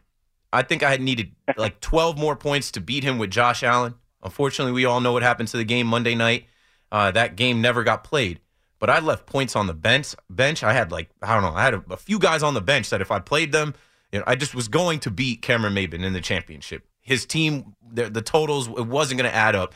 I 0.53 0.61
think 0.61 0.83
I 0.83 0.89
had 0.89 1.01
needed 1.01 1.33
like 1.57 1.81
12 1.81 2.17
more 2.17 2.37
points 2.37 2.71
to 2.71 2.81
beat 2.81 3.03
him 3.03 3.17
with 3.17 3.29
Josh 3.29 3.61
Allen. 3.61 3.95
Unfortunately, 4.23 4.71
we 4.71 4.85
all 4.85 5.01
know 5.01 5.11
what 5.11 5.21
happened 5.21 5.49
to 5.49 5.57
the 5.57 5.65
game 5.65 5.85
Monday 5.85 6.15
night. 6.15 6.45
Uh, 6.91 7.11
that 7.11 7.35
game 7.35 7.61
never 7.61 7.83
got 7.83 8.03
played. 8.05 8.39
But 8.79 8.89
I 8.89 8.99
left 8.99 9.25
points 9.25 9.57
on 9.57 9.67
the 9.67 9.73
bench. 9.73 10.15
Bench. 10.29 10.63
I 10.63 10.71
had 10.71 10.91
like 10.91 11.09
I 11.21 11.33
don't 11.33 11.43
know. 11.43 11.53
I 11.53 11.63
had 11.63 11.73
a, 11.73 11.83
a 11.91 11.97
few 11.97 12.17
guys 12.17 12.41
on 12.41 12.53
the 12.53 12.61
bench 12.61 12.89
that 12.89 13.01
if 13.01 13.11
I 13.11 13.19
played 13.19 13.51
them, 13.51 13.75
you 14.13 14.19
know, 14.19 14.25
I 14.25 14.35
just 14.35 14.55
was 14.55 14.69
going 14.69 14.99
to 15.01 15.11
beat 15.11 15.41
Cameron 15.41 15.75
Maybin 15.75 16.05
in 16.05 16.13
the 16.13 16.21
championship. 16.21 16.87
His 17.01 17.25
team, 17.25 17.75
the, 17.91 18.09
the 18.09 18.21
totals, 18.21 18.67
it 18.69 18.87
wasn't 18.87 19.19
going 19.19 19.29
to 19.29 19.35
add 19.35 19.55
up. 19.55 19.73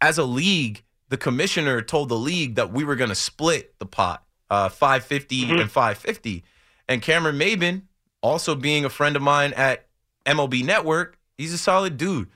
As 0.00 0.18
a 0.18 0.24
league, 0.24 0.84
the 1.08 1.16
commissioner 1.16 1.80
told 1.82 2.08
the 2.08 2.18
league 2.18 2.56
that 2.56 2.72
we 2.72 2.84
were 2.84 2.96
going 2.96 3.10
to 3.10 3.14
split 3.14 3.78
the 3.78 3.86
pot, 3.86 4.24
uh, 4.50 4.68
550 4.68 5.50
and 5.60 5.70
550. 5.70 6.44
And 6.88 7.00
Cameron 7.00 7.38
Maybin, 7.38 7.82
also 8.22 8.54
being 8.54 8.84
a 8.84 8.90
friend 8.90 9.16
of 9.16 9.22
mine 9.22 9.52
at 9.54 9.86
MLB 10.26 10.64
Network, 10.64 11.18
he's 11.38 11.52
a 11.52 11.58
solid 11.58 11.96
dude. 11.96 12.28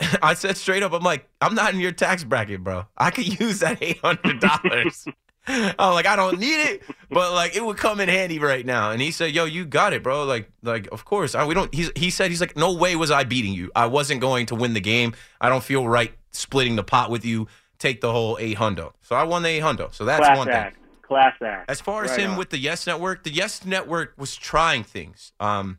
I 0.22 0.34
said 0.34 0.56
straight 0.56 0.82
up, 0.82 0.92
I'm 0.92 1.02
like, 1.02 1.28
I'm 1.40 1.54
not 1.54 1.74
in 1.74 1.80
your 1.80 1.92
tax 1.92 2.24
bracket, 2.24 2.62
bro. 2.62 2.86
I 2.96 3.10
could 3.10 3.40
use 3.40 3.60
that 3.60 3.78
eight 3.82 3.98
hundred 3.98 4.40
dollars. 4.40 5.06
I'm 5.78 5.94
like, 5.94 6.06
I 6.06 6.16
don't 6.16 6.38
need 6.40 6.60
it, 6.60 6.82
but 7.08 7.32
like 7.32 7.54
it 7.54 7.64
would 7.64 7.76
come 7.76 8.00
in 8.00 8.08
handy 8.08 8.38
right 8.38 8.66
now. 8.66 8.90
And 8.90 9.00
he 9.00 9.10
said, 9.10 9.32
Yo, 9.32 9.44
you 9.44 9.64
got 9.64 9.92
it, 9.92 10.02
bro. 10.02 10.24
Like, 10.24 10.50
like 10.62 10.88
of 10.92 11.04
course. 11.04 11.34
I, 11.34 11.44
we 11.44 11.54
don't. 11.54 11.72
He's, 11.74 11.90
he 11.94 12.10
said, 12.10 12.30
he's 12.30 12.40
like, 12.40 12.56
no 12.56 12.72
way 12.74 12.96
was 12.96 13.10
I 13.10 13.24
beating 13.24 13.52
you. 13.52 13.70
I 13.76 13.86
wasn't 13.86 14.20
going 14.20 14.46
to 14.46 14.54
win 14.56 14.72
the 14.74 14.80
game. 14.80 15.14
I 15.40 15.48
don't 15.48 15.62
feel 15.62 15.86
right 15.86 16.12
splitting 16.32 16.76
the 16.76 16.82
pot 16.82 17.10
with 17.10 17.24
you. 17.24 17.46
Take 17.78 18.00
the 18.00 18.10
whole 18.10 18.36
eight 18.40 18.56
hundo. 18.56 18.92
So 19.02 19.14
I 19.14 19.22
won 19.24 19.42
the 19.42 19.48
eight 19.50 19.62
hundo. 19.62 19.94
So 19.94 20.04
that's 20.04 20.24
Class 20.24 20.36
one 20.38 20.48
act. 20.48 20.76
thing. 20.76 20.84
Class 21.02 21.34
act. 21.44 21.70
As 21.70 21.80
far 21.80 22.04
as 22.04 22.10
Right 22.12 22.20
him 22.20 22.30
on. 22.32 22.38
with 22.38 22.50
the 22.50 22.58
Yes 22.58 22.86
Network, 22.86 23.22
the 23.22 23.30
Yes 23.30 23.64
Network 23.64 24.14
was 24.16 24.34
trying 24.34 24.82
things. 24.82 25.32
Um, 25.38 25.78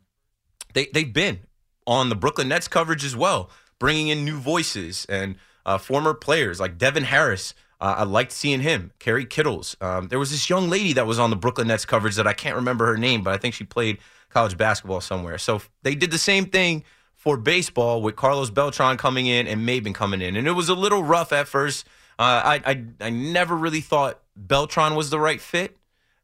they 0.74 0.86
they've 0.94 1.12
been 1.12 1.40
on 1.86 2.08
the 2.08 2.14
Brooklyn 2.16 2.48
Nets 2.48 2.68
coverage 2.68 3.04
as 3.04 3.14
well, 3.16 3.50
bringing 3.78 4.08
in 4.08 4.24
new 4.24 4.38
voices 4.38 5.04
and 5.08 5.36
uh, 5.66 5.76
former 5.76 6.14
players 6.14 6.58
like 6.60 6.78
Devin 6.78 7.04
Harris. 7.04 7.52
Uh, 7.80 7.96
I 7.98 8.04
liked 8.04 8.32
seeing 8.32 8.60
him. 8.60 8.92
Kerry 8.98 9.24
Kittles. 9.24 9.76
Um, 9.80 10.08
there 10.08 10.18
was 10.18 10.30
this 10.30 10.50
young 10.50 10.68
lady 10.68 10.92
that 10.94 11.06
was 11.06 11.18
on 11.18 11.30
the 11.30 11.36
Brooklyn 11.36 11.68
Nets 11.68 11.84
coverage 11.84 12.16
that 12.16 12.26
I 12.26 12.32
can't 12.32 12.56
remember 12.56 12.86
her 12.86 12.96
name, 12.96 13.22
but 13.22 13.32
I 13.32 13.38
think 13.38 13.54
she 13.54 13.64
played 13.64 13.98
college 14.30 14.56
basketball 14.56 15.00
somewhere. 15.00 15.38
So 15.38 15.62
they 15.82 15.94
did 15.94 16.10
the 16.10 16.18
same 16.18 16.46
thing 16.46 16.84
for 17.14 17.36
baseball 17.36 18.02
with 18.02 18.16
Carlos 18.16 18.50
Beltran 18.50 18.96
coming 18.96 19.26
in 19.26 19.46
and 19.46 19.66
Maybin 19.66 19.94
coming 19.94 20.20
in, 20.20 20.36
and 20.36 20.46
it 20.46 20.52
was 20.52 20.68
a 20.68 20.74
little 20.74 21.02
rough 21.02 21.32
at 21.32 21.48
first. 21.48 21.86
Uh, 22.18 22.42
I, 22.44 22.62
I 22.66 22.84
I 23.00 23.10
never 23.10 23.56
really 23.56 23.80
thought 23.80 24.20
Beltran 24.36 24.94
was 24.94 25.10
the 25.10 25.20
right 25.20 25.40
fit. 25.40 25.76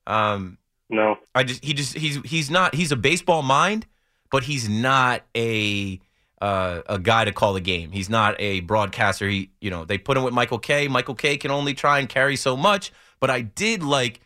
Um, 0.06 0.58
no. 0.90 1.16
I 1.34 1.44
just 1.44 1.64
he 1.64 1.72
just 1.72 1.94
he's 1.96 2.20
he's 2.24 2.50
not 2.50 2.74
he's 2.74 2.92
a 2.92 2.96
baseball 2.96 3.42
mind, 3.42 3.86
but 4.30 4.44
he's 4.44 4.68
not 4.68 5.22
a 5.36 6.00
uh, 6.44 6.83
a 6.90 6.98
guy 6.98 7.24
to 7.24 7.33
call 7.33 7.54
the 7.54 7.61
game. 7.61 7.90
He's 7.90 8.11
not 8.11 8.37
a 8.38 8.61
broadcaster. 8.61 9.26
He 9.26 9.50
you 9.62 9.70
know 9.70 9.87
they 9.87 9.96
put 9.96 10.18
him 10.18 10.24
with 10.24 10.35
Michael 10.35 10.59
Kay. 10.59 10.88
Michael 10.88 11.14
Kay. 11.14 11.38
can 11.38 11.50
only 11.50 11.72
try 11.72 11.98
and 12.00 12.09
carry 12.09 12.37
so 12.37 12.54
much. 12.54 12.92
But 13.18 13.30
I 13.30 13.40
did 13.40 13.83
like 13.83 14.20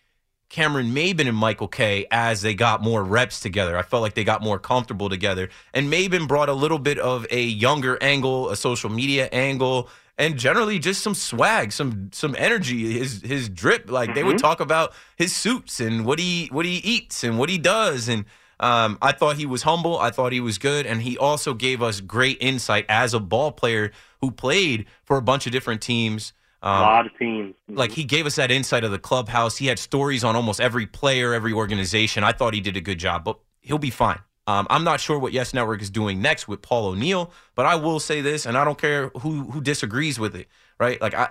Cameron 0.48 0.92
Maybin 0.92 1.28
and 1.28 1.37
Michael 1.37 1.68
Kay. 1.68 2.07
as 2.11 2.42
they 2.42 2.54
got 2.54 2.83
more 2.83 3.04
reps 3.04 3.38
together. 3.38 3.78
I 3.78 3.83
felt 3.83 4.02
like 4.02 4.14
they 4.14 4.24
got 4.24 4.42
more 4.42 4.59
comfortable 4.59 5.09
together. 5.09 5.48
And 5.72 5.92
Maybin 5.92 6.26
brought 6.26 6.48
a 6.48 6.54
little 6.54 6.81
bit 6.81 6.98
of 6.98 7.24
a 7.31 7.40
younger 7.40 7.96
angle, 8.02 8.50
a 8.50 8.57
social 8.57 8.90
media 8.90 9.28
angle, 9.31 9.88
and 10.16 10.37
generally 10.37 10.81
just 10.81 11.02
some 11.02 11.14
swag, 11.14 11.70
some 11.70 12.11
some 12.12 12.35
energy. 12.37 12.98
His 12.98 13.22
his 13.22 13.48
drip, 13.48 13.88
like 13.88 14.16
they 14.16 14.24
would 14.24 14.38
talk 14.38 14.59
about 14.59 14.92
his 15.14 15.37
suits 15.37 15.78
and 15.78 16.04
what 16.04 16.18
he 16.18 16.48
what 16.50 16.66
he 16.66 16.78
eats 16.78 17.22
and 17.22 17.38
what 17.38 17.48
he 17.48 17.59
does. 17.59 18.09
And 18.09 18.24
um, 18.61 18.99
I 19.01 19.12
thought 19.12 19.37
he 19.37 19.47
was 19.47 19.62
humble. 19.62 19.99
I 19.99 20.11
thought 20.11 20.33
he 20.33 20.40
was 20.40 20.59
good, 20.59 20.87
and 20.87 21.03
he 21.03 21.16
also 21.16 21.55
gave 21.55 21.83
us 21.83 22.01
great 22.01 22.38
insight 22.40 22.87
as 22.88 23.14
a 23.14 23.21
ball 23.21 23.53
player 23.53 23.92
who 24.21 24.31
played 24.31 24.87
for 25.05 25.16
a 25.16 25.23
bunch 25.23 25.47
of 25.47 25.53
different 25.53 25.81
teams. 25.81 26.33
a 26.62 26.68
Um, 26.68 26.81
lot 26.81 27.07
of 27.07 27.16
teams. 27.18 27.55
like 27.68 27.92
he 27.92 28.03
gave 28.05 28.27
us 28.27 28.35
that 28.37 28.51
insight 28.51 28.83
of 28.85 28.90
the 28.90 28.99
clubhouse. 28.99 29.57
He 29.59 29.66
had 29.66 29.79
stories 29.79 30.25
on 30.25 30.35
almost 30.35 30.61
every 30.61 30.87
player, 30.87 31.33
every 31.35 31.53
organization. 31.53 32.25
I 32.25 32.33
thought 32.33 32.53
he 32.55 32.61
did 32.61 32.77
a 32.77 32.81
good 32.81 32.99
job, 32.99 33.23
but 33.25 33.38
he'll 33.61 33.79
be 33.79 33.90
fine. 33.90 34.18
Um, 34.49 34.66
I'm 34.71 34.83
not 34.83 34.99
sure 34.99 35.18
what 35.18 35.33
Yes 35.33 35.53
Network 35.55 35.83
is 35.83 35.90
doing 35.90 36.21
next 36.23 36.49
with 36.49 36.62
Paul 36.62 36.87
O'Neill, 36.87 37.31
but 37.55 37.66
I 37.66 37.77
will 37.77 38.01
say 38.01 38.23
this, 38.23 38.47
and 38.47 38.57
I 38.57 38.64
don't 38.64 38.79
care 38.79 39.09
who 39.21 39.44
who 39.53 39.61
disagrees 39.61 40.18
with 40.18 40.35
it. 40.35 40.49
Right? 40.81 41.01
Like 41.01 41.14
I, 41.14 41.29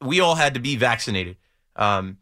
we 0.00 0.20
all 0.20 0.36
had 0.36 0.54
to 0.54 0.60
be 0.60 0.76
vaccinated. 0.76 1.36
Um, 1.76 2.18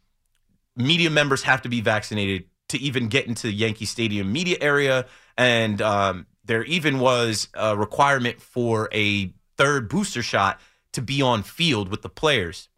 media 0.75 1.11
members 1.11 1.43
have 1.43 1.63
to 1.63 1.69
be 1.69 1.81
vaccinated 1.81 2.45
to 2.69 2.79
even 2.79 3.09
get 3.09 3.27
into 3.27 3.47
the 3.47 3.53
Yankee 3.53 3.85
Stadium 3.87 4.33
media 4.33 4.59
area, 4.61 5.07
and 5.37 5.81
um, 5.83 6.27
there 6.45 6.65
even 6.65 6.99
was 6.99 7.49
a 7.55 7.77
requirement 7.77 8.41
for 8.41 8.89
a 8.93 9.33
third 9.57 9.89
booster 9.89 10.23
shot 10.23 10.61
to 10.93 11.03
be 11.03 11.21
on 11.23 11.43
field 11.43 11.89
with 11.89 12.03
the 12.03 12.09
players 12.09 12.69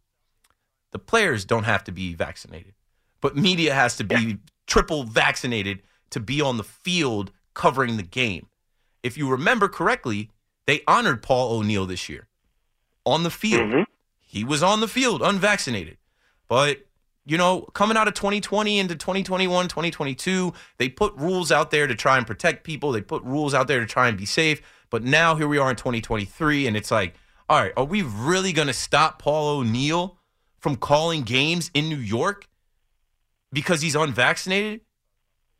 the 0.92 0.98
players 0.98 1.44
don't 1.44 1.64
have 1.64 1.84
to 1.84 1.92
be 1.92 2.14
vaccinated, 2.14 2.74
but 3.20 3.36
media 3.36 3.74
has 3.74 3.96
to 3.96 4.04
be 4.04 4.38
triple 4.66 5.04
vaccinated 5.04 5.82
to 6.10 6.20
be 6.20 6.40
on 6.40 6.56
the 6.56 6.64
field 6.64 7.30
covering 7.54 7.96
the 7.96 8.02
game. 8.02 8.46
if 9.02 9.16
you 9.16 9.26
remember 9.30 9.66
correctly, 9.66 10.30
they 10.66 10.82
honored 10.86 11.22
Paul 11.22 11.56
O'Neill 11.56 11.86
this 11.86 12.10
year 12.10 12.28
on 13.06 13.22
the 13.22 13.30
field. 13.30 13.62
Mhm. 13.62 13.86
He 14.20 14.44
was 14.44 14.62
on 14.62 14.80
the 14.80 14.88
field 14.88 15.22
unvaccinated. 15.22 15.96
But, 16.48 16.86
you 17.30 17.38
know, 17.38 17.60
coming 17.60 17.96
out 17.96 18.08
of 18.08 18.14
2020 18.14 18.80
into 18.80 18.96
2021, 18.96 19.68
2022, 19.68 20.52
they 20.78 20.88
put 20.88 21.14
rules 21.14 21.52
out 21.52 21.70
there 21.70 21.86
to 21.86 21.94
try 21.94 22.18
and 22.18 22.26
protect 22.26 22.64
people. 22.64 22.90
They 22.90 23.02
put 23.02 23.22
rules 23.22 23.54
out 23.54 23.68
there 23.68 23.78
to 23.78 23.86
try 23.86 24.08
and 24.08 24.18
be 24.18 24.26
safe. 24.26 24.60
But 24.90 25.04
now 25.04 25.36
here 25.36 25.46
we 25.46 25.56
are 25.56 25.70
in 25.70 25.76
2023, 25.76 26.66
and 26.66 26.76
it's 26.76 26.90
like, 26.90 27.14
all 27.48 27.62
right, 27.62 27.72
are 27.76 27.84
we 27.84 28.02
really 28.02 28.52
going 28.52 28.66
to 28.66 28.74
stop 28.74 29.22
Paul 29.22 29.58
O'Neill 29.58 30.18
from 30.58 30.74
calling 30.74 31.22
games 31.22 31.70
in 31.72 31.88
New 31.88 31.98
York 31.98 32.48
because 33.52 33.80
he's 33.80 33.94
unvaccinated? 33.94 34.80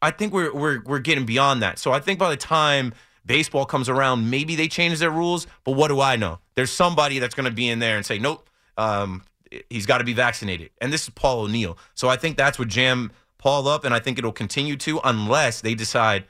I 0.03 0.11
think 0.11 0.33
we're 0.33 0.53
we're 0.53 0.83
we're 0.83 0.99
getting 0.99 1.25
beyond 1.25 1.63
that. 1.63 1.79
So 1.79 1.93
I 1.93 2.01
think 2.01 2.19
by 2.19 2.31
the 2.31 2.37
time 2.37 2.95
baseball 3.25 3.65
comes 3.65 3.89
around, 3.89 4.29
maybe 4.29 4.57
they 4.57 4.67
change 4.67 4.99
their 4.99 5.13
rules. 5.13 5.47
But 5.63 5.77
what 5.77 5.87
do 5.87 6.01
I 6.01 6.17
know? 6.17 6.41
There's 6.57 6.73
somebody 6.73 7.21
that's 7.21 7.37
going 7.37 7.49
to 7.49 7.55
be 7.55 7.69
in 7.69 7.79
there 7.79 7.97
and 7.97 8.05
say, 8.05 8.19
nope, 8.19 8.51
um, 8.77 9.23
he's 9.69 9.87
got 9.87 9.99
to 9.99 10.05
be 10.05 10.13
vaccinated. 10.13 10.71
And 10.81 10.93
this 10.93 11.05
is 11.05 11.11
Paul 11.11 11.41
O'Neill. 11.43 11.79
So 11.95 12.09
I 12.09 12.17
think 12.17 12.37
that's 12.37 12.59
what 12.59 12.69
jam 12.69 13.13
Paul 13.39 13.69
up, 13.69 13.85
and 13.85 13.95
I 13.95 14.01
think 14.01 14.19
it'll 14.19 14.33
continue 14.33 14.77
to 14.77 15.01
unless 15.03 15.61
they 15.61 15.75
decide, 15.75 16.25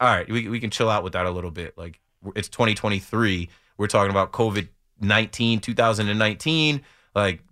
all 0.00 0.08
right, 0.14 0.28
we 0.30 0.48
we 0.48 0.60
can 0.60 0.70
chill 0.70 0.90
out 0.90 1.02
with 1.02 1.14
that 1.14 1.26
a 1.26 1.30
little 1.30 1.50
bit. 1.50 1.76
Like 1.78 2.00
it's 2.36 2.48
2023, 2.48 3.48
we're 3.78 3.86
talking 3.86 4.10
about 4.10 4.32
COVID 4.32 4.68
19, 5.00 5.60
2019. 5.60 6.82
Like, 7.14 7.42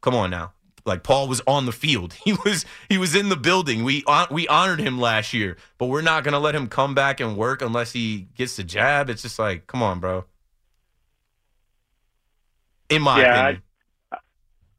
come 0.00 0.14
on 0.14 0.30
now. 0.30 0.52
Like 0.86 1.02
Paul 1.02 1.28
was 1.28 1.40
on 1.46 1.66
the 1.66 1.72
field. 1.72 2.14
He 2.24 2.32
was 2.44 2.64
he 2.88 2.98
was 2.98 3.14
in 3.14 3.28
the 3.30 3.36
building. 3.36 3.84
We 3.84 4.04
hon- 4.06 4.28
we 4.30 4.46
honored 4.48 4.80
him 4.80 5.00
last 5.00 5.32
year, 5.34 5.56
but 5.78 5.86
we're 5.86 6.02
not 6.02 6.24
gonna 6.24 6.38
let 6.38 6.54
him 6.54 6.68
come 6.68 6.94
back 6.94 7.20
and 7.20 7.36
work 7.36 7.62
unless 7.62 7.92
he 7.92 8.28
gets 8.34 8.56
the 8.56 8.64
jab. 8.64 9.10
It's 9.10 9.22
just 9.22 9.38
like, 9.38 9.66
come 9.66 9.82
on, 9.82 10.00
bro. 10.00 10.24
In 12.88 13.02
my 13.02 13.20
Yeah, 13.20 13.28
opinion, 13.28 13.62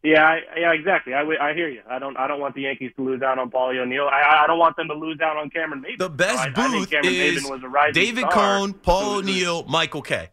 Yeah, 0.05 0.23
I, 0.27 0.39
yeah, 0.59 0.71
exactly. 0.73 1.13
I, 1.15 1.21
I 1.41 1.53
hear 1.53 1.67
you. 1.67 1.81
I 1.89 1.97
don't 1.99 2.15
I 2.17 2.27
don't 2.27 2.39
want 2.39 2.53
the 2.53 2.61
Yankees 2.61 2.91
to 2.97 3.01
lose 3.03 3.21
out 3.23 3.39
on 3.39 3.49
Paulie 3.49 3.79
O'Neill. 3.81 4.07
I 4.07 4.43
I 4.43 4.47
don't 4.47 4.59
want 4.59 4.75
them 4.77 4.87
to 4.89 4.93
lose 4.93 5.19
out 5.19 5.35
on 5.35 5.49
Cameron 5.49 5.81
Maybin. 5.83 5.97
the 5.97 6.09
best 6.09 6.37
I, 6.39 6.43
I 6.45 6.49
booth 6.49 6.91
Cameron 6.91 7.13
is 7.13 7.43
Maybin 7.43 7.49
was 7.49 7.63
a 7.63 7.67
rising 7.67 7.93
David. 8.03 8.29
Cone, 8.29 8.73
Paul 8.73 9.15
O'Neill, 9.17 9.63
Michael 9.65 10.01
Kay. 10.03 10.29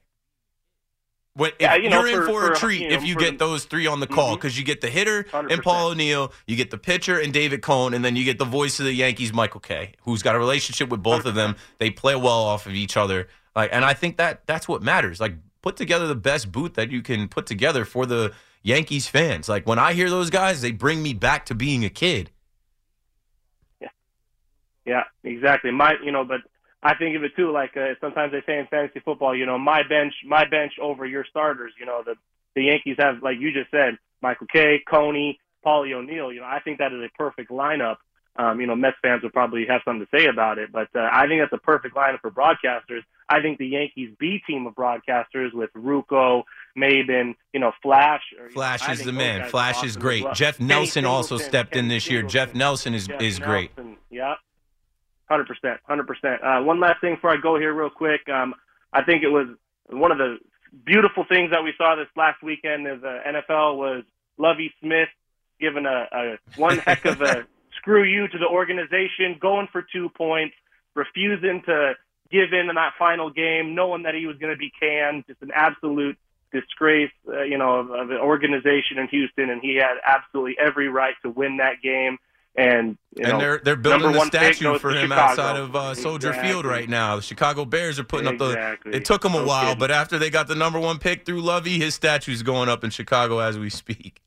When, 1.34 1.48
if 1.52 1.54
Yeah, 1.60 1.76
you 1.76 1.88
you're 1.88 2.06
in 2.08 2.16
for- 2.26 2.26
for, 2.26 2.52
a 2.52 2.56
treat 2.56 2.82
you 2.82 2.88
know, 2.90 2.94
if 2.96 3.04
you 3.04 3.16
get 3.16 3.38
those 3.38 3.64
three 3.64 3.86
on 3.86 4.00
the 4.00 4.06
call 4.06 4.32
Mhm. 4.32 4.34
because 4.36 4.58
you 4.58 4.64
get 4.66 4.82
the 4.82 4.90
hitter 4.90 5.20
and 5.32 5.48
100%. 5.48 5.62
Paul 5.62 5.88
O'Neill, 5.92 6.30
you 6.46 6.56
get 6.56 6.70
the 6.70 6.76
pitcher 6.76 7.18
and 7.18 7.32
David 7.32 7.62
Cone, 7.62 7.94
and 7.94 8.04
then 8.04 8.16
you 8.16 8.24
get 8.24 8.38
the 8.38 8.44
voice 8.44 8.78
of 8.80 8.84
the 8.84 8.92
Yankees, 8.92 9.32
Michael 9.32 9.60
Kay, 9.60 9.92
who's 10.02 10.22
got 10.22 10.34
a 10.34 10.38
relationship 10.38 10.90
with 10.90 11.02
both 11.02 11.24
of 11.24 11.34
them. 11.34 11.56
They 11.78 11.88
play 11.90 12.14
well 12.16 12.42
off 12.44 12.66
of 12.66 12.74
each 12.74 12.98
other, 12.98 13.28
like, 13.56 13.70
and 13.72 13.82
I 13.82 13.94
think 13.94 14.18
that 14.18 14.42
that's 14.46 14.68
what 14.68 14.82
matters. 14.82 15.20
Like, 15.20 15.36
put 15.62 15.76
together 15.76 16.06
the 16.06 16.14
best 16.14 16.52
booth 16.52 16.74
that 16.74 16.90
you 16.90 17.00
can 17.00 17.28
put 17.28 17.46
together 17.46 17.86
for 17.86 18.04
the 18.04 18.32
Yankees 18.62 19.08
fans. 19.08 19.48
Like 19.48 19.66
when 19.66 19.78
I 19.78 19.92
hear 19.92 20.10
those 20.10 20.30
guys, 20.30 20.62
they 20.62 20.72
bring 20.72 21.02
me 21.02 21.14
back 21.14 21.46
to 21.46 21.54
being 21.54 21.84
a 21.84 21.90
kid. 21.90 22.30
Yeah, 23.80 23.88
yeah, 24.84 25.04
exactly. 25.24 25.70
My, 25.70 25.94
you 26.02 26.12
know, 26.12 26.24
but 26.24 26.40
I 26.82 26.94
think 26.94 27.16
of 27.16 27.24
it 27.24 27.32
too. 27.36 27.52
Like 27.52 27.76
uh, 27.76 27.94
sometimes 28.00 28.32
they 28.32 28.42
say 28.46 28.58
in 28.58 28.66
fantasy 28.66 29.00
football, 29.00 29.36
you 29.36 29.46
know, 29.46 29.58
my 29.58 29.82
bench, 29.88 30.14
my 30.26 30.44
bench 30.48 30.72
over 30.80 31.06
your 31.06 31.24
starters. 31.28 31.72
You 31.78 31.86
know, 31.86 32.02
the 32.04 32.14
the 32.54 32.64
Yankees 32.64 32.96
have, 32.98 33.22
like 33.22 33.38
you 33.38 33.52
just 33.52 33.70
said, 33.70 33.98
Michael 34.20 34.46
Kay, 34.46 34.82
Coney, 34.88 35.38
Paulie 35.64 35.94
O'Neill. 35.94 36.32
You 36.32 36.40
know, 36.40 36.46
I 36.46 36.60
think 36.60 36.78
that 36.78 36.92
is 36.92 37.00
a 37.00 37.08
perfect 37.16 37.50
lineup. 37.50 37.96
Um, 38.34 38.60
you 38.60 38.66
know, 38.66 38.74
Mets 38.74 38.96
fans 39.02 39.22
would 39.22 39.32
probably 39.32 39.66
have 39.66 39.82
something 39.84 40.06
to 40.06 40.18
say 40.18 40.26
about 40.26 40.58
it, 40.58 40.72
but 40.72 40.88
uh, 40.94 41.06
I 41.12 41.26
think 41.26 41.42
that's 41.42 41.52
a 41.52 41.64
perfect 41.64 41.94
lineup 41.94 42.20
for 42.22 42.30
broadcasters. 42.30 43.02
I 43.28 43.42
think 43.42 43.58
the 43.58 43.66
Yankees 43.66 44.14
B 44.18 44.40
team 44.46 44.66
of 44.66 44.74
broadcasters 44.74 45.52
with 45.52 45.68
Ruocco, 46.76 46.82
Maybin, 47.08 47.34
you 47.52 47.60
know, 47.60 47.72
Flash. 47.82 48.22
Or, 48.38 48.44
you 48.44 48.48
know, 48.48 48.54
Flash 48.54 48.88
is 48.88 49.04
the 49.04 49.12
man. 49.12 49.48
Flash 49.48 49.76
awesome 49.76 49.88
is 49.88 49.96
great. 49.96 50.24
well. 50.24 50.34
Jeff 50.34 50.60
Nelson 50.60 51.04
also 51.04 51.38
stepped 51.38 51.76
in 51.76 51.88
this 51.88 52.10
year. 52.10 52.22
Jeff 52.22 52.54
Nelson 52.54 52.94
is 52.94 53.06
Jeff 53.06 53.20
is 53.20 53.38
great. 53.38 53.76
Nelson, 53.76 53.96
Yeah, 54.10 54.34
hundred 55.28 55.46
percent, 55.46 55.80
hundred 55.84 56.06
percent. 56.06 56.42
Uh, 56.42 56.60
One 56.62 56.80
last 56.80 57.00
thing 57.00 57.14
before 57.14 57.30
I 57.30 57.36
go 57.36 57.58
here, 57.58 57.72
real 57.72 57.90
quick. 57.90 58.28
Um, 58.28 58.54
I 58.92 59.02
think 59.02 59.22
it 59.22 59.28
was 59.28 59.48
one 59.88 60.12
of 60.12 60.18
the 60.18 60.38
beautiful 60.84 61.24
things 61.28 61.50
that 61.50 61.62
we 61.62 61.72
saw 61.76 61.96
this 61.96 62.08
last 62.16 62.42
weekend. 62.42 62.86
Is 62.86 63.02
uh, 63.02 63.18
NFL 63.26 63.76
was 63.76 64.04
Lovie 64.38 64.72
Smith 64.80 65.08
giving 65.60 65.86
a, 65.86 66.06
a 66.12 66.38
one 66.56 66.78
heck 66.78 67.04
of 67.04 67.20
a 67.22 67.46
screw 67.76 68.04
you 68.04 68.28
to 68.28 68.38
the 68.38 68.46
organization, 68.46 69.36
going 69.40 69.68
for 69.72 69.82
two 69.92 70.08
points, 70.10 70.54
refusing 70.94 71.62
to 71.66 71.94
give 72.30 72.52
in 72.52 72.68
in 72.68 72.74
that 72.76 72.92
final 72.98 73.30
game, 73.30 73.74
knowing 73.74 74.04
that 74.04 74.14
he 74.14 74.26
was 74.26 74.36
going 74.38 74.52
to 74.52 74.58
be 74.58 74.72
canned. 74.80 75.24
Just 75.26 75.42
an 75.42 75.50
absolute 75.54 76.16
disgrace, 76.52 77.10
uh, 77.28 77.42
you 77.42 77.58
know, 77.58 77.76
of, 77.80 77.90
of 77.90 78.10
an 78.10 78.18
organization 78.18 78.98
in 78.98 79.08
Houston, 79.08 79.50
and 79.50 79.60
he 79.62 79.76
had 79.76 79.96
absolutely 80.06 80.56
every 80.58 80.88
right 80.88 81.14
to 81.22 81.30
win 81.30 81.56
that 81.58 81.82
game. 81.82 82.18
And 82.54 82.98
you 83.16 83.24
and 83.24 83.32
know, 83.32 83.38
they're 83.38 83.60
they're 83.64 83.76
building 83.76 84.12
one 84.14 84.26
statue 84.26 84.78
for 84.78 84.90
him 84.90 85.08
Chicago. 85.08 85.20
outside 85.22 85.56
of 85.56 85.74
uh, 85.74 85.94
Soldier 85.94 86.28
Exactly. 86.28 86.50
Field 86.52 86.66
right 86.66 86.86
now. 86.88 87.16
The 87.16 87.22
Chicago 87.22 87.64
Bears 87.64 87.98
are 87.98 88.04
putting 88.04 88.26
up 88.28 88.36
the. 88.36 88.78
It 88.84 89.06
took 89.06 89.22
them 89.22 89.34
a 89.34 89.38
No 89.38 89.46
while, 89.46 89.62
kidding. 89.68 89.78
but 89.78 89.90
after 89.90 90.18
they 90.18 90.28
got 90.28 90.48
the 90.48 90.54
number 90.54 90.78
one 90.78 90.98
pick 90.98 91.24
through 91.24 91.40
Lovie, 91.40 91.78
his 91.78 91.94
statue's 91.94 92.42
going 92.42 92.68
up 92.68 92.84
in 92.84 92.90
Chicago 92.90 93.38
as 93.38 93.58
we 93.58 93.70
speak. 93.70 94.20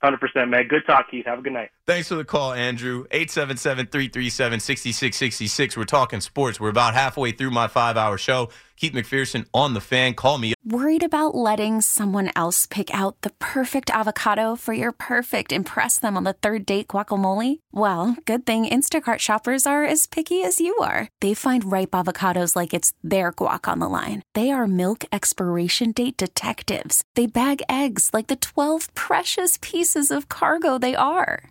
Hundred 0.00 0.20
percent, 0.20 0.48
man. 0.48 0.68
Good 0.68 0.82
talk, 0.86 1.10
Keith. 1.10 1.26
Have 1.26 1.40
a 1.40 1.42
good 1.42 1.54
night. 1.54 1.70
Thanks 1.88 2.08
for 2.08 2.16
the 2.16 2.24
call, 2.24 2.52
Andrew. 2.52 3.06
877-337-6666. 3.06 5.74
We're 5.74 5.84
talking 5.84 6.20
sports. 6.20 6.60
We're 6.60 6.68
about 6.68 6.92
halfway 6.92 7.32
through 7.32 7.50
my 7.50 7.66
five-hour 7.66 8.18
show. 8.18 8.50
Keith 8.78 8.92
McPherson 8.92 9.44
on 9.52 9.74
the 9.74 9.80
fan. 9.80 10.14
Call 10.14 10.38
me. 10.38 10.54
Worried 10.64 11.02
about 11.02 11.34
letting 11.34 11.80
someone 11.80 12.30
else 12.36 12.66
pick 12.66 12.94
out 12.94 13.20
the 13.22 13.30
perfect 13.40 13.90
avocado 13.90 14.54
for 14.54 14.72
your 14.72 14.92
perfect 14.92 15.50
impress 15.50 15.98
them 15.98 16.16
on 16.16 16.22
the 16.22 16.34
third 16.34 16.64
date 16.64 16.88
guacamole? 16.88 17.58
Well, 17.72 18.16
good 18.24 18.46
thing 18.46 18.66
Instacart 18.66 19.18
shoppers 19.18 19.66
are 19.66 19.84
as 19.84 20.06
picky 20.06 20.44
as 20.44 20.60
you 20.60 20.76
are. 20.78 21.08
They 21.20 21.34
find 21.34 21.72
ripe 21.72 21.90
avocados 21.90 22.54
like 22.54 22.72
it's 22.72 22.92
their 23.02 23.32
guac 23.32 23.66
on 23.66 23.80
the 23.80 23.88
line. 23.88 24.22
They 24.34 24.52
are 24.52 24.68
milk 24.68 25.04
expiration 25.10 25.92
date 25.92 26.16
detectives. 26.16 27.02
They 27.16 27.26
bag 27.26 27.62
eggs 27.68 28.10
like 28.12 28.28
the 28.28 28.36
12 28.36 28.94
precious 28.94 29.58
pieces 29.60 30.12
of 30.12 30.28
cargo 30.28 30.78
they 30.78 30.94
are. 30.94 31.50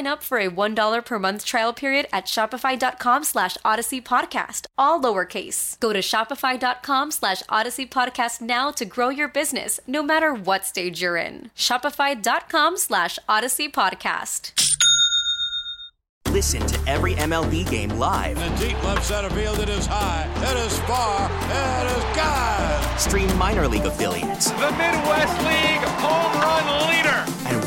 up 0.00 0.22
for 0.22 0.38
a 0.38 0.48
$1 0.48 1.04
per 1.04 1.18
month 1.18 1.44
trial 1.44 1.72
period 1.72 2.06
at 2.12 2.24
Shopify.com 2.26 3.24
slash 3.24 3.56
Audacy 3.64 4.02
Podcast, 4.02 4.66
all 4.78 5.00
lowercase. 5.00 5.78
Go 5.80 5.92
to 5.92 5.98
Shopify.com 6.00 7.10
slash 7.10 7.42
Audacy 7.44 7.88
Podcast 7.88 8.40
now 8.40 8.70
to 8.70 8.84
grow 8.84 9.10
your 9.10 9.28
business, 9.28 9.78
no 9.86 10.02
matter 10.02 10.32
what 10.32 10.64
stage 10.64 11.02
you're 11.02 11.16
in. 11.16 11.50
Shopify.com 11.56 12.76
slash 12.78 13.18
Audacy 13.28 13.70
Podcast. 13.70 14.52
Listen 16.30 16.66
to 16.66 16.80
every 16.90 17.14
MLB 17.14 17.70
game 17.70 17.90
live. 17.90 18.38
In 18.38 18.54
the 18.54 18.68
deep 18.68 18.82
left 18.84 19.04
center 19.04 19.28
field, 19.30 19.58
it 19.58 19.68
is 19.68 19.84
high, 19.86 20.26
it 20.36 20.56
is 20.66 20.78
far, 20.80 21.28
it 21.28 21.96
is 21.98 22.16
God. 22.16 22.98
Stream 22.98 23.36
minor 23.36 23.68
league 23.68 23.84
affiliates. 23.84 24.50
The 24.52 24.70
Midwest 24.72 25.38
League 25.44 25.84
home 26.00 26.40
run 26.40 26.88
leader. 26.88 27.01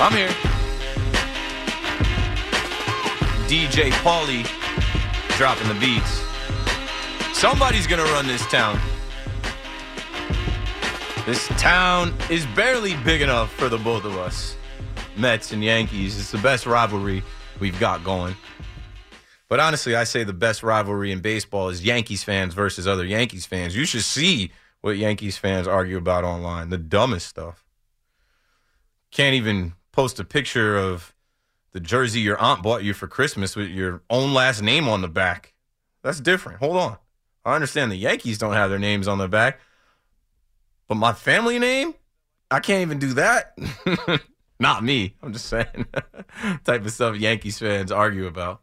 I'm 0.00 0.12
here. 0.12 0.28
DJ 3.48 3.90
Paulie 4.04 4.46
dropping 5.36 5.66
the 5.66 5.74
beats. 5.80 6.22
Somebody's 7.36 7.88
gonna 7.88 8.04
run 8.04 8.28
this 8.28 8.46
town. 8.46 8.78
This 11.26 11.48
town 11.60 12.14
is 12.30 12.46
barely 12.54 12.94
big 12.98 13.22
enough 13.22 13.52
for 13.52 13.68
the 13.68 13.76
both 13.78 14.04
of 14.04 14.16
us. 14.16 14.56
Mets 15.16 15.50
and 15.50 15.64
Yankees. 15.64 16.16
It's 16.16 16.30
the 16.30 16.38
best 16.38 16.64
rivalry 16.64 17.24
we've 17.58 17.78
got 17.80 18.04
going. 18.04 18.36
But 19.48 19.58
honestly, 19.58 19.96
I 19.96 20.04
say 20.04 20.22
the 20.22 20.32
best 20.32 20.62
rivalry 20.62 21.10
in 21.10 21.18
baseball 21.18 21.70
is 21.70 21.82
Yankees 21.82 22.22
fans 22.22 22.54
versus 22.54 22.86
other 22.86 23.04
Yankees 23.04 23.46
fans. 23.46 23.74
You 23.74 23.84
should 23.84 24.04
see 24.04 24.52
what 24.80 24.96
Yankees 24.96 25.36
fans 25.36 25.66
argue 25.66 25.96
about 25.96 26.22
online. 26.22 26.68
The 26.68 26.78
dumbest 26.78 27.26
stuff. 27.26 27.64
Can't 29.10 29.34
even 29.34 29.72
post 29.98 30.20
a 30.20 30.24
picture 30.24 30.76
of 30.76 31.12
the 31.72 31.80
jersey 31.80 32.20
your 32.20 32.38
aunt 32.38 32.62
bought 32.62 32.84
you 32.84 32.94
for 32.94 33.08
Christmas 33.08 33.56
with 33.56 33.66
your 33.68 34.00
own 34.08 34.32
last 34.32 34.62
name 34.62 34.88
on 34.88 35.00
the 35.00 35.08
back. 35.08 35.54
That's 36.04 36.20
different. 36.20 36.60
Hold 36.60 36.76
on. 36.76 36.98
I 37.44 37.56
understand 37.56 37.90
the 37.90 37.96
Yankees 37.96 38.38
don't 38.38 38.52
have 38.52 38.70
their 38.70 38.78
names 38.78 39.08
on 39.08 39.18
the 39.18 39.26
back, 39.26 39.58
but 40.86 40.94
my 40.94 41.12
family 41.12 41.58
name, 41.58 41.94
I 42.48 42.60
can't 42.60 42.82
even 42.82 43.00
do 43.00 43.14
that. 43.14 43.58
Not 44.60 44.84
me. 44.84 45.16
I'm 45.20 45.32
just 45.32 45.46
saying. 45.46 45.86
type 46.64 46.86
of 46.86 46.92
stuff 46.92 47.16
Yankees 47.16 47.58
fans 47.58 47.90
argue 47.90 48.28
about. 48.28 48.60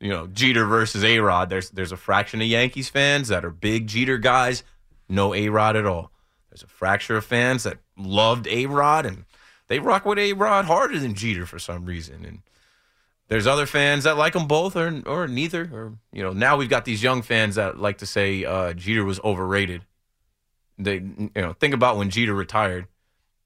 You 0.00 0.08
know, 0.08 0.26
Jeter 0.26 0.64
versus 0.64 1.04
A 1.04 1.20
Rod. 1.20 1.48
There's 1.48 1.70
there's 1.70 1.92
a 1.92 1.96
fraction 1.96 2.40
of 2.40 2.48
Yankees 2.48 2.88
fans 2.88 3.28
that 3.28 3.44
are 3.44 3.50
big 3.50 3.86
Jeter 3.86 4.18
guys, 4.18 4.64
no 5.08 5.32
A 5.32 5.48
Rod 5.48 5.76
at 5.76 5.86
all. 5.86 6.10
There's 6.50 6.64
a 6.64 6.66
fraction 6.66 7.14
of 7.14 7.24
fans 7.24 7.62
that 7.62 7.78
loved 7.96 8.48
A 8.48 8.66
Rod 8.66 9.06
and 9.06 9.26
they 9.70 9.78
rock 9.78 10.04
with 10.04 10.18
A 10.18 10.32
Rod 10.32 10.64
harder 10.64 10.98
than 10.98 11.14
Jeter 11.14 11.46
for 11.46 11.60
some 11.60 11.86
reason. 11.86 12.24
And 12.24 12.42
there's 13.28 13.46
other 13.46 13.66
fans 13.66 14.02
that 14.02 14.16
like 14.16 14.32
them 14.32 14.48
both 14.48 14.74
or 14.74 15.00
or 15.06 15.28
neither. 15.28 15.70
Or 15.72 15.92
you 16.12 16.24
know, 16.24 16.32
now 16.32 16.56
we've 16.56 16.68
got 16.68 16.84
these 16.84 17.04
young 17.04 17.22
fans 17.22 17.54
that 17.54 17.78
like 17.78 17.98
to 17.98 18.06
say 18.06 18.44
uh, 18.44 18.72
Jeter 18.72 19.04
was 19.04 19.20
overrated. 19.20 19.86
They 20.76 20.94
you 20.96 21.30
know 21.36 21.52
think 21.52 21.72
about 21.72 21.96
when 21.96 22.10
Jeter 22.10 22.34
retired. 22.34 22.88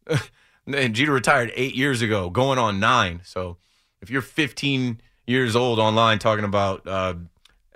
and 0.67 0.95
Jeter 0.95 1.13
retired 1.13 1.53
eight 1.57 1.75
years 1.75 2.01
ago, 2.01 2.31
going 2.31 2.59
on 2.59 2.81
nine. 2.81 3.21
So 3.23 3.59
if 4.01 4.09
you're 4.09 4.23
15 4.23 5.03
years 5.27 5.55
old 5.55 5.79
online 5.79 6.19
talking 6.19 6.47
about 6.47 6.87
uh, 6.87 7.17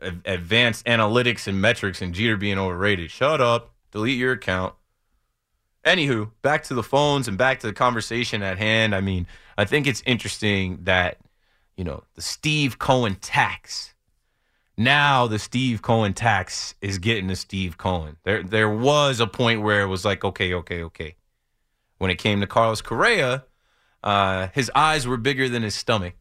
advanced 0.00 0.86
analytics 0.86 1.46
and 1.46 1.60
metrics 1.60 2.00
and 2.00 2.14
Jeter 2.14 2.38
being 2.38 2.58
overrated, 2.58 3.10
shut 3.10 3.42
up, 3.42 3.74
delete 3.90 4.16
your 4.16 4.32
account. 4.32 4.72
Anywho, 5.84 6.30
back 6.42 6.64
to 6.64 6.74
the 6.74 6.82
phones 6.82 7.28
and 7.28 7.38
back 7.38 7.60
to 7.60 7.66
the 7.66 7.72
conversation 7.72 8.42
at 8.42 8.58
hand. 8.58 8.94
I 8.94 9.00
mean, 9.00 9.26
I 9.56 9.64
think 9.64 9.86
it's 9.86 10.02
interesting 10.04 10.80
that, 10.82 11.18
you 11.76 11.84
know, 11.84 12.04
the 12.14 12.22
Steve 12.22 12.78
Cohen 12.78 13.16
tax. 13.16 13.94
Now 14.76 15.26
the 15.26 15.38
Steve 15.38 15.82
Cohen 15.82 16.14
tax 16.14 16.74
is 16.80 16.98
getting 16.98 17.28
to 17.28 17.36
Steve 17.36 17.78
Cohen. 17.78 18.16
There 18.22 18.42
there 18.42 18.68
was 18.68 19.18
a 19.18 19.26
point 19.26 19.62
where 19.62 19.82
it 19.82 19.88
was 19.88 20.04
like, 20.04 20.24
okay, 20.24 20.54
okay, 20.54 20.82
okay. 20.84 21.16
When 21.98 22.10
it 22.10 22.18
came 22.18 22.40
to 22.40 22.46
Carlos 22.46 22.80
Correa, 22.80 23.44
uh, 24.04 24.48
his 24.54 24.70
eyes 24.76 25.06
were 25.06 25.16
bigger 25.16 25.48
than 25.48 25.62
his 25.62 25.74
stomach. 25.74 26.14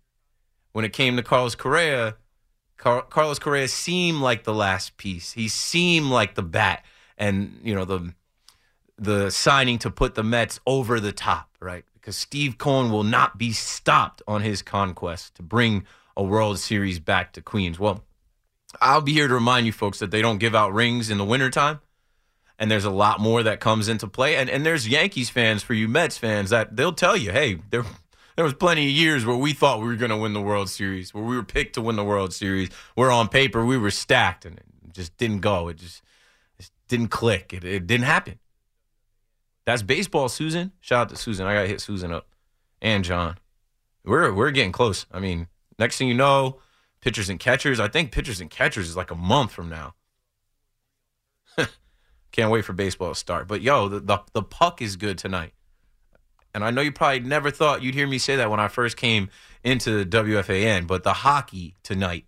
When 0.71 0.85
it 0.85 0.93
came 0.93 1.17
to 1.17 1.23
Carlos 1.23 1.53
Correa, 1.53 2.15
Car- 2.77 3.03
Carlos 3.03 3.37
Correa 3.39 3.67
seemed 3.67 4.21
like 4.21 4.43
the 4.43 4.53
last 4.53 4.97
piece. 4.97 5.33
He 5.33 5.47
seemed 5.47 6.07
like 6.07 6.35
the 6.35 6.43
bat, 6.43 6.83
and 7.17 7.59
you 7.63 7.75
know 7.75 7.85
the 7.85 8.13
the 8.97 9.29
signing 9.29 9.79
to 9.79 9.91
put 9.91 10.15
the 10.15 10.23
Mets 10.23 10.59
over 10.65 10.99
the 10.99 11.11
top, 11.11 11.49
right? 11.59 11.85
Because 11.93 12.15
Steve 12.15 12.57
Cohen 12.57 12.91
will 12.91 13.03
not 13.03 13.37
be 13.37 13.51
stopped 13.51 14.21
on 14.27 14.41
his 14.41 14.61
conquest 14.61 15.35
to 15.35 15.43
bring 15.43 15.85
a 16.15 16.23
World 16.23 16.59
Series 16.59 16.99
back 16.99 17.33
to 17.33 17.41
Queens. 17.41 17.79
Well, 17.79 18.03
I'll 18.81 19.01
be 19.01 19.13
here 19.13 19.27
to 19.27 19.33
remind 19.33 19.65
you 19.65 19.71
folks 19.71 19.99
that 19.99 20.11
they 20.11 20.21
don't 20.21 20.39
give 20.39 20.55
out 20.55 20.73
rings 20.73 21.09
in 21.09 21.17
the 21.17 21.25
wintertime. 21.25 21.79
And 22.59 22.71
there's 22.71 22.85
a 22.85 22.91
lot 22.91 23.19
more 23.19 23.43
that 23.43 23.59
comes 23.59 23.87
into 23.87 24.07
play. 24.07 24.35
And 24.35 24.49
and 24.49 24.65
there's 24.65 24.87
Yankees 24.87 25.29
fans 25.29 25.61
for 25.61 25.75
you 25.75 25.87
Mets 25.87 26.17
fans 26.17 26.49
that 26.49 26.75
they'll 26.75 26.91
tell 26.91 27.15
you, 27.15 27.31
hey, 27.31 27.59
there 27.69 27.83
there 28.35 28.45
was 28.45 28.55
plenty 28.55 28.85
of 28.85 28.91
years 28.91 29.25
where 29.25 29.35
we 29.35 29.53
thought 29.53 29.79
we 29.79 29.87
were 29.87 29.95
going 29.95 30.09
to 30.09 30.17
win 30.17 30.33
the 30.33 30.41
World 30.41 30.69
Series, 30.69 31.13
where 31.13 31.23
we 31.23 31.35
were 31.35 31.43
picked 31.43 31.75
to 31.75 31.81
win 31.81 31.97
the 31.97 32.03
World 32.03 32.33
Series. 32.33 32.69
Where 32.95 33.11
on 33.11 33.27
paper 33.27 33.63
we 33.63 33.77
were 33.77 33.91
stacked, 33.91 34.43
and 34.43 34.57
it 34.57 34.65
just 34.91 35.15
didn't 35.17 35.41
go. 35.41 35.67
It 35.67 35.77
just, 35.77 36.01
just 36.57 36.71
didn't 36.87 37.09
click. 37.09 37.53
It, 37.53 37.63
it 37.63 37.85
didn't 37.85 38.05
happen. 38.05 38.39
That's 39.67 39.81
baseball, 39.81 40.29
Susan. 40.29 40.71
Shout 40.79 41.01
out 41.01 41.09
to 41.09 41.17
Susan. 41.17 41.45
I 41.45 41.53
gotta 41.53 41.67
hit 41.67 41.81
Susan 41.81 42.13
up 42.13 42.25
and 42.81 43.03
John. 43.03 43.37
We're 44.05 44.31
we're 44.31 44.51
getting 44.51 44.71
close. 44.71 45.05
I 45.11 45.19
mean, 45.19 45.47
next 45.77 45.97
thing 45.97 46.07
you 46.07 46.13
know, 46.13 46.61
pitchers 47.01 47.27
and 47.27 47.37
catchers. 47.37 47.77
I 47.77 47.89
think 47.89 48.13
pitchers 48.13 48.39
and 48.39 48.49
catchers 48.49 48.87
is 48.87 48.95
like 48.95 49.11
a 49.11 49.15
month 49.15 49.51
from 49.51 49.67
now. 49.67 49.93
Can't 52.31 52.49
wait 52.49 52.63
for 52.63 52.71
baseball 52.71 53.09
to 53.09 53.15
start. 53.15 53.49
But 53.49 53.61
yo, 53.61 53.89
the, 53.89 53.99
the 53.99 54.19
the 54.31 54.41
puck 54.41 54.81
is 54.81 54.95
good 54.95 55.17
tonight. 55.17 55.51
And 56.53 56.63
I 56.63 56.71
know 56.71 56.79
you 56.79 56.93
probably 56.93 57.19
never 57.19 57.51
thought 57.51 57.81
you'd 57.81 57.93
hear 57.93 58.07
me 58.07 58.19
say 58.19 58.37
that 58.37 58.49
when 58.49 58.61
I 58.61 58.69
first 58.69 58.95
came 58.95 59.29
into 59.65 60.05
WFAN, 60.05 60.87
but 60.87 61.03
the 61.03 61.11
hockey 61.11 61.75
tonight 61.83 62.23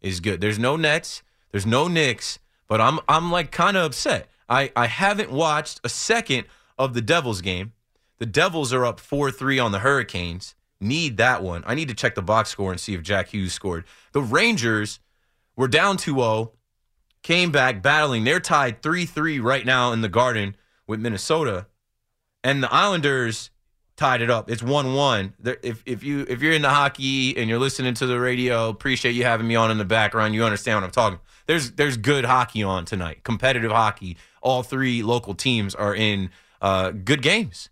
is 0.00 0.20
good. 0.20 0.40
There's 0.40 0.58
no 0.58 0.76
Nets, 0.76 1.22
there's 1.52 1.66
no 1.66 1.86
Knicks, 1.86 2.38
but 2.66 2.80
I'm 2.80 2.98
I'm 3.06 3.30
like 3.30 3.52
kind 3.52 3.76
of 3.76 3.84
upset. 3.84 4.30
I, 4.48 4.72
I 4.74 4.86
haven't 4.86 5.30
watched 5.30 5.82
a 5.84 5.90
second 5.90 6.46
of 6.78 6.94
the 6.94 7.02
Devils 7.02 7.40
game. 7.40 7.72
The 8.18 8.26
Devils 8.26 8.72
are 8.72 8.84
up 8.84 9.00
4 9.00 9.30
3 9.30 9.58
on 9.58 9.72
the 9.72 9.80
Hurricanes. 9.80 10.54
Need 10.80 11.16
that 11.16 11.42
one. 11.42 11.64
I 11.66 11.74
need 11.74 11.88
to 11.88 11.94
check 11.94 12.14
the 12.14 12.22
box 12.22 12.50
score 12.50 12.70
and 12.70 12.80
see 12.80 12.94
if 12.94 13.02
Jack 13.02 13.28
Hughes 13.28 13.52
scored. 13.52 13.84
The 14.12 14.22
Rangers 14.22 15.00
were 15.56 15.68
down 15.68 15.96
2 15.96 16.14
0, 16.14 16.52
came 17.22 17.50
back 17.50 17.82
battling. 17.82 18.24
They're 18.24 18.40
tied 18.40 18.82
3 18.82 19.06
3 19.06 19.40
right 19.40 19.66
now 19.66 19.92
in 19.92 20.00
the 20.00 20.08
Garden 20.08 20.56
with 20.86 21.00
Minnesota. 21.00 21.66
And 22.44 22.62
the 22.62 22.72
Islanders 22.72 23.50
tied 23.96 24.22
it 24.22 24.30
up. 24.30 24.48
It's 24.50 24.62
1 24.62 24.94
1. 24.94 25.34
If, 25.62 25.82
if, 25.84 26.04
you, 26.04 26.24
if 26.28 26.40
you're 26.40 26.52
into 26.52 26.68
hockey 26.68 27.36
and 27.36 27.50
you're 27.50 27.58
listening 27.58 27.94
to 27.94 28.06
the 28.06 28.18
radio, 28.18 28.68
appreciate 28.68 29.12
you 29.12 29.24
having 29.24 29.46
me 29.46 29.56
on 29.56 29.70
in 29.70 29.78
the 29.78 29.84
background. 29.84 30.34
You 30.34 30.44
understand 30.44 30.76
what 30.76 30.84
I'm 30.84 30.90
talking 30.92 31.18
There's, 31.46 31.72
there's 31.72 31.96
good 31.96 32.24
hockey 32.24 32.62
on 32.62 32.84
tonight, 32.84 33.24
competitive 33.24 33.72
hockey. 33.72 34.16
All 34.40 34.62
three 34.62 35.02
local 35.02 35.34
teams 35.34 35.74
are 35.74 35.94
in 35.94 36.30
uh, 36.60 36.90
good 36.90 37.22
games. 37.22 37.70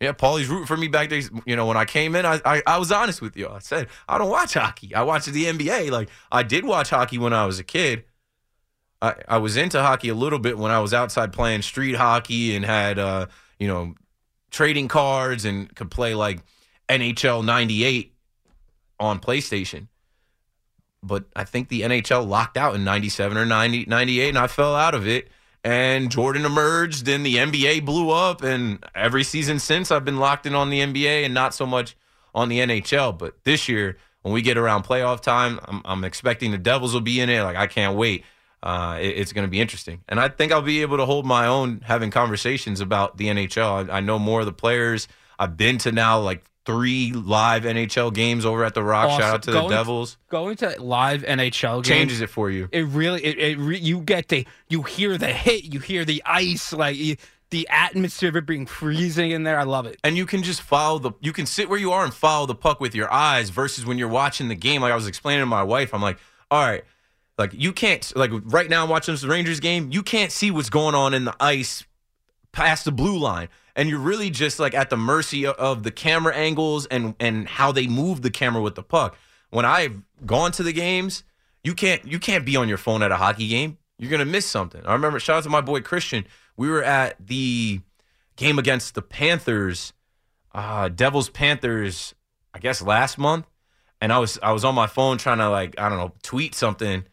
Yeah, 0.00 0.12
Paulie's 0.12 0.48
rooting 0.48 0.66
for 0.66 0.76
me 0.76 0.86
back 0.86 1.08
there. 1.08 1.20
You 1.44 1.56
know, 1.56 1.66
when 1.66 1.76
I 1.76 1.84
came 1.84 2.14
in, 2.14 2.24
I, 2.24 2.40
I 2.44 2.62
I 2.66 2.78
was 2.78 2.92
honest 2.92 3.20
with 3.20 3.36
you. 3.36 3.48
I 3.48 3.58
said 3.58 3.88
I 4.08 4.16
don't 4.16 4.30
watch 4.30 4.54
hockey. 4.54 4.94
I 4.94 5.02
watch 5.02 5.26
the 5.26 5.44
NBA. 5.46 5.90
Like 5.90 6.08
I 6.30 6.44
did 6.44 6.64
watch 6.64 6.90
hockey 6.90 7.18
when 7.18 7.32
I 7.32 7.46
was 7.46 7.58
a 7.58 7.64
kid. 7.64 8.04
I 9.02 9.14
I 9.26 9.38
was 9.38 9.56
into 9.56 9.82
hockey 9.82 10.08
a 10.08 10.14
little 10.14 10.38
bit 10.38 10.56
when 10.56 10.70
I 10.70 10.78
was 10.78 10.94
outside 10.94 11.32
playing 11.32 11.62
street 11.62 11.96
hockey 11.96 12.54
and 12.54 12.64
had 12.64 12.98
uh 13.00 13.26
you 13.58 13.66
know 13.66 13.94
trading 14.50 14.86
cards 14.86 15.44
and 15.44 15.74
could 15.74 15.90
play 15.90 16.14
like 16.14 16.42
NHL 16.88 17.44
'98 17.44 18.14
on 19.00 19.18
PlayStation. 19.18 19.88
But 21.02 21.24
I 21.34 21.42
think 21.42 21.68
the 21.68 21.82
NHL 21.82 22.26
locked 22.26 22.56
out 22.56 22.74
in 22.74 22.82
97 22.82 23.36
or 23.36 23.46
90, 23.46 23.84
98, 23.86 24.28
and 24.30 24.38
I 24.38 24.48
fell 24.48 24.74
out 24.74 24.94
of 24.94 25.06
it. 25.06 25.28
And 25.64 26.10
Jordan 26.10 26.44
emerged, 26.44 27.08
and 27.08 27.26
the 27.26 27.36
NBA 27.36 27.84
blew 27.84 28.10
up. 28.10 28.42
And 28.42 28.84
every 28.94 29.24
season 29.24 29.58
since, 29.58 29.90
I've 29.90 30.04
been 30.04 30.18
locked 30.18 30.46
in 30.46 30.54
on 30.54 30.70
the 30.70 30.80
NBA 30.80 31.24
and 31.24 31.34
not 31.34 31.54
so 31.54 31.66
much 31.66 31.96
on 32.34 32.48
the 32.48 32.58
NHL. 32.60 33.16
But 33.18 33.34
this 33.44 33.68
year, 33.68 33.98
when 34.22 34.32
we 34.32 34.40
get 34.42 34.56
around 34.56 34.84
playoff 34.84 35.20
time, 35.20 35.58
I'm, 35.64 35.82
I'm 35.84 36.04
expecting 36.04 36.52
the 36.52 36.58
Devils 36.58 36.94
will 36.94 37.00
be 37.00 37.20
in 37.20 37.28
it. 37.28 37.42
Like, 37.42 37.56
I 37.56 37.66
can't 37.66 37.96
wait. 37.96 38.24
Uh, 38.62 38.98
it- 39.00 39.18
it's 39.18 39.32
going 39.32 39.46
to 39.46 39.50
be 39.50 39.60
interesting. 39.60 40.00
And 40.08 40.18
I 40.20 40.28
think 40.28 40.52
I'll 40.52 40.62
be 40.62 40.82
able 40.82 40.96
to 40.98 41.04
hold 41.06 41.26
my 41.26 41.46
own 41.46 41.82
having 41.84 42.10
conversations 42.10 42.80
about 42.80 43.16
the 43.16 43.26
NHL. 43.26 43.90
I, 43.90 43.98
I 43.98 44.00
know 44.00 44.18
more 44.18 44.40
of 44.40 44.46
the 44.46 44.52
players. 44.52 45.08
I've 45.38 45.56
been 45.56 45.78
to 45.78 45.92
now 45.92 46.20
like 46.20 46.44
three 46.68 47.12
live 47.12 47.64
NHL 47.64 48.12
games 48.12 48.44
over 48.44 48.62
at 48.62 48.74
the 48.74 48.82
Rock. 48.82 49.18
Shout 49.18 49.34
out 49.34 49.42
to 49.44 49.50
the 49.50 49.66
Devils. 49.68 50.18
Going 50.28 50.54
to 50.56 50.80
live 50.82 51.22
NHL 51.22 51.76
games 51.76 51.88
Changes 51.88 52.20
it 52.20 52.28
for 52.28 52.50
you. 52.50 52.68
It 52.70 52.82
really, 52.82 53.24
it, 53.24 53.38
it 53.38 53.58
re, 53.58 53.78
you 53.78 54.00
get 54.00 54.28
the, 54.28 54.46
you 54.68 54.82
hear 54.82 55.16
the 55.16 55.28
hit, 55.28 55.64
you 55.64 55.80
hear 55.80 56.04
the 56.04 56.22
ice, 56.26 56.74
like 56.74 56.96
you, 56.96 57.16
the 57.48 57.66
atmosphere 57.70 58.28
of 58.28 58.36
it 58.36 58.44
being 58.44 58.66
freezing 58.66 59.30
in 59.30 59.44
there. 59.44 59.58
I 59.58 59.62
love 59.62 59.86
it. 59.86 59.98
and 60.04 60.14
you 60.14 60.26
can 60.26 60.42
just 60.42 60.60
follow 60.60 60.98
the 60.98 61.12
you 61.20 61.32
can 61.32 61.46
sit 61.46 61.70
where 61.70 61.78
you 61.78 61.90
are 61.92 62.04
and 62.04 62.12
follow 62.12 62.44
the 62.44 62.54
puck 62.54 62.80
with 62.80 62.94
your 62.94 63.10
eyes 63.10 63.48
versus 63.48 63.86
when 63.86 63.96
you're 63.96 64.08
watching 64.08 64.48
the 64.48 64.54
game 64.54 64.82
like 64.82 64.92
i 64.92 64.94
was 64.94 65.06
explaining 65.06 65.40
to 65.40 65.46
my 65.46 65.62
wife 65.62 65.94
i'm 65.94 66.02
like 66.02 66.18
all 66.50 66.62
right 66.62 66.84
like 67.38 67.54
you 67.54 67.72
can't 67.72 68.12
like 68.14 68.30
right 68.44 68.68
now 68.68 68.82
i'm 68.82 68.90
watching 68.90 69.14
this 69.14 69.24
rangers 69.24 69.60
game 69.60 69.88
you 69.90 70.02
can't 70.02 70.30
see 70.30 70.50
what's 70.50 70.68
going 70.68 70.94
on 70.94 71.14
in 71.14 71.24
the 71.24 71.34
ice 71.40 71.84
past 72.52 72.84
the 72.84 72.92
blue 72.92 73.18
line 73.18 73.48
and 73.78 73.88
you're 73.88 73.98
really 74.00 74.28
just 74.28 74.58
like 74.58 74.74
at 74.74 74.90
the 74.90 74.96
mercy 74.96 75.46
of, 75.46 75.84
the 75.84 75.90
camera 75.90 76.34
angles 76.34 76.84
and 76.86 77.14
and 77.18 77.48
how 77.48 77.72
they 77.72 77.86
move 77.86 78.20
the 78.20 78.30
camera 78.30 78.60
with 78.60 78.74
the 78.74 78.82
puck. 78.82 79.16
When 79.50 79.64
i've 79.64 80.02
gone 80.26 80.52
to 80.52 80.62
the 80.62 80.74
games 80.74 81.24
you 81.64 81.74
can't 81.74 82.04
you 82.06 82.18
can't 82.18 82.44
be 82.44 82.56
on 82.56 82.68
your 82.68 82.78
phone 82.78 83.02
at 83.02 83.12
a 83.12 83.16
hockey 83.16 83.48
game. 83.48 83.78
You're 83.98 84.10
gonna 84.10 84.24
miss 84.24 84.46
something. 84.46 84.84
I 84.84 84.92
remember 84.92 85.18
shout 85.20 85.38
out 85.38 85.44
to 85.44 85.50
my 85.50 85.60
boy 85.60 85.80
christian. 85.80 86.26
We 86.56 86.68
were 86.68 86.82
at 86.82 87.16
the 87.24 87.80
game 88.36 88.58
against 88.58 88.94
the 88.94 89.02
Panthers, 89.02 89.92
uh, 90.54 90.88
Devils 90.88 91.28
Panthers, 91.30 92.14
I 92.54 92.58
guess 92.58 92.82
last 92.82 93.18
month, 93.18 93.46
and 94.00 94.12
I 94.12 94.18
was 94.18 94.38
I 94.42 94.52
was 94.52 94.64
on 94.64 94.74
my 94.74 94.86
phone 94.86 95.18
trying 95.18 95.38
to 95.38 95.50
like 95.50 95.78
I 95.78 95.88
don't 95.88 95.98
know 95.98 96.12
tweet 96.22 96.54
something, 96.54 97.04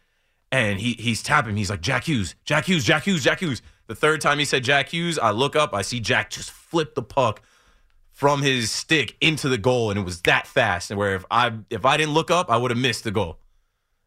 and 0.50 0.80
he 0.80 0.94
he's 0.94 1.22
tapping. 1.22 1.56
He's 1.56 1.70
like 1.70 1.80
Jack 1.80 2.04
Hughes, 2.04 2.34
Jack 2.44 2.64
Hughes, 2.66 2.84
Jack 2.84 3.04
Hughes, 3.04 3.24
Jack 3.24 3.40
Hughes. 3.40 3.62
The 3.86 3.94
third 3.94 4.20
time 4.20 4.38
he 4.38 4.44
said 4.44 4.64
Jack 4.64 4.88
Hughes, 4.88 5.18
I 5.18 5.30
look 5.30 5.54
up, 5.54 5.72
I 5.74 5.82
see 5.82 6.00
Jack 6.00 6.30
just 6.30 6.50
flip 6.50 6.94
the 6.94 7.02
puck 7.02 7.42
from 8.10 8.42
his 8.42 8.70
stick 8.70 9.14
into 9.20 9.48
the 9.48 9.58
goal, 9.58 9.90
and 9.90 10.00
it 10.00 10.02
was 10.02 10.22
that 10.22 10.46
fast. 10.46 10.90
And 10.90 10.98
where 10.98 11.14
if 11.14 11.24
I 11.30 11.52
if 11.70 11.84
I 11.84 11.96
didn't 11.96 12.14
look 12.14 12.30
up, 12.30 12.50
I 12.50 12.56
would 12.56 12.70
have 12.70 12.78
missed 12.78 13.04
the 13.04 13.10
goal. 13.10 13.38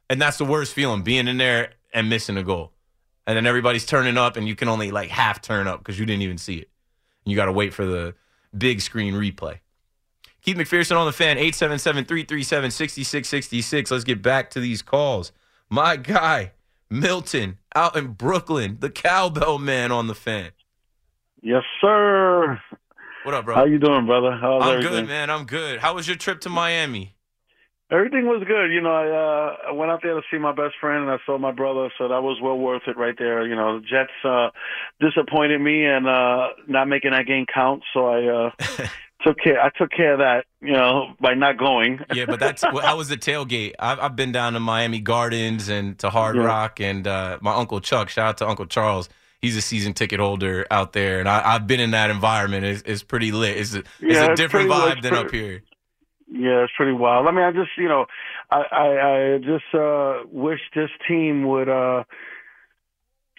And 0.09 0.19
that's 0.19 0.37
the 0.37 0.45
worst 0.45 0.73
feeling, 0.73 1.03
being 1.03 1.27
in 1.27 1.37
there 1.37 1.73
and 1.93 2.09
missing 2.09 2.35
a 2.35 2.43
goal. 2.43 2.73
And 3.27 3.37
then 3.37 3.45
everybody's 3.45 3.85
turning 3.85 4.17
up, 4.17 4.35
and 4.35 4.47
you 4.47 4.55
can 4.55 4.67
only 4.67 4.89
like 4.89 5.09
half 5.09 5.41
turn 5.41 5.67
up 5.67 5.79
because 5.79 5.99
you 5.99 6.05
didn't 6.07 6.23
even 6.23 6.39
see 6.39 6.55
it. 6.55 6.69
And 7.23 7.31
You 7.31 7.35
got 7.35 7.45
to 7.45 7.51
wait 7.51 7.73
for 7.73 7.85
the 7.85 8.15
big 8.57 8.81
screen 8.81 9.13
replay. 9.13 9.59
Keith 10.41 10.57
McPherson 10.57 10.97
on 10.97 11.05
the 11.05 11.11
fan, 11.11 11.37
877 11.37 12.05
337 12.05 12.71
6666. 12.71 13.91
Let's 13.91 14.03
get 14.03 14.23
back 14.23 14.49
to 14.51 14.59
these 14.59 14.81
calls. 14.81 15.31
My 15.69 15.95
guy, 15.95 16.53
Milton, 16.89 17.58
out 17.75 17.95
in 17.95 18.13
Brooklyn, 18.13 18.77
the 18.79 18.89
cowbell 18.89 19.59
man 19.59 19.91
on 19.91 20.07
the 20.07 20.15
fan. 20.15 20.51
Yes, 21.41 21.63
sir. 21.81 22.59
What 23.23 23.33
up, 23.33 23.45
bro? 23.45 23.55
How 23.55 23.65
you 23.65 23.79
doing, 23.79 24.05
brother? 24.05 24.37
How's 24.39 24.63
I'm 24.63 24.69
everything? 24.77 24.91
good, 24.91 25.07
man. 25.07 25.29
I'm 25.29 25.45
good. 25.45 25.79
How 25.79 25.95
was 25.95 26.07
your 26.07 26.17
trip 26.17 26.41
to 26.41 26.49
Miami? 26.49 27.15
Everything 27.91 28.27
was 28.27 28.43
good. 28.47 28.71
You 28.71 28.81
know, 28.81 28.91
I 28.91 29.07
uh 29.07 29.69
I 29.69 29.71
went 29.71 29.91
out 29.91 30.01
there 30.03 30.13
to 30.13 30.21
see 30.29 30.37
my 30.37 30.51
best 30.51 30.75
friend 30.79 31.03
and 31.03 31.11
I 31.11 31.17
saw 31.25 31.39
my 31.39 31.51
brother, 31.51 31.89
so 31.97 32.07
that 32.07 32.21
was 32.21 32.39
well 32.41 32.57
worth 32.57 32.83
it 32.87 32.97
right 32.97 33.15
there. 33.17 33.47
You 33.47 33.55
know, 33.55 33.79
the 33.79 33.85
Jets 33.85 34.11
uh 34.23 34.49
disappointed 34.99 35.59
me 35.59 35.85
and 35.85 36.07
uh 36.07 36.49
not 36.67 36.87
making 36.87 37.11
that 37.11 37.25
game 37.25 37.45
count, 37.51 37.81
so 37.93 38.05
I 38.05 38.27
uh 38.27 38.51
took 39.21 39.37
care 39.39 39.61
I 39.61 39.69
took 39.77 39.91
care 39.91 40.13
of 40.13 40.19
that, 40.19 40.45
you 40.61 40.73
know, 40.73 41.13
by 41.19 41.33
not 41.33 41.57
going. 41.57 41.99
Yeah, 42.13 42.25
but 42.25 42.39
that's 42.39 42.61
how 42.63 42.97
was 42.97 43.09
the 43.09 43.17
tailgate? 43.17 43.73
I've, 43.79 43.99
I've 43.99 44.15
been 44.15 44.31
down 44.31 44.53
to 44.53 44.59
Miami 44.59 44.99
Gardens 44.99 45.69
and 45.69 45.97
to 45.99 46.09
Hard 46.09 46.35
Yeah. 46.35 46.43
Rock, 46.43 46.79
and 46.79 47.07
uh, 47.07 47.37
my 47.41 47.53
uncle 47.55 47.79
Chuck. 47.81 48.09
Shout 48.09 48.27
out 48.27 48.37
to 48.39 48.47
Uncle 48.47 48.65
Charles. 48.65 49.09
He's 49.41 49.55
a 49.55 49.61
season 49.61 49.93
ticket 49.93 50.19
holder 50.19 50.65
out 50.69 50.91
there, 50.93 51.19
and 51.19 51.29
I, 51.29 51.55
I've 51.55 51.65
been 51.67 51.79
in 51.79 51.91
that 51.91 52.09
environment. 52.09 52.65
It's, 52.65 52.81
it's 52.85 53.03
pretty 53.03 53.31
lit. 53.31 53.55
It's 53.57 53.73
a, 53.73 53.79
it's 53.79 53.87
Yeah, 54.01 54.25
a 54.27 54.31
it's 54.31 54.41
different 54.41 54.69
pretty- 54.69 54.95
vibe 54.95 55.01
than 55.01 55.13
up 55.13 55.31
here. 55.31 55.63
Yeah, 56.31 56.63
it's 56.63 56.73
pretty 56.77 56.91
wild. 56.91 57.25
I 57.27 57.31
mean, 57.31 57.43
I 57.43 57.51
just, 57.51 57.71
you 57.77 57.87
know, 57.87 58.05
I 58.51 58.61
I, 58.71 59.35
I 59.35 59.37
just 59.39 59.73
uh 59.73 60.23
wish 60.31 60.59
this 60.75 60.89
team 61.07 61.47
would 61.47 61.67
uh 61.69 62.03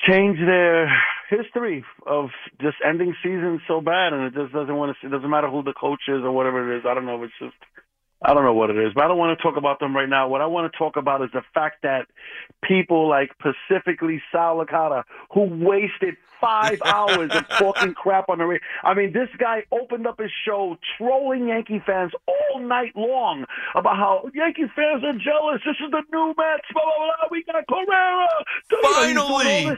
change 0.08 0.38
their 0.38 0.90
history 1.28 1.84
of 2.06 2.30
just 2.60 2.76
ending 2.86 3.14
seasons 3.22 3.60
so 3.68 3.80
bad, 3.80 4.12
and 4.12 4.24
it 4.24 4.34
just 4.34 4.52
doesn't 4.52 4.74
want 4.74 4.96
to. 5.00 5.06
It 5.06 5.10
doesn't 5.10 5.30
matter 5.30 5.48
who 5.48 5.62
the 5.62 5.72
coach 5.72 6.02
is 6.08 6.22
or 6.22 6.32
whatever 6.32 6.72
it 6.72 6.78
is. 6.78 6.84
I 6.88 6.94
don't 6.94 7.06
know. 7.06 7.22
It's 7.22 7.32
just. 7.40 7.56
I 8.22 8.34
don't 8.34 8.44
know 8.44 8.52
what 8.52 8.68
it 8.68 8.76
is, 8.76 8.92
but 8.94 9.04
I 9.04 9.08
don't 9.08 9.16
want 9.16 9.38
to 9.38 9.42
talk 9.42 9.56
about 9.56 9.80
them 9.80 9.96
right 9.96 10.08
now. 10.08 10.28
What 10.28 10.42
I 10.42 10.46
want 10.46 10.70
to 10.70 10.76
talk 10.76 10.96
about 10.96 11.22
is 11.22 11.30
the 11.32 11.40
fact 11.54 11.84
that 11.84 12.06
people 12.62 13.08
like 13.08 13.30
Pacifically 13.38 14.20
Sal 14.30 14.62
Licata, 14.62 15.04
who 15.32 15.44
wasted 15.44 16.16
five 16.40 16.79
hours 16.85 17.31
of 17.33 17.48
talking 17.48 17.94
crap 17.94 18.29
on 18.29 18.38
the 18.38 18.44
radio. 18.44 18.62
I 18.85 18.94
mean, 18.94 19.12
this 19.12 19.29
guy 19.38 19.64
opened 19.72 20.07
up 20.07 20.18
his 20.20 20.31
show 20.46 20.76
trolling 20.98 21.48
Yankee 21.48 21.83
fans 21.85 22.12
all 22.26 22.61
night 22.61 22.92
long 22.96 23.44
about 23.74 23.96
how 23.96 24.31
Yankee 24.35 24.64
fans 24.74 25.05
are 25.05 25.12
jealous. 25.12 25.61
This 25.64 25.76
is 25.85 25.90
the 25.90 26.03
new 26.12 26.35
Mets. 26.37 26.66
Blah 26.72 26.83
blah 26.83 27.07
blah. 27.07 27.29
We 27.31 27.44
got 27.44 27.66
Correa. 27.68 28.26
Finally! 28.83 29.76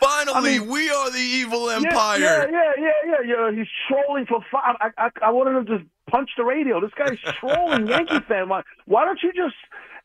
Finally, 0.00 0.34
I 0.34 0.58
mean- 0.58 0.68
we 0.68 0.90
are 0.90 1.10
the 1.10 1.18
evil 1.18 1.70
empire. 1.70 2.18
Yeah, 2.18 2.46
yeah, 2.50 2.72
yeah, 2.78 2.90
yeah, 3.06 3.50
yeah. 3.50 3.56
He's 3.56 3.68
trolling 3.88 4.26
for 4.26 4.40
five. 4.50 4.76
I, 4.80 4.90
I, 4.98 5.10
I 5.22 5.30
wanted 5.30 5.66
to 5.66 5.78
just 5.78 5.88
punch 6.10 6.30
the 6.36 6.44
radio. 6.44 6.80
This 6.80 6.92
guy's 6.96 7.18
trolling 7.40 7.86
Yankee 7.88 8.20
fan. 8.20 8.48
Why, 8.48 8.62
why 8.86 9.04
don't 9.04 9.20
you 9.22 9.32
just 9.32 9.54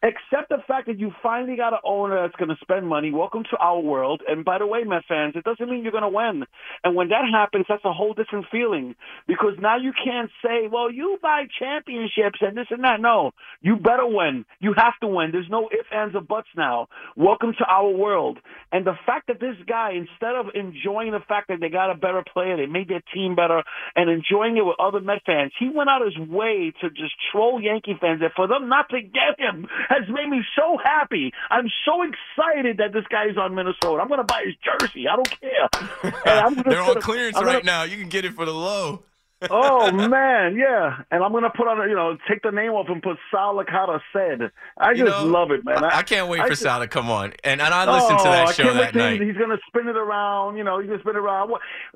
accept 0.04 0.50
the 0.50 0.58
fact 0.68 0.88
that 0.88 1.00
you 1.00 1.12
finally 1.22 1.56
got 1.56 1.74
an 1.74 1.80
owner 1.86 2.22
that's 2.22 2.36
going 2.36 2.50
to 2.50 2.56
spend 2.62 2.88
money? 2.88 3.12
Welcome 3.12 3.44
to 3.52 3.58
our 3.58 3.80
world. 3.80 4.22
And 4.28 4.44
by 4.44 4.58
the 4.58 4.66
way, 4.66 4.84
Met 4.84 5.04
fans, 5.08 5.36
it 5.36 5.44
doesn't 5.44 5.70
mean 5.70 5.84
you're 5.84 5.92
going 5.92 6.04
to 6.04 6.10
win. 6.10 6.44
And 6.84 6.96
when 6.96 7.10
that 7.10 7.26
happens, 7.32 7.66
that's 7.70 7.86
a 7.86 7.94
whole 7.94 8.14
different 8.14 8.46
feeling 8.52 8.96
because 9.28 9.54
now 9.60 9.78
you 9.78 9.94
can't 9.94 10.32
say, 10.44 10.68
"Well, 10.68 10.92
you 10.92 11.20
buy 11.22 11.46
championships 11.60 12.40
and 12.42 12.58
this 12.58 12.68
and 12.72 12.84
that." 12.84 13.00
No, 13.00 13.32
you 13.62 13.76
better 13.76 14.08
win. 14.08 14.46
You 14.60 14.74
have 14.76 14.98
to 15.02 15.08
win. 15.08 15.32
There's 15.32 15.50
no 15.50 15.70
ifs, 15.72 15.90
ands, 15.92 16.16
or 16.16 16.22
buts 16.22 16.50
now. 16.58 16.88
Welcome 17.16 17.54
to 17.60 17.66
our 17.66 17.90
world. 17.90 18.40
And 18.72 18.86
the 18.86 18.98
fact 19.06 19.28
that 19.28 19.40
this 19.40 19.56
guy, 19.68 19.92
instead 19.92 20.36
of 20.36 20.48
enjoying 20.56 21.12
the 21.12 21.20
fact 21.28 21.50
that 21.50 21.60
they 21.60 21.70
got 21.70 21.92
a 21.92 21.96
better 21.96 22.24
player, 22.34 22.58
they 22.58 22.66
made 22.66 22.90
their 22.90 23.04
team 23.14 23.36
better, 23.36 23.64
and 23.96 24.10
enjoying 24.10 24.58
it 24.58 24.66
with 24.66 24.80
other 24.80 25.00
Met 25.00 25.22
fans, 25.26 25.52
he 25.60 25.70
went 25.70 25.90
out 25.90 26.02
his 26.04 26.18
way 26.18 26.74
to 26.82 26.90
just 26.90 27.14
troll 27.32 27.62
Yankee 27.62 27.98
fans. 28.00 28.22
And 28.22 28.32
for 28.36 28.48
them 28.48 28.68
not 28.68 28.90
to 28.90 29.02
get 29.02 29.38
him 29.38 29.68
has 29.92 30.08
made 30.10 30.30
me 30.30 30.42
so 30.56 30.78
happy. 30.84 31.32
I'm 31.50 31.68
so 31.86 32.02
excited 32.04 32.78
that 32.78 32.94
this 32.94 33.06
guy's 33.10 33.38
on 33.38 33.54
Minnesota. 33.56 34.02
I'm 34.02 34.08
going 34.08 34.20
to 34.20 34.24
buy 34.24 34.44
his 34.46 34.56
jersey. 34.64 35.06
I 35.08 35.16
don't 35.16 35.40
care. 35.40 36.12
Gonna- 36.26 36.64
They're 36.64 36.82
on 36.82 37.02
clearance 37.02 37.38
I'm 37.38 37.46
right 37.46 37.64
gonna- 37.64 37.66
now. 37.66 37.84
You 37.84 37.98
can 37.98 38.10
get 38.10 38.26
it 38.26 38.34
for 38.34 38.46
the 38.46 38.54
low. 38.54 39.04
Oh 39.50 39.92
man, 39.92 40.56
yeah. 40.56 41.00
And 41.12 41.24
I'm 41.24 41.32
gonna 41.32 41.50
put 41.50 41.68
on, 41.68 41.90
you 41.90 41.96
know, 41.96 42.18
take 42.30 42.42
the 42.44 42.52
name 42.52 42.72
off 42.72 42.88
and 42.90 43.02
put 43.02 43.18
Sal 43.32 43.56
Licata 43.56 44.00
said. 44.14 44.52
I 44.78 44.92
You 44.92 45.06
just 45.06 45.24
know, 45.24 45.26
love 45.26 45.52
it, 45.52 45.66
man. 45.66 45.84
I, 45.84 45.98
I 46.00 46.04
can't 46.04 46.28
wait 46.28 46.42
I 46.42 46.44
for 46.46 46.50
just- 46.52 46.62
Sal 46.62 46.80
to 46.80 46.88
come 46.88 47.10
on, 47.10 47.34
and 47.44 47.62
and 47.62 47.74
I 47.74 47.92
listened 47.92 48.20
to 48.20 48.28
Oh, 48.28 48.32
that 48.32 48.48
I 48.48 48.52
show 48.52 48.74
that 48.74 48.96
night. 48.96 49.22
He's, 49.22 49.36
gonna 49.38 49.58
spin 49.68 49.88
it 49.88 49.98
around. 49.98 50.58
You 50.58 50.64
know, 50.64 50.80
he's 50.80 50.90
gonna 50.90 51.02
spin 51.02 51.16
it 51.16 51.20
around. 51.20 51.52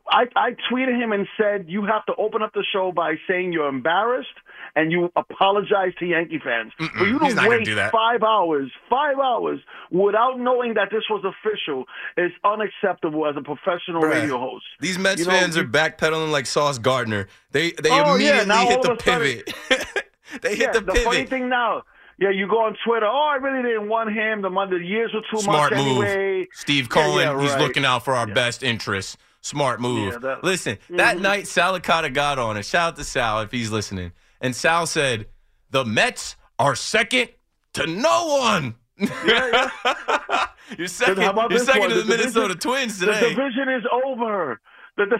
I 0.10 0.23
I 0.36 0.55
tweeted 0.71 1.01
him 1.01 1.12
and 1.12 1.27
said 1.39 1.65
you 1.67 1.86
have 1.86 2.05
to 2.08 2.15
open 2.17 2.41
up 2.41 2.53
the 2.53 2.63
show 2.73 2.91
by 2.91 3.15
saying 3.27 3.53
you're 3.53 3.69
embarrassed 3.69 4.27
and 4.75 4.91
you 4.91 5.12
apologize 5.15 5.93
to 5.99 6.05
Yankee 6.05 6.39
fans 6.43 6.71
for 6.77 7.05
you 7.05 7.19
to 7.19 7.45
wait 7.47 7.63
do 7.65 7.75
that. 7.75 7.91
five 7.91 8.23
hours, 8.23 8.71
five 8.89 9.17
hours 9.19 9.60
without 9.91 10.39
knowing 10.39 10.73
that 10.73 10.89
this 10.91 11.03
was 11.10 11.23
official 11.23 11.86
is 12.17 12.31
unacceptable 12.43 13.25
as 13.27 13.35
a 13.37 13.41
professional 13.41 14.02
radio 14.02 14.37
host. 14.37 14.65
These 14.79 14.98
Mets 14.98 15.19
You 15.19 15.25
fans 15.25 15.56
are 15.58 15.63
backpedaling 15.63 16.31
like 16.31 16.46
Sauce 16.46 16.77
Gardner. 16.77 17.27
They 17.52 17.71
they 17.71 17.90
Oh, 17.90 17.96
yeah, 17.96 18.15
immediately 18.15 18.46
now 18.48 18.67
hit 18.67 18.81
the 18.81 18.94
a 18.94 19.00
sudden- 19.00 19.19
pivot. 19.19 19.54
they 20.42 20.50
hit 20.56 20.60
yeah, 20.60 20.71
the 20.71 20.79
pivot. 20.81 20.86
the 20.86 20.92
pivot. 20.94 21.04
funny 21.06 21.25
thing 21.25 21.50
now, 21.50 21.83
yeah, 22.19 22.29
you 22.29 22.48
go 22.48 22.60
on 22.65 22.75
Twitter. 22.86 23.06
Oh, 23.06 23.29
I 23.31 23.36
really 23.36 23.62
didn't 23.63 23.88
want 23.90 24.12
him. 24.13 24.42
The 24.42 24.50
month, 24.50 24.71
the 24.71 24.77
years 24.77 25.12
were 25.13 25.21
too 25.31 25.42
Smart 25.42 25.71
much 25.73 25.79
move. 25.83 26.04
anyway. 26.06 26.48
Steve 26.54 26.90
Cohen, 26.90 27.19
yeah, 27.19 27.42
he's 27.42 27.52
right. 27.52 27.62
looking 27.62 27.86
out 27.86 28.04
for 28.06 28.13
our 28.13 28.27
best 28.27 28.63
interests. 28.63 29.17
Smart 29.42 29.79
move. 29.79 30.13
Yeah, 30.13 30.19
that- 30.19 30.44
Listen, 30.44 30.77
that 30.92 31.17
Mhm. 31.17 31.21
night 31.21 31.48
Sal 31.48 31.77
Licata 31.79 32.12
got 32.13 32.40
on 32.40 32.58
it. 32.58 32.65
Shout 32.65 32.94
out 32.94 32.96
to 32.98 33.04
Sal 33.04 33.42
if 33.42 33.52
he's 33.52 33.69
listening. 33.71 34.12
And 34.42 34.56
Sal 34.56 34.88
said, 34.88 35.27
"The 35.69 35.86
Mets 35.86 36.36
are 36.58 36.75
second 36.75 37.29
to 37.73 37.86
no 37.86 38.25
one." 38.40 38.75
you're 38.98 39.10
second. 39.12 40.58
You're 40.77 40.88
second 40.88 41.36
one? 41.36 41.50
to 41.50 41.56
the, 41.56 42.02
division- 42.04 42.08
Minnesota 42.08 42.56
Twins 42.56 43.00
today. 43.00 43.19
The 43.19 43.29
division 43.29 43.69
is 43.69 43.83
over. 43.92 44.60
The, 44.98 45.06
the, 45.06 45.19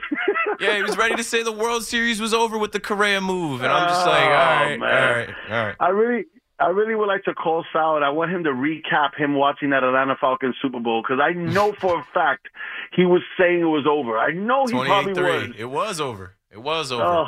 yeah, 0.59 0.76
he 0.78 0.82
was 0.84 0.97
ready 0.97 1.15
to 1.15 1.23
say 1.23 1.43
the 1.43 1.51
World 1.51 1.84
Series 1.84 2.21
was 2.21 2.34
over 2.34 2.57
with 2.57 2.71
the 2.71 2.80
Correa 2.80 3.19
move, 3.19 3.61
and 3.61 3.71
I'm 3.71 3.89
just 3.89 4.05
like, 4.05 4.23
all 4.23 4.30
Oh, 4.30 4.36
right, 4.36 4.80
man. 4.80 4.89
all 5.03 5.15
right, 5.15 5.30
all 5.49 5.65
right. 5.65 5.76
I 5.82 5.89
really, 5.89 6.26
I 6.59 6.67
really 6.67 6.95
would 6.95 7.07
like 7.09 7.23
to 7.26 7.34
call 7.34 7.65
Sal 7.73 7.97
and 7.97 8.05
I 8.05 8.09
want 8.09 8.32
him 8.32 8.45
to 8.45 8.51
recap 8.51 9.15
him 9.17 9.36
watching 9.36 9.71
that 9.71 9.84
Atlanta 9.84 10.15
Falcons 10.19 10.55
Super 10.61 10.80
Bowl 10.80 11.01
because 11.01 11.19
I 11.21 11.34
know 11.34 11.73
for 11.73 11.99
a 11.99 12.03
fact 12.13 12.47
he 12.95 13.05
was 13.05 13.21
saying 13.38 13.59
it 13.59 13.65
was 13.65 13.86
over. 13.86 14.17
I 14.17 14.32
know 14.32 14.65
he 14.65 14.71
probably 14.73 15.21
was. 15.21 15.49
It 15.57 15.65
was 15.69 15.99
over. 15.99 16.36
It 16.51 16.61
was 16.61 16.93
over. 16.93 17.03
Oh, 17.03 17.26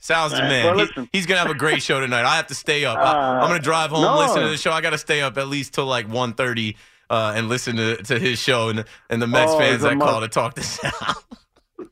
Sal's 0.00 0.32
the 0.32 0.38
man. 0.38 0.48
man. 0.48 0.76
Well, 0.76 0.86
He- 0.96 1.08
he's 1.12 1.26
gonna 1.26 1.40
have 1.40 1.50
a 1.50 1.54
great 1.54 1.80
show 1.82 2.00
tonight. 2.00 2.24
I 2.24 2.34
have 2.36 2.48
to 2.48 2.54
stay 2.56 2.84
up. 2.84 2.98
I, 2.98 3.02
Uh, 3.02 3.40
I'm 3.42 3.48
gonna 3.48 3.60
drive 3.60 3.90
home, 3.90 4.02
no. 4.02 4.18
listen 4.18 4.42
to 4.42 4.48
the 4.48 4.56
show. 4.56 4.72
I 4.72 4.80
got 4.80 4.90
to 4.90 4.98
stay 4.98 5.22
up 5.22 5.38
at 5.38 5.46
least 5.46 5.74
till 5.74 5.86
like 5.86 6.08
1.30 6.08 6.74
uh, 7.08 7.34
and 7.36 7.48
listen 7.48 7.76
to, 7.76 7.96
to 8.02 8.18
his 8.18 8.40
show 8.40 8.70
and 8.70 8.84
and 9.08 9.22
the 9.22 9.28
Mets 9.28 9.52
Oh, 9.52 9.58
fans 9.60 9.82
that 9.82 9.98
call 10.00 10.20
to 10.22 10.28
talk 10.28 10.54
to 10.54 10.62
Sal. 10.64 10.92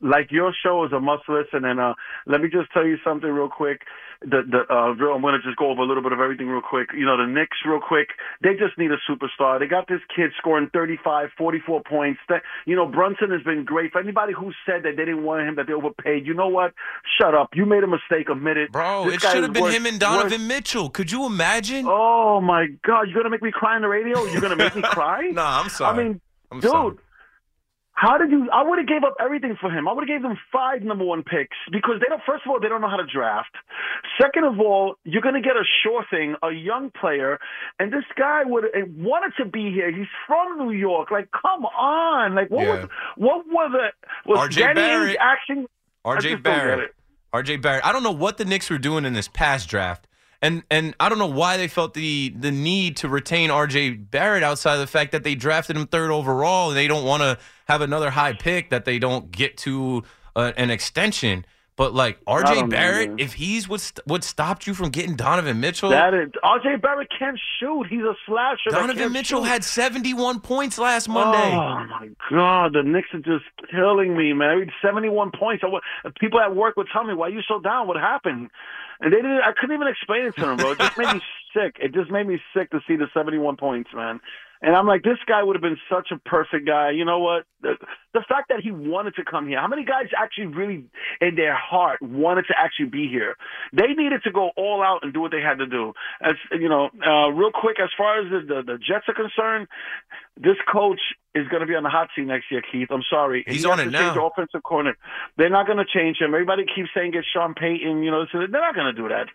Like 0.03 0.30
your 0.30 0.53
show 0.62 0.84
is 0.84 0.92
a 0.92 1.00
must 1.00 1.22
listen. 1.28 1.64
And 1.64 1.80
uh, 1.80 1.94
let 2.26 2.40
me 2.42 2.48
just 2.48 2.70
tell 2.72 2.84
you 2.86 2.96
something 3.05 3.30
real 3.30 3.48
quick. 3.48 3.82
The 4.22 4.42
the 4.46 4.72
uh, 4.72 4.94
real, 4.94 5.14
I'm 5.14 5.22
going 5.22 5.34
to 5.34 5.42
just 5.42 5.57
go 5.59 5.70
over 5.70 5.82
a 5.82 5.86
little 5.86 6.03
bit 6.03 6.12
of 6.12 6.20
everything 6.20 6.46
real 6.46 6.61
quick. 6.62 6.90
You 6.96 7.05
know, 7.07 7.16
the 7.16 7.26
Knicks 7.26 7.57
real 7.66 7.80
quick. 7.80 8.09
They 8.42 8.50
just 8.55 8.78
need 8.78 8.90
a 8.92 8.98
superstar. 9.11 9.59
They 9.59 9.66
got 9.66 9.88
this 9.88 9.98
kid 10.14 10.30
scoring 10.38 10.70
35, 10.72 11.30
44 11.36 11.82
points. 11.88 12.20
That 12.28 12.42
you 12.64 12.76
know, 12.76 12.86
Brunson 12.86 13.30
has 13.30 13.42
been 13.42 13.64
great. 13.64 13.90
For 13.90 14.00
anybody 14.00 14.32
who 14.32 14.53
said 14.64 14.84
that 14.84 14.94
they 14.96 15.05
didn't 15.05 15.24
want 15.24 15.48
him, 15.48 15.57
that 15.57 15.66
they 15.66 15.72
overpaid, 15.72 16.24
you 16.24 16.34
know 16.34 16.46
what? 16.48 16.72
Shut 17.20 17.34
up. 17.34 17.50
You 17.55 17.66
made 17.66 17.82
a 17.82 17.88
mistake. 17.88 18.28
Admit 18.30 18.59
it, 18.59 18.70
Bro, 18.70 19.07
This 19.07 19.14
it 19.14 19.20
should 19.28 19.42
have 19.42 19.53
been 19.53 19.62
worth- 19.64 19.74
him 19.74 19.86
and 19.86 19.98
Donovan 19.98 20.30
worth- 20.30 20.40
Mitchell. 20.40 20.88
Could 20.90 21.11
you 21.11 21.26
imagine? 21.26 21.84
Oh 21.88 22.40
my 22.40 22.66
God! 22.86 23.09
You're 23.09 23.16
gonna 23.22 23.30
make 23.30 23.42
me 23.42 23.50
cry 23.50 23.74
on 23.74 23.82
the 23.82 23.88
radio? 23.88 24.24
You're 24.26 24.40
gonna 24.40 24.55
make 24.57 24.76
me 24.76 24.82
cry? 24.84 25.30
Nah, 25.32 25.61
I'm 25.61 25.68
sorry. 25.68 25.98
I 25.98 26.03
mean, 26.05 26.20
I'm 26.53 26.61
dude, 26.61 26.70
sorry. 26.70 26.96
How 27.95 28.16
did 28.18 28.30
you? 28.30 28.49
I 28.53 28.62
would 28.62 28.78
have 28.78 28.88
gave 28.88 29.05
up 29.05 29.14
everything 29.20 29.57
for 29.61 29.70
him. 29.70 29.86
I 29.86 29.93
would 29.93 30.09
have 30.09 30.09
gave 30.09 30.22
them 30.22 30.38
five 30.53 30.82
number 30.82 31.05
one 31.05 31.22
picks 31.22 31.57
because 31.70 31.97
they 32.01 32.07
don't. 32.09 32.22
First 32.26 32.45
of 32.47 32.51
all, 32.51 32.59
they 32.61 32.68
don't 32.68 32.80
know 32.80 32.88
how 32.88 32.97
to 32.97 33.07
draft. 33.07 33.51
Second 34.20 34.45
of 34.45 34.59
all, 34.61 34.95
you're 35.05 35.22
going 35.22 35.34
to 35.34 35.40
get 35.40 35.57
a 35.57 35.64
sure 35.82 36.05
thing, 36.11 36.34
a 36.43 36.51
young 36.53 36.90
player, 36.99 37.38
and 37.78 37.93
this 37.93 38.05
guy 38.18 38.43
would 38.45 38.64
uh, 38.64 38.86
wanted 38.97 39.32
to 39.38 39.45
be 39.45 39.70
here. 39.70 39.90
He's 39.95 40.07
from 40.26 40.59
New 40.59 40.72
York. 40.72 41.11
Like, 41.11 41.28
come 41.32 41.64
on! 41.66 42.34
Like, 42.34 42.51
what 42.51 42.64
Yeah. 42.64 42.80
was 42.82 42.88
what 43.16 43.47
were 43.47 43.68
the 43.70 43.86
was 44.26 44.38
R.J. 44.38 44.61
Danny 44.61 44.74
Barrett. 44.74 45.16
action? 45.20 45.66
RJ 46.05 46.14
just 46.14 46.24
don't 46.28 46.34
get 46.36 46.43
Barrett. 46.45 46.95
RJ 47.34 47.62
Barrett. 47.62 47.84
I 47.84 47.93
don't 47.93 48.03
know 48.03 48.11
what 48.11 48.36
the 48.38 48.45
Knicks 48.45 48.68
were 48.70 48.78
doing 48.78 49.05
in 49.05 49.12
this 49.12 49.28
past 49.28 49.68
draft. 49.68 50.07
And 50.43 50.64
and 50.70 50.95
I 50.99 51.09
don't 51.09 51.18
know 51.18 51.26
why 51.26 51.57
they 51.57 51.68
felt 51.68 51.95
the 51.95 52.34
the 52.36 52.51
need 52.51 52.97
to 52.99 53.09
retain 53.09 53.49
RJ 53.51 54.11
Barrett 54.11 54.43
outside 54.43 54.74
of 54.74 54.80
the 54.80 54.86
fact 54.88 55.12
that 55.12 55.22
they 55.22 55.36
drafted 55.36 55.76
him 55.76 55.86
third 55.86 56.11
overall 56.11 56.70
and 56.70 56.76
they 56.76 56.88
don't 56.88 57.05
want 57.05 57.22
to 57.22 57.38
have 57.68 57.80
another 57.80 58.11
high 58.11 58.32
pick 58.32 58.70
that 58.70 58.84
they 58.84 58.99
don't 58.99 59.30
get 59.30 59.57
to 59.59 60.03
uh, 60.34 60.53
an 60.57 60.70
extension. 60.70 61.45
But 61.74 61.95
like 61.95 62.22
RJ 62.26 62.43
don't 62.45 62.57
know, 62.57 62.66
Barrett, 62.66 63.11
if 63.18 63.32
he's 63.32 63.66
what 63.68 63.80
st- 63.80 64.07
what 64.07 64.24
stopped 64.24 64.66
you 64.66 64.74
from 64.74 64.90
getting 64.90 65.16
Donovan 65.16 65.59
Mitchell, 65.59 65.88
That 65.88 66.12
is 66.12 66.30
R.J. 66.43 66.76
Barrett 66.76 67.09
can't 67.18 67.40
shoot. 67.59 67.84
He's 67.88 68.03
a 68.03 68.14
slasher. 68.26 68.70
Donovan 68.70 69.11
Mitchell 69.11 69.43
shoot. 69.43 69.49
had 69.49 69.64
71 69.64 70.40
points 70.40 70.76
last 70.76 71.09
Monday. 71.09 71.38
Oh 71.38 71.84
my 71.86 72.09
God, 72.30 72.74
the 72.74 72.82
Knicks 72.82 73.09
are 73.14 73.20
just 73.20 73.47
killing 73.70 74.16
me, 74.16 74.34
man. 74.34 74.51
I 74.51 74.57
mean, 74.57 74.72
Seventy-one 74.82 75.30
points. 75.30 75.64
People 76.20 76.40
at 76.40 76.55
work 76.55 76.76
would 76.76 76.88
tell 76.93 77.05
me, 77.05 77.14
"Why 77.14 77.28
are 77.28 77.30
you 77.30 77.43
so 77.49 77.59
down? 77.59 77.88
What 77.88 77.97
happened?" 77.97 78.51
And 79.03 79.12
they 79.12 79.16
didn't. 79.16 79.42
I 79.42 79.53
couldn't 79.59 79.74
even 79.74 79.88
explain 79.88 80.26
it 80.26 80.34
to 80.36 80.42
them, 80.42 80.57
bro. 80.57 80.70
It 80.70 80.78
just 80.78 80.96
made 80.96 81.12
me 81.12 81.20
sick. 81.53 81.76
It 81.82 81.92
just 81.92 82.11
made 82.11 82.26
me 82.26 82.40
sick 82.57 82.70
to 82.70 82.80
see 82.86 82.96
the 82.96 83.09
seventy-one 83.12 83.57
points, 83.57 83.90
man. 83.92 84.20
And 84.64 84.76
I'm 84.76 84.86
like, 84.86 85.03
this 85.03 85.18
guy 85.26 85.42
would 85.42 85.57
have 85.57 85.62
been 85.62 85.80
such 85.90 86.12
a 86.12 86.18
perfect 86.18 86.68
guy. 86.68 86.92
You 86.92 87.05
know 87.05 87.18
what? 87.18 87.46
The, 87.62 87.74
the 88.14 88.22
fact 88.28 88.50
that 88.50 88.61
he 88.62 88.70
wanted 88.70 89.16
to 89.16 89.24
come 89.24 89.48
here. 89.48 89.61
How 89.61 89.66
many 89.66 89.84
guys 89.84 90.07
actually 90.16 90.55
really, 90.55 90.84
in 91.20 91.34
their 91.34 91.57
heart, 91.57 92.00
wanted 92.00 92.46
to 92.46 92.55
actually 92.57 92.86
be 92.86 93.09
here? 93.09 93.34
They 93.72 93.88
needed 93.88 94.22
to 94.22 94.30
go 94.30 94.50
all 94.57 94.80
out 94.80 95.00
and 95.03 95.12
do 95.12 95.20
what 95.20 95.32
they 95.32 95.40
had 95.40 95.59
to 95.59 95.66
do. 95.66 95.94
As 96.22 96.34
you 96.53 96.68
know, 96.68 96.90
uh, 97.05 97.30
real 97.30 97.50
quick, 97.53 97.78
as 97.82 97.90
far 97.98 98.20
as 98.20 98.30
the, 98.30 98.55
the 98.55 98.62
the 98.62 98.78
Jets 98.78 99.07
are 99.09 99.14
concerned, 99.14 99.66
this 100.36 100.57
coach 100.72 101.00
is 101.35 101.49
going 101.49 101.61
to 101.61 101.66
be 101.66 101.74
on 101.74 101.83
the 101.83 101.89
hot 101.89 102.09
seat 102.14 102.26
next 102.26 102.51
year, 102.51 102.62
Keith. 102.70 102.89
I'm 102.91 103.03
sorry. 103.09 103.45
He's 103.47 103.62
He 103.62 103.68
on 103.68 103.80
it 103.80 103.91
now. 103.91 104.12
the 104.14 104.22
offensive 104.22 104.62
corner. 104.62 104.97
They're 105.37 105.51
not 105.51 105.66
going 105.66 105.78
to 105.78 105.85
change 105.85 106.18
him. 106.20 106.35
Everybody 106.35 106.64
keeps 106.64 106.91
saying 106.95 107.12
get 107.12 107.24
Sean 107.33 107.55
Payton. 107.55 108.03
You 108.03 108.11
know, 108.11 108.26
so 108.30 108.39
they're 108.39 108.49
not 108.49 108.74
going 108.74 108.95
to 108.95 109.01
do 109.01 109.09
that. 109.09 109.26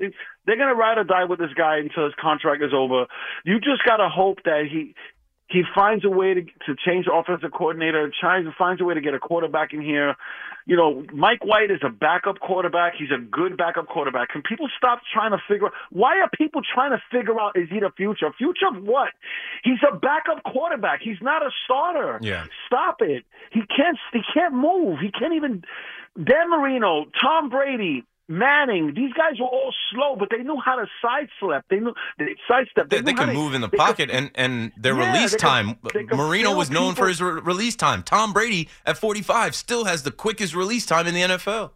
They're 0.46 0.58
going 0.58 0.70
to 0.70 0.76
ride 0.76 0.98
or 0.98 1.04
die 1.04 1.26
with 1.26 1.40
this 1.40 1.54
guy 1.58 1.78
until 1.78 2.06
his 2.06 2.14
contract 2.22 2.62
is 2.64 2.72
over. 2.74 3.06
You 3.46 3.60
just 3.60 3.84
got 3.86 3.98
to 3.98 4.10
hope 4.10 4.40
that 4.46 4.66
he 4.72 4.94
he 5.50 5.64
finds 5.74 6.04
a 6.04 6.10
way 6.10 6.34
to 6.34 6.42
to 6.42 6.76
change 6.86 7.06
the 7.06 7.14
offensive 7.14 7.52
coordinator, 7.52 8.12
tries 8.20 8.46
finds 8.58 8.82
a 8.82 8.86
way 8.86 8.94
to 8.94 9.02
get 9.02 9.14
a 9.14 9.20
quarterback 9.20 9.74
in 9.74 9.82
here. 9.82 10.16
You 10.66 10.76
know, 10.76 11.06
Mike 11.14 11.46
White 11.46 11.72
is 11.72 11.80
a 11.82 11.90
backup 11.90 12.40
quarterback. 12.40 12.94
He's 12.98 13.12
a 13.12 13.22
good 13.22 13.56
backup 13.56 13.88
quarterback. 13.88 14.30
Can 14.30 14.42
people 14.42 14.68
stop 14.78 15.00
trying 15.14 15.32
to 15.32 15.38
figure? 15.48 15.68
out 15.68 15.74
Why 15.92 16.20
are 16.20 16.30
people 16.38 16.62
trying 16.62 16.92
to 16.92 17.02
figure 17.10 17.40
out 17.40 17.58
is 17.58 17.70
he 17.70 17.80
the 17.80 17.92
future? 17.96 18.34
Future 18.38 18.68
of 18.76 18.84
what? 18.84 19.14
He's 19.64 19.80
a 19.90 19.96
backup 19.96 20.44
quarterback. 20.44 21.00
He's 21.02 21.22
not 21.22 21.42
a 21.42 21.50
starter. 21.64 22.20
Yeah. 22.22 22.46
Stop 22.66 22.98
it. 23.02 23.24
He 23.52 23.62
can't. 23.62 23.98
He 24.12 24.20
can't 24.34 24.54
move. 24.54 25.00
He 25.00 25.12
can't 25.12 25.34
even. 25.34 25.64
Dan 26.22 26.50
Marino, 26.50 27.06
Tom 27.22 27.50
Brady. 27.50 28.04
Manning, 28.30 28.94
these 28.94 29.14
guys 29.14 29.40
were 29.40 29.46
all 29.48 29.74
slow, 29.92 30.16
but 30.18 30.30
they 30.30 30.44
knew 30.44 30.58
how 30.64 30.76
to 30.76 30.86
sidestep. 31.02 31.66
They 31.70 31.80
knew 31.80 31.94
they 32.20 32.36
sidestep. 32.48 32.90
They, 32.90 33.00
they 33.02 33.14
how 33.14 33.20
could 33.20 33.28
to- 33.28 33.34
move 33.34 33.54
in 33.54 33.62
the 33.62 33.68
they 33.68 33.78
could- 33.78 33.86
pocket, 33.86 34.10
and, 34.12 34.32
and 34.36 34.72
their 34.78 34.96
Yeah, 34.98 35.14
release 35.14 35.36
time. 35.36 35.76
could 35.76 36.10
Marino 36.14 36.54
was 36.56 36.70
known 36.70 36.96
for 36.96 37.08
his 37.08 37.22
re- 37.22 37.40
release 37.42 37.76
time. 37.76 38.04
Tom 38.04 38.34
Brady 38.34 38.68
at 38.86 38.98
45 38.98 39.56
still 39.56 39.86
has 39.86 40.04
the 40.04 40.12
quickest 40.12 40.54
release 40.56 40.86
time 40.86 41.08
in 41.08 41.14
the 41.14 41.22
NFL. 41.22 41.72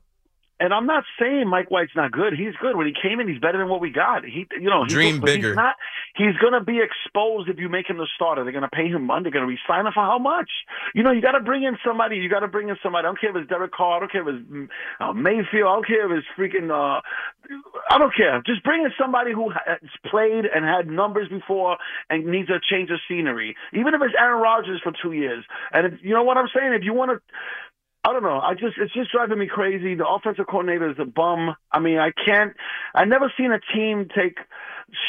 And 0.62 0.76
I'm 0.76 0.86
not 0.86 1.04
saying 1.20 1.50
Mike 1.50 1.72
White's 1.72 1.96
not 1.96 2.12
good. 2.12 2.34
He's 2.38 2.54
good. 2.62 2.78
When 2.78 2.86
he 2.86 2.94
came 2.94 3.20
in, 3.20 3.28
he's 3.28 3.40
better 3.40 3.58
than 3.58 3.68
what 3.68 3.82
we 3.82 3.90
got. 3.90 4.24
He, 4.24 4.46
you 4.60 4.70
know, 4.70 4.84
he's 4.84 4.94
Dream 4.94 5.20
bigger. 5.20 5.50
He's 5.50 5.56
not. 5.56 5.76
He's 6.16 6.38
going 6.38 6.54
to 6.54 6.62
be 6.62 6.78
exposed 6.78 7.50
if 7.50 7.58
you 7.58 7.68
make 7.68 7.90
him 7.90 7.98
the 7.98 8.06
starter. 8.14 8.44
They're 8.44 8.54
going 8.54 8.70
to 8.70 8.70
pay 8.70 8.88
him 8.88 9.08
money. 9.08 9.24
They're 9.24 9.32
going 9.32 9.48
to 9.48 9.50
resign 9.50 9.88
him 9.88 9.94
for 9.94 10.06
how 10.06 10.20
much? 10.20 10.52
You 10.94 11.02
know, 11.02 11.12
you 11.12 11.20
got 11.20 11.32
to 11.32 11.40
bring 11.40 11.64
in 11.64 11.78
somebody. 11.84 12.18
You 12.18 12.30
got 12.30 12.42
to 12.42 12.48
bring 12.48 12.70
in 12.70 12.78
somebody. 12.84 13.06
I 13.06 13.10
don't 13.10 13.20
care 13.20 13.32
if 13.32 13.38
it's 13.38 13.50
Derek 13.50 13.72
Carr. 13.74 13.98
I 13.98 14.00
don't 14.02 14.12
care 14.12 14.22
if 14.22 14.36
it's 14.36 14.46
mm, 14.52 14.70
uh, 15.00 15.14
Mayfield. 15.14 15.66
I 15.66 15.74
don't 15.74 15.88
care 15.88 16.06
if 16.06 16.22
it's 16.22 16.30
freaking. 16.38 16.70
Uh, 16.70 17.02
I 17.90 17.98
don't 17.98 18.14
care. 18.16 18.44
Just 18.46 18.64
bring 18.64 18.84
in 18.84 18.92
somebody 19.02 19.34
who 19.34 19.50
has 19.50 19.82
played 20.06 20.46
and 20.46 20.64
had 20.64 20.86
numbers 20.86 21.28
before 21.28 21.78
and 22.12 22.26
needs 22.28 22.50
a 22.50 22.62
change 22.62 22.92
of 22.92 23.00
scenery. 23.10 23.56
Even 23.74 23.96
if 23.96 24.02
it's 24.04 24.14
Aaron 24.14 24.42
Rodgers 24.42 24.80
for 24.84 24.94
two 25.02 25.14
years. 25.14 25.44
And 25.74 25.88
if, 25.88 26.00
you 26.04 26.14
know 26.14 26.24
what 26.24 26.38
I'm 26.38 26.50
saying? 26.54 26.74
If 26.74 26.84
you 26.84 26.94
want 26.94 27.18
to 27.18 27.20
I 28.04 28.14
don't 28.14 28.24
know. 28.24 28.40
I 28.40 28.54
just 28.54 28.78
it's 28.78 28.94
just 28.94 29.12
driving 29.12 29.38
me 29.38 29.48
crazy. 29.48 29.94
The 29.94 30.08
offensive 30.08 30.48
coordinator 30.48 30.90
is 30.90 30.98
a 31.00 31.06
bum. 31.06 31.56
I 31.72 31.80
mean, 31.80 32.00
I 32.00 32.12
can't. 32.12 32.54
I 32.96 33.06
never 33.06 33.32
seen 33.38 33.52
a 33.52 33.60
team 33.74 34.08
take 34.16 34.38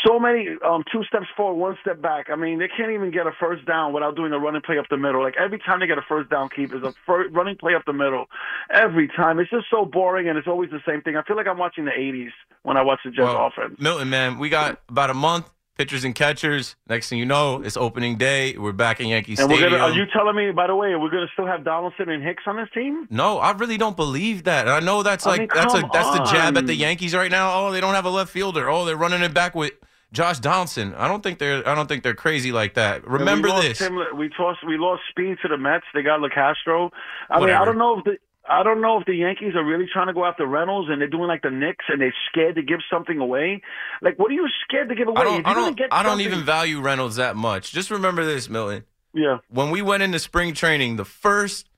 so 0.07 0.18
many 0.18 0.49
um, 0.64 0.84
two 0.93 1.03
steps 1.05 1.26
forward, 1.36 1.55
one 1.55 1.78
step 1.80 2.03
back. 2.03 2.26
I 2.30 2.36
mean, 2.36 2.59
they 2.59 2.68
can't 2.68 2.93
even 2.93 3.11
get 3.11 3.26
a 3.26 3.32
first 3.40 3.66
down 3.66 3.93
without 3.93 4.14
doing 4.14 4.32
a 4.32 4.38
running 4.38 4.61
play 4.61 4.78
up 4.78 4.86
the 4.90 4.99
middle. 4.99 5.22
Like 5.22 5.34
every 5.43 5.59
time 5.59 5.80
they 5.80 5.86
get 5.86 5.97
a 5.99 6.05
first 6.07 6.30
down, 6.30 6.51
keep 6.55 6.74
is 6.74 6.82
a 6.82 6.93
fir- 7.07 7.28
running 7.30 7.57
play 7.57 7.74
up 7.74 7.82
the 7.86 7.95
middle. 7.95 8.26
Every 8.70 9.09
time, 9.09 9.38
it's 9.38 9.51
just 9.51 9.66
so 9.70 9.86
boring, 9.86 10.28
and 10.28 10.36
it's 10.36 10.49
always 10.49 10.70
the 10.70 10.80
same 10.86 11.01
thing. 11.01 11.16
I 11.16 11.22
feel 11.22 11.36
like 11.36 11.47
I'm 11.47 11.59
watching 11.59 11.86
the 11.86 11.93
'80s 11.93 12.30
when 12.62 12.76
I 12.76 12.82
watch 12.82 13.01
the 13.05 13.11
Jets 13.11 13.24
Well, 13.24 13.47
offense. 13.47 13.80
Milton, 13.80 14.11
man, 14.11 14.38
we 14.38 14.51
got 14.51 14.80
about 14.88 15.09
a 15.09 15.14
month. 15.14 15.51
Pitchers 15.83 16.05
and 16.05 16.14
catchers. 16.14 16.76
Next 16.89 17.09
thing 17.09 17.18
you 17.18 17.26
know, 17.26 17.61
it's 17.61 17.76
opening 17.76 18.16
day. 18.16 18.57
We're 18.57 18.70
back 18.70 19.01
in 19.01 19.09
Yankee 19.09 19.35
And 19.37 19.49
we're 19.51 19.57
Stadium. 19.57 19.80
gonna. 19.80 19.93
Are 19.93 19.97
you 19.97 20.05
telling 20.12 20.37
me, 20.37 20.53
by 20.53 20.68
the 20.68 20.76
way, 20.76 20.93
are 20.93 20.99
we're 21.01 21.11
gonna 21.11 21.26
still 21.33 21.45
have 21.45 21.64
Donaldson 21.64 22.09
and 22.09 22.22
Hicks 22.22 22.45
on 22.47 22.55
this 22.57 22.68
team? 22.72 23.09
No, 23.11 23.39
I 23.39 23.51
really 23.51 23.76
don't 23.78 23.97
believe 23.97 24.45
that. 24.45 24.68
And 24.68 24.70
I 24.70 24.78
know 24.78 25.03
that's 25.03 25.26
I 25.26 25.30
like 25.30 25.41
mean, 25.41 25.49
that's 25.53 25.74
a 25.74 25.83
that's 25.93 26.16
the 26.16 26.22
jab 26.26 26.57
at 26.57 26.68
the. 26.68 26.74
Yankees 26.76 27.16
right 27.16 27.33
now. 27.33 27.53
Oh, 27.66 27.72
they 27.72 27.80
don't 27.80 27.95
have 27.95 28.05
a 28.05 28.11
left 28.11 28.30
fielder. 28.30 28.70
Oh, 28.70 28.85
they're 28.85 28.97
running 28.97 29.22
it 29.22 29.35
back 29.35 29.57
with 29.57 29.72
Josh 30.12 30.39
Donaldson. 30.39 30.95
I 30.95 31.09
don't 31.09 31.20
think 31.24 31.41
they're 31.41 31.68
I 31.68 31.74
don't 31.74 31.89
think 31.89 32.05
they're 32.05 32.14
crazy 32.14 32.53
like 32.53 32.74
that. 32.74 33.05
Remember 33.05 33.53
we 33.53 33.62
this. 33.62 33.78
Tim, 33.78 33.97
we 34.16 34.30
lost. 34.39 34.61
We 34.64 34.78
lost 34.78 35.03
speed 35.11 35.39
to 35.43 35.49
the 35.49 35.59
Mets. 35.59 35.85
They 35.95 36.03
got 36.03 36.20
LeCastro. 36.20 36.93
I 37.28 37.41
mean, 37.41 37.51
I 37.51 37.64
don't 37.64 37.78
know 37.78 37.99
if 37.99 38.05
the. 38.05 38.18
I 38.49 38.62
don't 38.64 38.80
know 38.80 38.99
if 38.99 39.07
the 39.07 39.14
Yankees 39.14 39.55
are 39.55 39.64
really 39.64 39.86
trying 39.93 40.09
to 40.09 40.12
go 40.12 40.24
after 40.24 40.45
Reynolds 40.47 40.88
and 40.90 41.01
they're 41.01 41.09
doing 41.09 41.28
like 41.28 41.43
the 41.43 41.51
Knicks 41.51 41.84
and 41.88 42.01
they're 42.01 42.14
scared 42.28 42.57
to 42.57 42.62
give 42.62 42.80
something 42.90 43.18
away. 43.18 43.62
Like, 44.01 44.18
what 44.18 44.30
are 44.30 44.34
you 44.34 44.49
scared 44.64 44.88
to 44.88 44.95
give 44.95 45.07
away? 45.07 45.20
I 45.20 45.24
don't 45.24 45.47
I 45.47 45.55
don't 45.55 45.80
I 45.93 46.03
don't 46.03 46.20
even 46.20 46.45
value 46.45 46.80
Reynolds 46.80 47.16
that 47.16 47.36
much. 47.36 47.72
Just 47.72 47.90
remember 47.90 48.24
this, 48.24 48.49
Milton. 48.49 48.84
Yeah. 49.14 49.38
When 49.49 49.70
we 49.70 49.80
went 49.80 50.03
into 50.03 50.18
spring 50.18 50.55
training, 50.55 50.97
the 50.97 51.05
first 51.05 51.68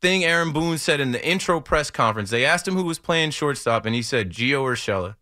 thing 0.00 0.24
Aaron 0.24 0.52
Boone 0.52 0.78
said 0.78 1.00
in 1.00 1.12
the 1.12 1.26
intro 1.26 1.60
press 1.60 1.90
conference, 1.90 2.30
they 2.30 2.44
asked 2.44 2.66
him 2.66 2.74
who 2.76 2.84
was 2.84 2.98
playing 2.98 3.30
shortstop, 3.30 3.84
and 3.84 3.94
he 3.94 4.02
said 4.02 4.30
Gio 4.30 4.62
Urshela. 4.62 5.16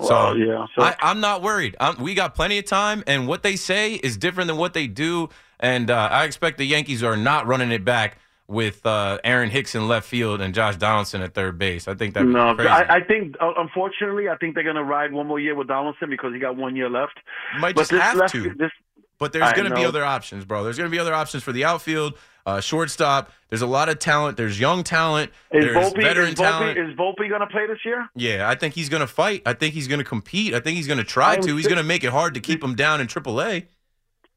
So 0.00 0.08
Well, 0.08 0.38
yeah, 0.38 0.66
so- 0.76 0.82
I, 0.84 0.96
I'm 1.00 1.20
not 1.20 1.42
worried. 1.42 1.76
I'm, 1.80 2.00
we 2.00 2.14
got 2.14 2.34
plenty 2.34 2.58
of 2.58 2.64
time, 2.66 3.02
and 3.06 3.26
what 3.26 3.42
they 3.42 3.56
say 3.56 3.94
is 3.94 4.16
different 4.16 4.48
than 4.48 4.56
what 4.56 4.72
they 4.72 4.86
do. 4.86 5.28
And 5.60 5.90
uh, 5.90 6.08
I 6.12 6.24
expect 6.24 6.58
the 6.58 6.64
Yankees 6.64 7.02
are 7.02 7.16
not 7.16 7.46
running 7.48 7.72
it 7.72 7.84
back 7.84 8.18
with 8.48 8.84
uh, 8.86 9.18
Aaron 9.24 9.50
Hicks 9.50 9.74
in 9.74 9.86
left 9.86 10.08
field 10.08 10.40
and 10.40 10.54
Josh 10.54 10.76
Donaldson 10.76 11.20
at 11.20 11.34
third 11.34 11.58
base. 11.58 11.86
I 11.86 11.94
think 11.94 12.14
that 12.14 12.24
No. 12.24 12.56
I, 12.58 12.96
I 12.96 13.00
think 13.02 13.36
uh, 13.40 13.52
unfortunately, 13.58 14.28
I 14.28 14.36
think 14.36 14.54
they're 14.54 14.64
gonna 14.64 14.82
ride 14.82 15.12
one 15.12 15.26
more 15.26 15.38
year 15.38 15.54
with 15.54 15.68
Donaldson 15.68 16.08
because 16.10 16.32
he 16.32 16.40
got 16.40 16.56
one 16.56 16.74
year 16.74 16.88
left. 16.88 17.18
Might 17.60 17.74
But 17.74 17.88
just 17.88 18.02
have 18.02 18.16
left- 18.16 18.32
to. 18.32 18.54
This, 18.58 18.70
But 19.18 19.32
there's 19.32 19.52
going 19.52 19.68
to 19.68 19.74
be 19.74 19.84
other 19.84 20.04
options, 20.04 20.44
bro. 20.44 20.62
There's 20.64 20.78
going 20.78 20.88
to 20.88 20.94
be 20.94 21.00
other 21.00 21.12
options 21.12 21.42
for 21.42 21.50
the 21.50 21.64
outfield, 21.64 22.16
uh, 22.46 22.60
shortstop. 22.60 23.32
There's 23.48 23.62
a 23.62 23.66
lot 23.66 23.88
of 23.88 23.98
talent. 23.98 24.36
There's 24.36 24.60
young 24.60 24.84
talent. 24.84 25.32
is 25.50 25.64
there's 25.64 25.76
Volpe, 25.76 26.02
veteran 26.02 26.28
is 26.28 26.34
talent. 26.36 26.78
Is 26.78 26.96
Volpe 26.96 27.28
gonna 27.28 27.48
play 27.48 27.66
this 27.66 27.78
year? 27.84 28.08
yeah, 28.14 28.48
I 28.48 28.54
think 28.54 28.74
he's 28.74 28.88
going 28.88 29.00
to 29.00 29.08
fight. 29.08 29.42
I 29.44 29.54
think 29.54 29.74
he's 29.74 29.88
going 29.88 29.98
to 29.98 30.04
compete. 30.04 30.54
I 30.54 30.60
think 30.60 30.76
he's 30.76 30.86
going 30.86 30.98
to 30.98 31.04
try 31.04 31.34
I'm 31.34 31.42
to. 31.42 31.56
He's 31.56 31.66
going 31.66 31.78
to 31.78 31.82
make 31.82 32.04
it 32.04 32.10
hard 32.10 32.34
to 32.34 32.40
keep 32.40 32.62
him 32.62 32.74
down 32.76 33.00
in 33.00 33.08
AAA. 33.08 33.66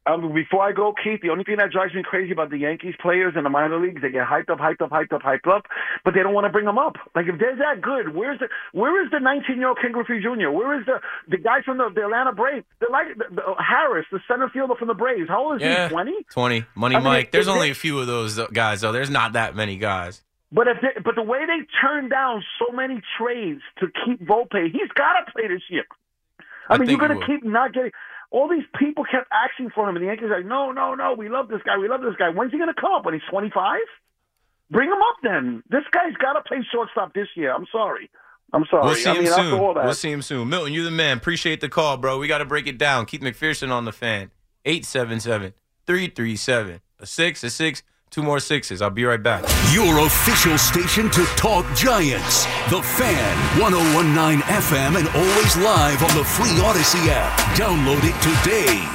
Um, 0.07 0.33
before 0.33 0.63
I 0.67 0.71
go, 0.71 0.93
Keith, 0.97 1.21
the 1.21 1.29
only 1.29 1.43
thing 1.43 1.57
that 1.57 1.69
drives 1.69 1.93
me 1.93 2.01
crazy 2.01 2.31
about 2.31 2.49
the 2.49 2.57
Yankees 2.57 2.95
players 2.99 3.35
in 3.37 3.43
the 3.43 3.51
minor 3.51 3.79
leagues, 3.79 4.01
they 4.01 4.09
get 4.09 4.25
hyped 4.25 4.49
up, 4.49 4.57
hyped 4.57 4.81
up, 4.81 4.89
hyped 4.89 5.13
up, 5.13 5.21
hyped 5.21 5.45
up, 5.47 5.67
but 6.03 6.15
they 6.15 6.23
don't 6.23 6.33
want 6.33 6.45
to 6.45 6.49
bring 6.51 6.65
them 6.65 6.79
up. 6.79 6.95
Like 7.13 7.27
if 7.27 7.37
they're 7.39 7.55
that 7.57 7.81
good, 7.83 8.15
where's 8.15 8.39
the 8.39 8.47
where 8.73 9.05
is 9.05 9.11
the 9.11 9.19
19 9.19 9.57
year 9.57 9.67
old 9.67 9.77
Ken 9.79 9.91
Griffey 9.91 10.19
Jr.? 10.19 10.49
Where 10.49 10.79
is 10.79 10.87
the 10.87 11.01
the 11.27 11.37
guy 11.37 11.61
from 11.61 11.77
the, 11.77 11.89
the 11.93 12.05
Atlanta 12.05 12.31
Braves? 12.33 12.65
They're 12.79 12.89
like 12.89 13.15
the, 13.15 13.25
the, 13.35 13.43
Harris, 13.59 14.07
the 14.11 14.19
center 14.27 14.49
fielder 14.49 14.73
from 14.73 14.87
the 14.87 14.95
Braves. 14.95 15.29
How 15.29 15.43
old 15.51 15.57
is 15.57 15.61
Yeah. 15.61 15.87
he? 15.87 15.93
20. 15.93 16.23
20. 16.31 16.65
Money 16.73 16.95
I 16.95 16.97
mean, 16.99 17.03
Mike. 17.05 17.31
There's 17.31 17.47
only 17.47 17.67
they- 17.67 17.71
a 17.71 17.75
few 17.75 17.99
of 17.99 18.07
those 18.07 18.39
uh, 18.39 18.47
guys, 18.51 18.81
though. 18.81 18.91
There's 18.91 19.11
not 19.11 19.33
that 19.33 19.55
many 19.55 19.77
guys. 19.77 20.23
But 20.51 20.67
if 20.67 20.77
they, 20.81 20.99
but 20.99 21.13
the 21.15 21.21
way 21.23 21.45
they 21.45 21.59
turned 21.79 22.09
down 22.09 22.43
so 22.57 22.75
many 22.75 23.01
trades 23.19 23.61
to 23.79 23.87
keep 24.03 24.19
Volpe, 24.25 24.63
he's 24.71 24.89
got 24.95 25.13
to 25.25 25.31
play 25.31 25.47
this 25.47 25.61
year. 25.69 25.85
I, 26.67 26.73
I 26.75 26.77
mean, 26.77 26.89
you're 26.89 26.97
going 26.99 27.19
to 27.19 27.25
keep 27.25 27.43
not 27.45 27.71
getting. 27.73 27.91
All 28.31 28.47
these 28.49 28.63
people 28.79 29.03
kept 29.03 29.27
asking 29.31 29.69
for 29.75 29.87
him, 29.89 29.95
and 29.95 30.03
the 30.03 30.07
Yankees 30.07 30.29
are 30.31 30.37
like, 30.37 30.45
no, 30.45 30.71
no, 30.71 30.95
no, 30.95 31.13
we 31.17 31.27
love 31.29 31.49
this 31.49 31.61
guy, 31.65 31.77
we 31.77 31.87
love 31.87 32.01
this 32.01 32.15
guy. 32.17 32.29
When's 32.29 32.51
he 32.51 32.57
going 32.57 32.73
to 32.73 32.79
come 32.79 32.91
up? 32.93 33.03
When 33.05 33.13
he's 33.13 33.23
25? 33.29 33.79
Bring 34.71 34.87
him 34.87 34.97
up 35.01 35.17
then. 35.21 35.63
This 35.69 35.83
guy's 35.91 36.15
got 36.15 36.33
to 36.33 36.41
play 36.41 36.65
shortstop 36.71 37.13
this 37.13 37.27
year. 37.35 37.53
I'm 37.53 37.67
sorry. 37.71 38.09
I'm 38.53 38.65
sorry. 38.71 38.85
We'll 38.85 38.95
see 38.95 39.09
I 39.09 39.13
him 39.15 39.23
mean, 39.23 39.33
soon. 39.33 39.45
after 39.45 39.57
all 39.59 39.73
that, 39.73 39.83
We'll 39.83 39.93
see 39.93 40.11
him 40.11 40.21
soon. 40.21 40.47
Milton, 40.49 40.73
you're 40.73 40.85
the 40.85 40.91
man. 40.91 41.17
Appreciate 41.17 41.59
the 41.61 41.69
call, 41.69 41.97
bro. 41.97 42.17
We 42.17 42.27
got 42.27 42.37
to 42.39 42.45
break 42.45 42.67
it 42.67 42.77
down. 42.77 43.05
Keith 43.05 43.21
McPherson 43.21 43.69
on 43.71 43.83
the 43.85 43.91
fan. 43.91 44.31
877 44.65 45.53
337. 45.85 46.81
A 46.99 47.05
six, 47.05 47.43
a 47.43 47.49
six, 47.49 47.83
two 48.11 48.21
more 48.21 48.41
sixes. 48.41 48.81
I'll 48.81 48.89
be 48.89 49.05
right 49.05 49.23
back. 49.23 49.41
Your 49.73 50.05
official 50.05 50.57
station 50.57 51.09
to 51.11 51.23
talk 51.37 51.65
Giants. 51.77 52.43
The 52.69 52.81
Fan, 52.83 53.61
1019 53.61 54.41
FM, 54.41 54.99
and 54.99 55.07
always 55.15 55.57
live 55.57 56.03
on 56.03 56.17
the 56.17 56.25
free 56.25 56.51
Audacy 56.59 57.07
app. 57.07 57.39
Download 57.55 58.01
it 58.03 58.17
today. 58.21 58.85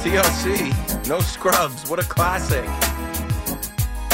TLC, 0.00 1.08
no 1.08 1.18
scrubs. 1.18 1.90
What 1.90 1.98
a 1.98 2.04
classic. 2.04 2.68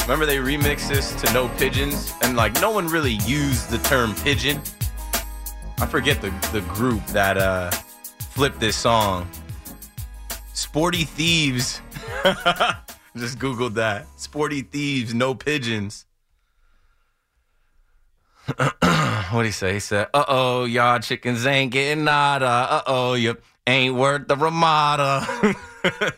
Remember 0.05 0.25
they 0.25 0.39
remixed 0.39 0.89
this 0.89 1.13
to 1.21 1.33
No 1.35 1.49
Pigeons? 1.59 2.15
And 2.23 2.37
like 2.37 2.59
no 2.63 2.71
one 2.71 2.87
really 2.87 3.19
used 3.27 3.69
the 3.69 3.79
term 3.79 4.15
pigeon. 4.15 4.63
I 5.81 5.87
forget 5.87 6.21
the, 6.21 6.31
the 6.53 6.61
group 6.73 7.05
that 7.09 7.39
uh 7.39 7.71
flipped 8.31 8.61
this 8.61 8.77
song. 8.77 9.29
Sporty 10.53 11.05
Thievz. 11.05 11.81
Just 13.17 13.39
Googled 13.39 13.75
that. 13.75 14.07
Sporty 14.17 14.63
Thievz, 14.63 15.15
no 15.15 15.35
pigeons. 15.35 16.07
what 18.57 18.79
do 19.33 19.41
he 19.41 19.51
say? 19.51 19.75
He 19.75 19.81
said, 19.81 20.09
uh 20.13 20.25
oh, 20.29 20.65
y'all 20.65 20.99
chickens 20.99 21.47
ain't 21.47 21.73
getting 21.73 22.05
nada. 22.05 22.47
Uh 22.47 22.83
oh, 22.87 23.15
you 23.15 23.37
ain't 23.67 23.95
worth 23.95 24.29
the 24.29 24.37
Ramada. 24.37 25.27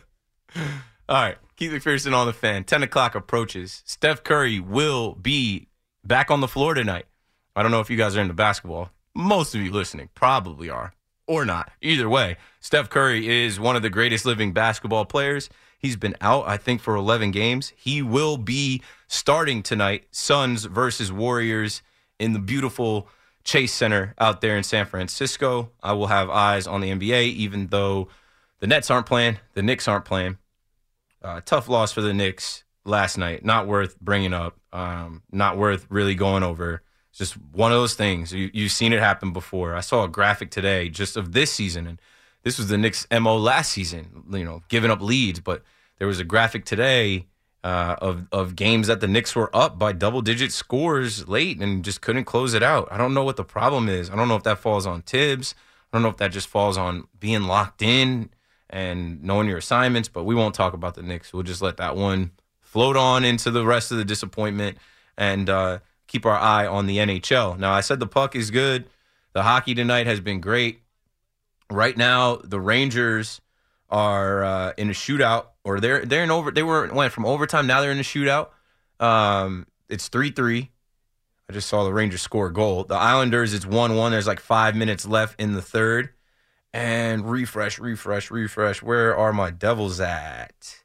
All 1.09 1.23
right. 1.23 1.37
Keith 1.57 1.71
McPherson 1.71 2.15
on 2.15 2.27
the 2.27 2.33
fan. 2.33 2.65
10 2.65 2.83
o'clock 2.83 3.15
approaches. 3.15 3.83
Steph 3.87 4.25
Curry 4.25 4.59
will 4.59 5.15
be 5.15 5.69
back 6.05 6.31
on 6.31 6.41
the 6.41 6.49
floor 6.49 6.75
tonight. 6.75 7.07
I 7.55 7.63
don't 7.63 7.71
know 7.71 7.81
if 7.81 7.91
you 7.91 7.97
guys 7.97 8.17
are 8.17 8.21
into 8.21 8.35
basketball. 8.35 8.91
Most 9.15 9.55
of 9.55 9.61
you 9.61 9.71
listening 9.71 10.09
probably 10.15 10.71
are, 10.71 10.95
or 11.27 11.45
not. 11.45 11.71
Either 11.81 12.09
way, 12.09 12.37
Steph 12.61 12.89
Curry 12.89 13.29
is 13.45 13.61
one 13.61 13.77
of 13.77 13.83
the 13.83 13.91
greatest 13.91 14.25
living 14.25 14.53
basketball 14.53 15.05
players. 15.05 15.51
He's 15.79 15.97
been 15.97 16.17
out, 16.21 16.47
I 16.47 16.57
think, 16.57 16.81
for 16.81 16.95
11 16.95 17.33
games. 17.33 17.73
He 17.77 18.03
will 18.03 18.37
be 18.37 18.83
starting 19.09 19.63
tonight, 19.63 20.05
Suns 20.13 20.65
versus 20.65 21.13
Warriors 21.13 21.83
in 22.19 22.33
the 22.33 22.39
beautiful 22.39 23.09
Chase 23.45 23.75
Center 23.75 24.15
out 24.19 24.41
there 24.41 24.57
in 24.57 24.63
San 24.63 24.87
Francisco. 24.87 25.71
I 25.83 25.93
will 25.93 26.07
have 26.07 26.31
eyes 26.31 26.67
on 26.67 26.81
the 26.81 26.91
NBA, 26.91 27.25
even 27.33 27.67
though 27.67 28.09
the 28.61 28.67
Nets 28.67 28.91
aren't 28.91 29.07
playing, 29.07 29.39
the 29.55 29.63
Knicks 29.63 29.89
aren't 29.89 30.05
playing. 30.05 30.39
Uh, 31.21 31.41
tough 31.45 31.69
loss 31.69 31.93
for 31.93 32.01
the 32.01 32.15
Knicks 32.15 32.65
last 32.85 33.19
night. 33.19 33.45
Not 33.45 33.67
worth 33.67 33.99
bringing 34.01 34.33
up. 34.33 34.59
Um, 34.73 35.23
not 35.31 35.59
worth 35.59 35.87
really 35.91 36.15
going 36.15 36.43
over. 36.43 36.83
It's 37.13 37.19
just 37.19 37.35
one 37.53 37.73
of 37.73 37.77
those 37.77 37.93
things. 37.93 38.33
You, 38.33 38.51
you've 38.55 38.73
seen 38.73 38.95
it 38.95 38.99
happen 38.99 39.35
before. 39.35 39.75
I 39.75 39.81
saw 39.81 40.05
a 40.05 40.09
graphic 40.09 40.51
today 40.51 40.89
just 40.89 41.15
of 41.15 41.33
this 41.33 41.53
season, 41.53 41.87
and 41.87 42.01
this 42.43 42.57
was 42.57 42.69
the 42.69 42.79
Knicks' 42.79 43.07
mo 43.13 43.37
last 43.37 43.73
season. 43.73 44.25
You 44.31 44.45
know, 44.45 44.63
giving 44.69 44.91
up 44.91 45.03
leads, 45.03 45.39
but 45.39 45.63
there 45.99 46.09
was 46.09 46.21
a 46.21 46.25
graphic 46.25 46.65
today 46.65 47.27
uh, 47.63 47.97
of 48.01 48.27
of 48.33 48.57
games 48.57 48.87
that 48.87 49.01
the 49.01 49.09
Knicks 49.09 49.37
were 49.37 49.55
up 49.55 49.79
by 49.79 49.93
double 49.93 50.23
digit 50.23 50.53
scores 50.53 51.29
late 51.29 51.61
and 51.61 51.85
just 51.85 52.01
couldn't 52.01 52.25
close 52.25 52.55
it 52.55 52.63
out. 52.63 52.89
I 52.91 52.97
don't 52.97 53.13
know 53.13 53.25
what 53.25 53.37
the 53.37 53.45
problem 53.45 53.91
is. 53.91 54.09
I 54.09 54.17
don't 54.17 54.29
know 54.29 54.37
if 54.37 54.45
that 54.45 54.59
falls 54.59 54.87
on 54.87 55.03
Thibs. 55.03 55.55
I 55.93 55.97
don't 55.97 56.03
know 56.03 56.09
if 56.09 56.17
that 56.17 56.33
just 56.33 56.49
falls 56.49 56.79
on 56.79 57.09
being 57.21 57.43
locked 57.43 57.83
in 57.83 58.31
and 58.71 59.23
knowing 59.23 59.49
your 59.49 59.59
assignments, 59.59 60.09
but 60.09 60.25
we 60.25 60.35
won't 60.35 60.55
talk 60.55 60.73
about 60.73 60.95
the 60.95 61.03
Knicks. 61.03 61.35
We'll 61.35 61.43
just 61.43 61.61
let 61.61 61.77
that 61.77 61.95
one 61.95 62.31
float 62.63 62.97
on 62.97 63.23
into 63.23 63.51
the 63.51 63.67
rest 63.67 63.93
of 63.93 63.99
the 63.99 64.05
disappointment 64.07 64.79
and 65.19 65.51
uh, 65.51 65.81
keep 66.13 66.27
our 66.27 66.39
eye 66.39 66.67
on 66.67 66.87
the 66.87 66.99
NHL. 66.99 67.59
Now, 67.59 67.73
I 67.73 67.81
said 67.81 67.99
the 67.99 68.07
puck 68.07 68.37
is 68.37 68.51
good. 68.51 68.85
The 69.33 69.43
hockey 69.43 69.75
tonight 69.75 70.07
has 70.07 70.21
been 70.21 70.41
great. 70.41 70.83
Right 71.71 71.97
now, 71.97 72.37
the 72.37 72.61
Rangers 72.61 73.41
are 73.89 74.45
uh, 74.45 74.73
in 74.77 74.91
a 74.91 74.93
shootout, 74.93 75.47
or 75.65 75.81
they're 75.81 76.05
they're 76.05 76.23
in 76.23 76.31
over. 76.31 76.51
They 76.51 76.63
were 76.63 76.93
went 76.93 77.15
from 77.15 77.25
overtime. 77.25 77.67
Now 77.67 77.81
they're 77.81 77.93
in 77.93 77.99
a 77.99 78.03
shootout. 78.03 78.49
Um, 79.01 79.67
it's 79.89 80.09
three 80.09 80.31
three. 80.31 80.71
I 81.49 81.55
just 81.55 81.69
saw 81.69 81.85
the 81.85 81.93
Rangers 81.93 82.21
score 82.21 82.49
a 82.49 82.53
goal. 82.53 82.85
The 82.85 82.95
Islanders, 82.95 83.55
it's 83.55 83.65
one 83.65 83.97
one. 83.97 84.13
There's 84.13 84.27
like 84.27 84.41
five 84.41 84.77
minutes 84.77 85.07
left 85.07 85.41
in 85.41 85.55
the 85.55 85.63
third 85.63 86.11
and 86.75 87.31
refresh, 87.31 87.79
refresh, 87.79 88.31
refresh. 88.31 88.83
Where 88.83 89.17
are 89.17 89.33
my 89.33 89.51
Devils 89.51 89.99
at? 90.01 90.82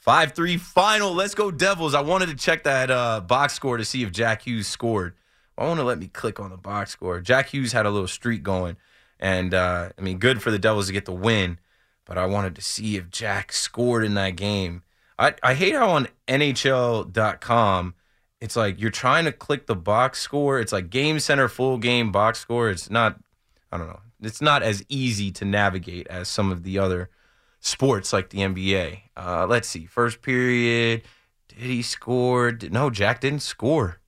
5 0.00 0.32
3 0.32 0.56
final. 0.56 1.14
Let's 1.14 1.34
go, 1.34 1.50
Devils. 1.50 1.94
I 1.94 2.00
wanted 2.00 2.26
to 2.26 2.34
check 2.34 2.64
that 2.64 2.90
uh, 2.90 3.20
box 3.20 3.54
score 3.54 3.76
to 3.76 3.84
see 3.84 4.02
if 4.02 4.12
Jack 4.12 4.42
Hughes 4.42 4.66
scored. 4.66 5.14
I 5.56 5.66
want 5.66 5.78
to 5.78 5.84
let 5.84 5.98
me 5.98 6.08
click 6.08 6.40
on 6.40 6.50
the 6.50 6.56
box 6.56 6.90
score. 6.90 7.20
Jack 7.20 7.50
Hughes 7.50 7.72
had 7.72 7.86
a 7.86 7.90
little 7.90 8.08
streak 8.08 8.42
going. 8.42 8.76
And, 9.18 9.52
uh, 9.52 9.90
I 9.98 10.00
mean, 10.00 10.18
good 10.18 10.42
for 10.42 10.50
the 10.50 10.58
Devils 10.58 10.86
to 10.86 10.92
get 10.92 11.04
the 11.04 11.12
win. 11.12 11.58
But 12.06 12.16
I 12.16 12.26
wanted 12.26 12.56
to 12.56 12.62
see 12.62 12.96
if 12.96 13.10
Jack 13.10 13.52
scored 13.52 14.04
in 14.04 14.14
that 14.14 14.36
game. 14.36 14.82
I, 15.18 15.34
I 15.42 15.54
hate 15.54 15.74
how 15.74 15.90
on 15.90 16.08
NHL.com, 16.26 17.94
it's 18.40 18.56
like 18.56 18.80
you're 18.80 18.90
trying 18.90 19.26
to 19.26 19.32
click 19.32 19.66
the 19.66 19.76
box 19.76 20.20
score. 20.20 20.58
It's 20.58 20.72
like 20.72 20.88
game 20.88 21.20
center, 21.20 21.46
full 21.46 21.76
game 21.76 22.10
box 22.10 22.40
score. 22.40 22.70
It's 22.70 22.88
not, 22.88 23.20
I 23.70 23.76
don't 23.76 23.88
know 23.88 24.00
it's 24.22 24.40
not 24.40 24.62
as 24.62 24.84
easy 24.88 25.30
to 25.32 25.44
navigate 25.44 26.06
as 26.08 26.28
some 26.28 26.52
of 26.52 26.62
the 26.62 26.78
other 26.78 27.10
sports 27.60 28.12
like 28.12 28.30
the 28.30 28.38
NBA. 28.38 29.00
Uh, 29.16 29.46
let's 29.46 29.68
see. 29.68 29.86
First 29.86 30.22
period, 30.22 31.02
did 31.48 31.58
he 31.58 31.82
score? 31.82 32.52
Did, 32.52 32.72
no, 32.72 32.90
Jack 32.90 33.20
didn't 33.20 33.42
score. 33.42 34.00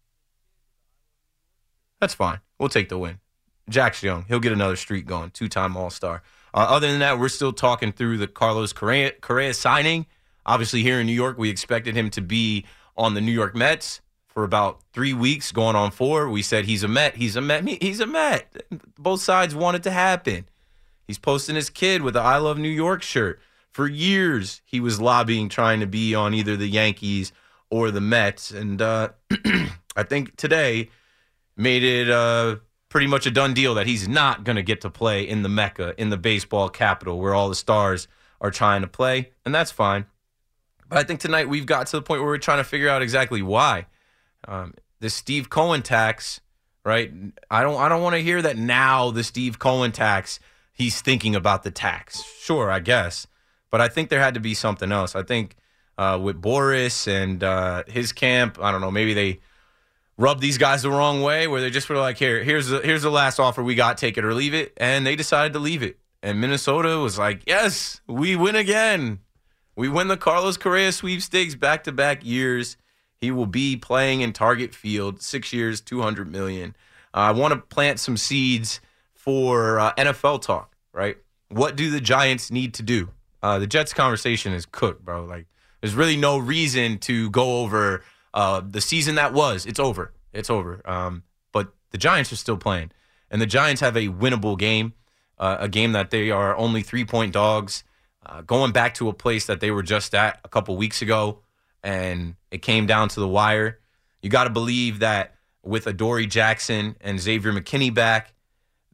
That's 2.00 2.14
fine. 2.14 2.40
We'll 2.58 2.68
take 2.68 2.88
the 2.88 2.98
win. 2.98 3.20
Jack's 3.68 4.02
young. 4.02 4.24
He'll 4.26 4.40
get 4.40 4.52
another 4.52 4.76
streak 4.76 5.06
going. 5.06 5.30
Two 5.30 5.48
time 5.48 5.76
All 5.76 5.90
Star. 5.90 6.22
Uh, 6.54 6.66
other 6.68 6.90
than 6.90 6.98
that, 6.98 7.18
we're 7.18 7.28
still 7.28 7.52
talking 7.52 7.92
through 7.92 8.18
the 8.18 8.26
Carlos 8.26 8.72
Correa, 8.72 9.12
Correa 9.20 9.54
signing. 9.54 10.06
Obviously, 10.44 10.82
here 10.82 11.00
in 11.00 11.06
New 11.06 11.12
York, 11.12 11.38
we 11.38 11.48
expected 11.48 11.94
him 11.94 12.10
to 12.10 12.20
be 12.20 12.66
on 12.96 13.14
the 13.14 13.20
New 13.20 13.32
York 13.32 13.54
Mets 13.54 14.00
for 14.26 14.44
about 14.44 14.80
three 14.92 15.14
weeks, 15.14 15.52
going 15.52 15.76
on 15.76 15.90
four. 15.90 16.28
We 16.28 16.42
said 16.42 16.64
he's 16.64 16.82
a 16.82 16.88
Met. 16.88 17.16
He's 17.16 17.36
a 17.36 17.40
Met. 17.40 17.66
He's 17.66 18.00
a 18.00 18.06
Met. 18.06 18.64
Both 18.98 19.20
sides 19.20 19.54
want 19.54 19.76
it 19.76 19.82
to 19.84 19.90
happen. 19.90 20.46
He's 21.06 21.18
posting 21.18 21.56
his 21.56 21.70
kid 21.70 22.02
with 22.02 22.14
the 22.14 22.20
I 22.20 22.38
Love 22.38 22.58
New 22.58 22.68
York 22.68 23.02
shirt. 23.02 23.40
For 23.70 23.86
years, 23.86 24.60
he 24.64 24.80
was 24.80 25.00
lobbying, 25.00 25.48
trying 25.48 25.80
to 25.80 25.86
be 25.86 26.14
on 26.14 26.34
either 26.34 26.56
the 26.56 26.68
Yankees 26.68 27.32
or 27.70 27.90
the 27.90 28.00
Mets. 28.00 28.50
And 28.50 28.80
uh, 28.82 29.10
I 29.96 30.02
think 30.02 30.36
today 30.36 30.90
made 31.56 31.82
it 31.82 32.10
uh, 32.10 32.56
pretty 32.88 33.06
much 33.06 33.26
a 33.26 33.30
done 33.30 33.54
deal 33.54 33.74
that 33.74 33.86
he's 33.86 34.06
not 34.06 34.44
going 34.44 34.56
to 34.56 34.62
get 34.62 34.82
to 34.82 34.90
play 34.90 35.26
in 35.26 35.42
the 35.42 35.48
Mecca, 35.48 35.94
in 35.98 36.10
the 36.10 36.18
baseball 36.18 36.68
capital, 36.68 37.18
where 37.18 37.34
all 37.34 37.48
the 37.48 37.54
stars 37.54 38.08
are 38.40 38.50
trying 38.50 38.82
to 38.82 38.88
play. 38.88 39.30
And 39.44 39.54
that's 39.54 39.70
fine. 39.70 40.06
But 40.88 40.98
I 40.98 41.04
think 41.04 41.20
tonight 41.20 41.48
we've 41.48 41.66
got 41.66 41.86
to 41.88 41.96
the 41.96 42.02
point 42.02 42.20
where 42.20 42.28
we're 42.28 42.38
trying 42.38 42.58
to 42.58 42.64
figure 42.64 42.88
out 42.90 43.00
exactly 43.00 43.40
why. 43.40 43.86
Um, 44.46 44.74
the 45.00 45.08
Steve 45.08 45.48
Cohen 45.48 45.82
tax 45.82 46.40
right? 46.84 47.12
I 47.50 47.62
don't 47.62 47.80
I 47.80 47.88
don't 47.88 48.02
want 48.02 48.14
to 48.14 48.22
hear 48.22 48.42
that 48.42 48.56
now 48.56 49.10
the 49.10 49.24
Steve 49.24 49.58
Cohen 49.58 49.92
tax 49.92 50.40
he's 50.72 51.00
thinking 51.00 51.34
about 51.34 51.62
the 51.62 51.70
tax. 51.70 52.22
Sure, 52.40 52.70
I 52.70 52.80
guess, 52.80 53.26
but 53.70 53.80
I 53.80 53.88
think 53.88 54.08
there 54.08 54.20
had 54.20 54.34
to 54.34 54.40
be 54.40 54.54
something 54.54 54.90
else. 54.90 55.14
I 55.14 55.22
think 55.22 55.56
uh, 55.98 56.18
with 56.22 56.40
Boras 56.40 57.06
and 57.06 57.42
uh, 57.44 57.84
his 57.86 58.12
camp, 58.12 58.58
I 58.60 58.72
don't 58.72 58.80
know, 58.80 58.90
maybe 58.90 59.14
they 59.14 59.40
rubbed 60.16 60.40
these 60.40 60.58
guys 60.58 60.82
the 60.82 60.90
wrong 60.90 61.22
way, 61.22 61.46
where 61.46 61.60
they 61.60 61.70
just 61.70 61.88
were 61.88 61.96
like, 61.96 62.18
"Here, 62.18 62.42
here's 62.42 62.68
the 62.68 62.80
here's 62.80 63.02
the 63.02 63.10
last 63.10 63.38
offer 63.38 63.62
we 63.62 63.74
got, 63.74 63.98
take 63.98 64.18
it 64.18 64.24
or 64.24 64.34
leave 64.34 64.54
it," 64.54 64.72
and 64.76 65.06
they 65.06 65.16
decided 65.16 65.52
to 65.54 65.58
leave 65.58 65.82
it. 65.82 65.98
And 66.22 66.40
Minnesota 66.40 66.98
was 66.98 67.18
like, 67.18 67.42
"Yes, 67.46 68.00
we 68.06 68.36
win 68.36 68.56
again. 68.56 69.20
We 69.74 69.88
win 69.88 70.08
the 70.08 70.16
Carlos 70.16 70.56
Correa 70.56 70.92
sweepstakes 70.92 71.54
back 71.54 71.84
to 71.84 71.92
back 71.92 72.24
years." 72.24 72.76
He 73.20 73.30
will 73.30 73.46
be 73.46 73.76
playing 73.76 74.20
in 74.20 74.32
Target 74.32 74.74
Field, 74.74 75.22
six 75.22 75.52
years, 75.52 75.80
two 75.80 76.02
hundred 76.02 76.30
million. 76.30 76.74
Uh, 77.14 77.18
I 77.18 77.30
want 77.30 77.52
to 77.54 77.60
plant 77.60 78.00
some 78.00 78.16
seeds 78.16 78.80
for 79.22 79.78
uh, 79.78 79.94
NFL 79.94 80.42
talk, 80.42 80.74
right? 80.92 81.16
What 81.48 81.76
do 81.76 81.90
the 81.90 82.00
Giants 82.00 82.50
need 82.50 82.74
to 82.74 82.82
do? 82.82 83.10
Uh, 83.42 83.58
the 83.58 83.66
Jets 83.66 83.92
conversation 83.92 84.52
is 84.52 84.66
cooked, 84.66 85.04
bro. 85.04 85.24
Like, 85.24 85.46
there's 85.80 85.94
really 85.94 86.16
no 86.16 86.38
reason 86.38 86.98
to 86.98 87.30
go 87.30 87.60
over 87.60 88.02
uh, 88.34 88.62
the 88.66 88.80
season 88.80 89.14
that 89.14 89.32
was. 89.32 89.64
It's 89.64 89.78
over. 89.78 90.12
It's 90.32 90.50
over. 90.50 90.82
Um, 90.84 91.22
but 91.52 91.72
the 91.90 91.98
Giants 91.98 92.32
are 92.32 92.36
still 92.36 92.56
playing, 92.56 92.90
and 93.30 93.40
the 93.40 93.46
Giants 93.46 93.80
have 93.80 93.96
a 93.96 94.08
winnable 94.08 94.58
game, 94.58 94.94
uh, 95.38 95.58
a 95.60 95.68
game 95.68 95.92
that 95.92 96.10
they 96.10 96.32
are 96.32 96.56
only 96.56 96.82
three 96.82 97.04
point 97.04 97.32
dogs, 97.32 97.84
uh, 98.26 98.42
going 98.42 98.72
back 98.72 98.94
to 98.94 99.08
a 99.08 99.12
place 99.12 99.46
that 99.46 99.60
they 99.60 99.70
were 99.70 99.82
just 99.82 100.14
at 100.14 100.40
a 100.44 100.48
couple 100.48 100.76
weeks 100.76 101.00
ago 101.00 101.40
and 101.82 102.36
it 102.50 102.62
came 102.62 102.86
down 102.86 103.08
to 103.10 103.20
the 103.20 103.28
wire. 103.28 103.78
You 104.20 104.30
got 104.30 104.44
to 104.44 104.50
believe 104.50 105.00
that 105.00 105.34
with 105.62 105.86
Adoree 105.86 106.26
Jackson 106.26 106.96
and 107.00 107.20
Xavier 107.20 107.52
McKinney 107.52 107.92
back, 107.92 108.34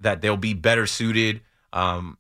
that 0.01 0.21
they'll 0.21 0.37
be 0.37 0.55
better 0.55 0.87
suited 0.87 1.41
um, 1.73 2.19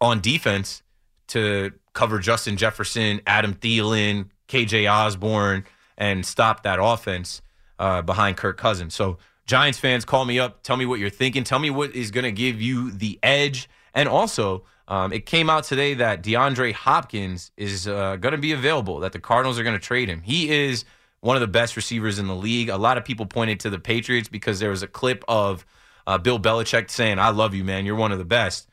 on 0.00 0.20
defense 0.20 0.82
to 1.28 1.72
cover 1.92 2.18
Justin 2.18 2.56
Jefferson, 2.56 3.20
Adam 3.26 3.54
Thielen, 3.54 4.28
KJ 4.48 4.90
Osborn, 4.90 5.64
and 5.98 6.24
stop 6.24 6.62
that 6.62 6.78
offense 6.80 7.42
uh, 7.78 8.02
behind 8.02 8.36
Kirk 8.36 8.58
Cousins. 8.58 8.94
So, 8.94 9.18
Giants 9.46 9.78
fans, 9.78 10.04
call 10.04 10.24
me 10.24 10.38
up. 10.40 10.62
Tell 10.62 10.76
me 10.76 10.86
what 10.86 10.98
you're 10.98 11.08
thinking. 11.08 11.44
Tell 11.44 11.58
me 11.58 11.70
what 11.70 11.94
is 11.94 12.10
going 12.10 12.24
to 12.24 12.32
give 12.32 12.60
you 12.60 12.90
the 12.90 13.18
edge. 13.22 13.68
And 13.94 14.08
also, 14.08 14.64
um, 14.88 15.12
it 15.12 15.24
came 15.24 15.48
out 15.48 15.64
today 15.64 15.94
that 15.94 16.22
DeAndre 16.22 16.72
Hopkins 16.72 17.52
is 17.56 17.86
uh, 17.86 18.16
going 18.16 18.32
to 18.32 18.38
be 18.38 18.52
available, 18.52 19.00
that 19.00 19.12
the 19.12 19.20
Cardinals 19.20 19.58
are 19.58 19.62
going 19.62 19.78
to 19.78 19.84
trade 19.84 20.08
him. 20.08 20.22
He 20.22 20.50
is 20.50 20.84
one 21.20 21.36
of 21.36 21.40
the 21.40 21.48
best 21.48 21.76
receivers 21.76 22.18
in 22.18 22.26
the 22.26 22.34
league. 22.34 22.68
A 22.68 22.76
lot 22.76 22.98
of 22.98 23.04
people 23.04 23.26
pointed 23.26 23.60
to 23.60 23.70
the 23.70 23.78
Patriots 23.78 24.28
because 24.28 24.58
there 24.60 24.70
was 24.70 24.82
a 24.82 24.88
clip 24.88 25.24
of 25.28 25.64
uh, 26.06 26.18
Bill 26.18 26.38
Belichick 26.38 26.90
saying, 26.90 27.18
I 27.18 27.30
love 27.30 27.54
you, 27.54 27.64
man. 27.64 27.86
You're 27.86 27.96
one 27.96 28.12
of 28.12 28.18
the 28.18 28.24
best. 28.24 28.68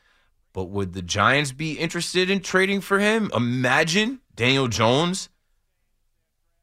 But 0.52 0.64
would 0.64 0.92
the 0.92 1.02
Giants 1.02 1.52
be 1.52 1.72
interested 1.72 2.30
in 2.30 2.40
trading 2.40 2.80
for 2.80 3.00
him? 3.00 3.30
Imagine 3.34 4.20
Daniel 4.36 4.68
Jones 4.68 5.28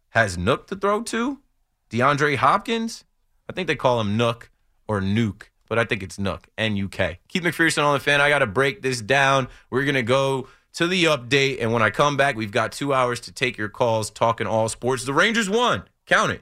has 0.09 0.37
Nook 0.37 0.67
to 0.67 0.75
throw 0.75 1.03
to. 1.03 1.39
DeAndre 1.89 2.37
Hopkins, 2.37 3.03
I 3.49 3.53
think 3.53 3.67
they 3.67 3.75
call 3.75 3.99
him 3.99 4.15
Nook 4.15 4.49
or 4.87 5.01
Nuke 5.01 5.51
but 5.71 5.79
I 5.79 5.85
think 5.85 6.03
it's 6.03 6.19
Nook, 6.19 6.49
N-U-K. 6.57 7.19
Keith 7.29 7.43
McPherson 7.43 7.85
on 7.85 7.93
the 7.93 8.01
fan. 8.01 8.19
I 8.19 8.27
got 8.27 8.39
to 8.39 8.45
break 8.45 8.81
this 8.81 8.99
down. 8.99 9.47
We're 9.69 9.85
going 9.85 9.95
to 9.95 10.03
go 10.03 10.49
to 10.73 10.85
the 10.85 11.05
update, 11.05 11.61
and 11.61 11.71
when 11.71 11.81
I 11.81 11.89
come 11.89 12.17
back, 12.17 12.35
we've 12.35 12.51
got 12.51 12.73
two 12.73 12.93
hours 12.93 13.21
to 13.21 13.31
take 13.31 13.57
your 13.57 13.69
calls 13.69 14.09
talking 14.09 14.47
all 14.47 14.67
sports. 14.67 15.05
The 15.05 15.13
Rangers 15.13 15.49
won. 15.49 15.83
Count 16.05 16.33
it. 16.33 16.41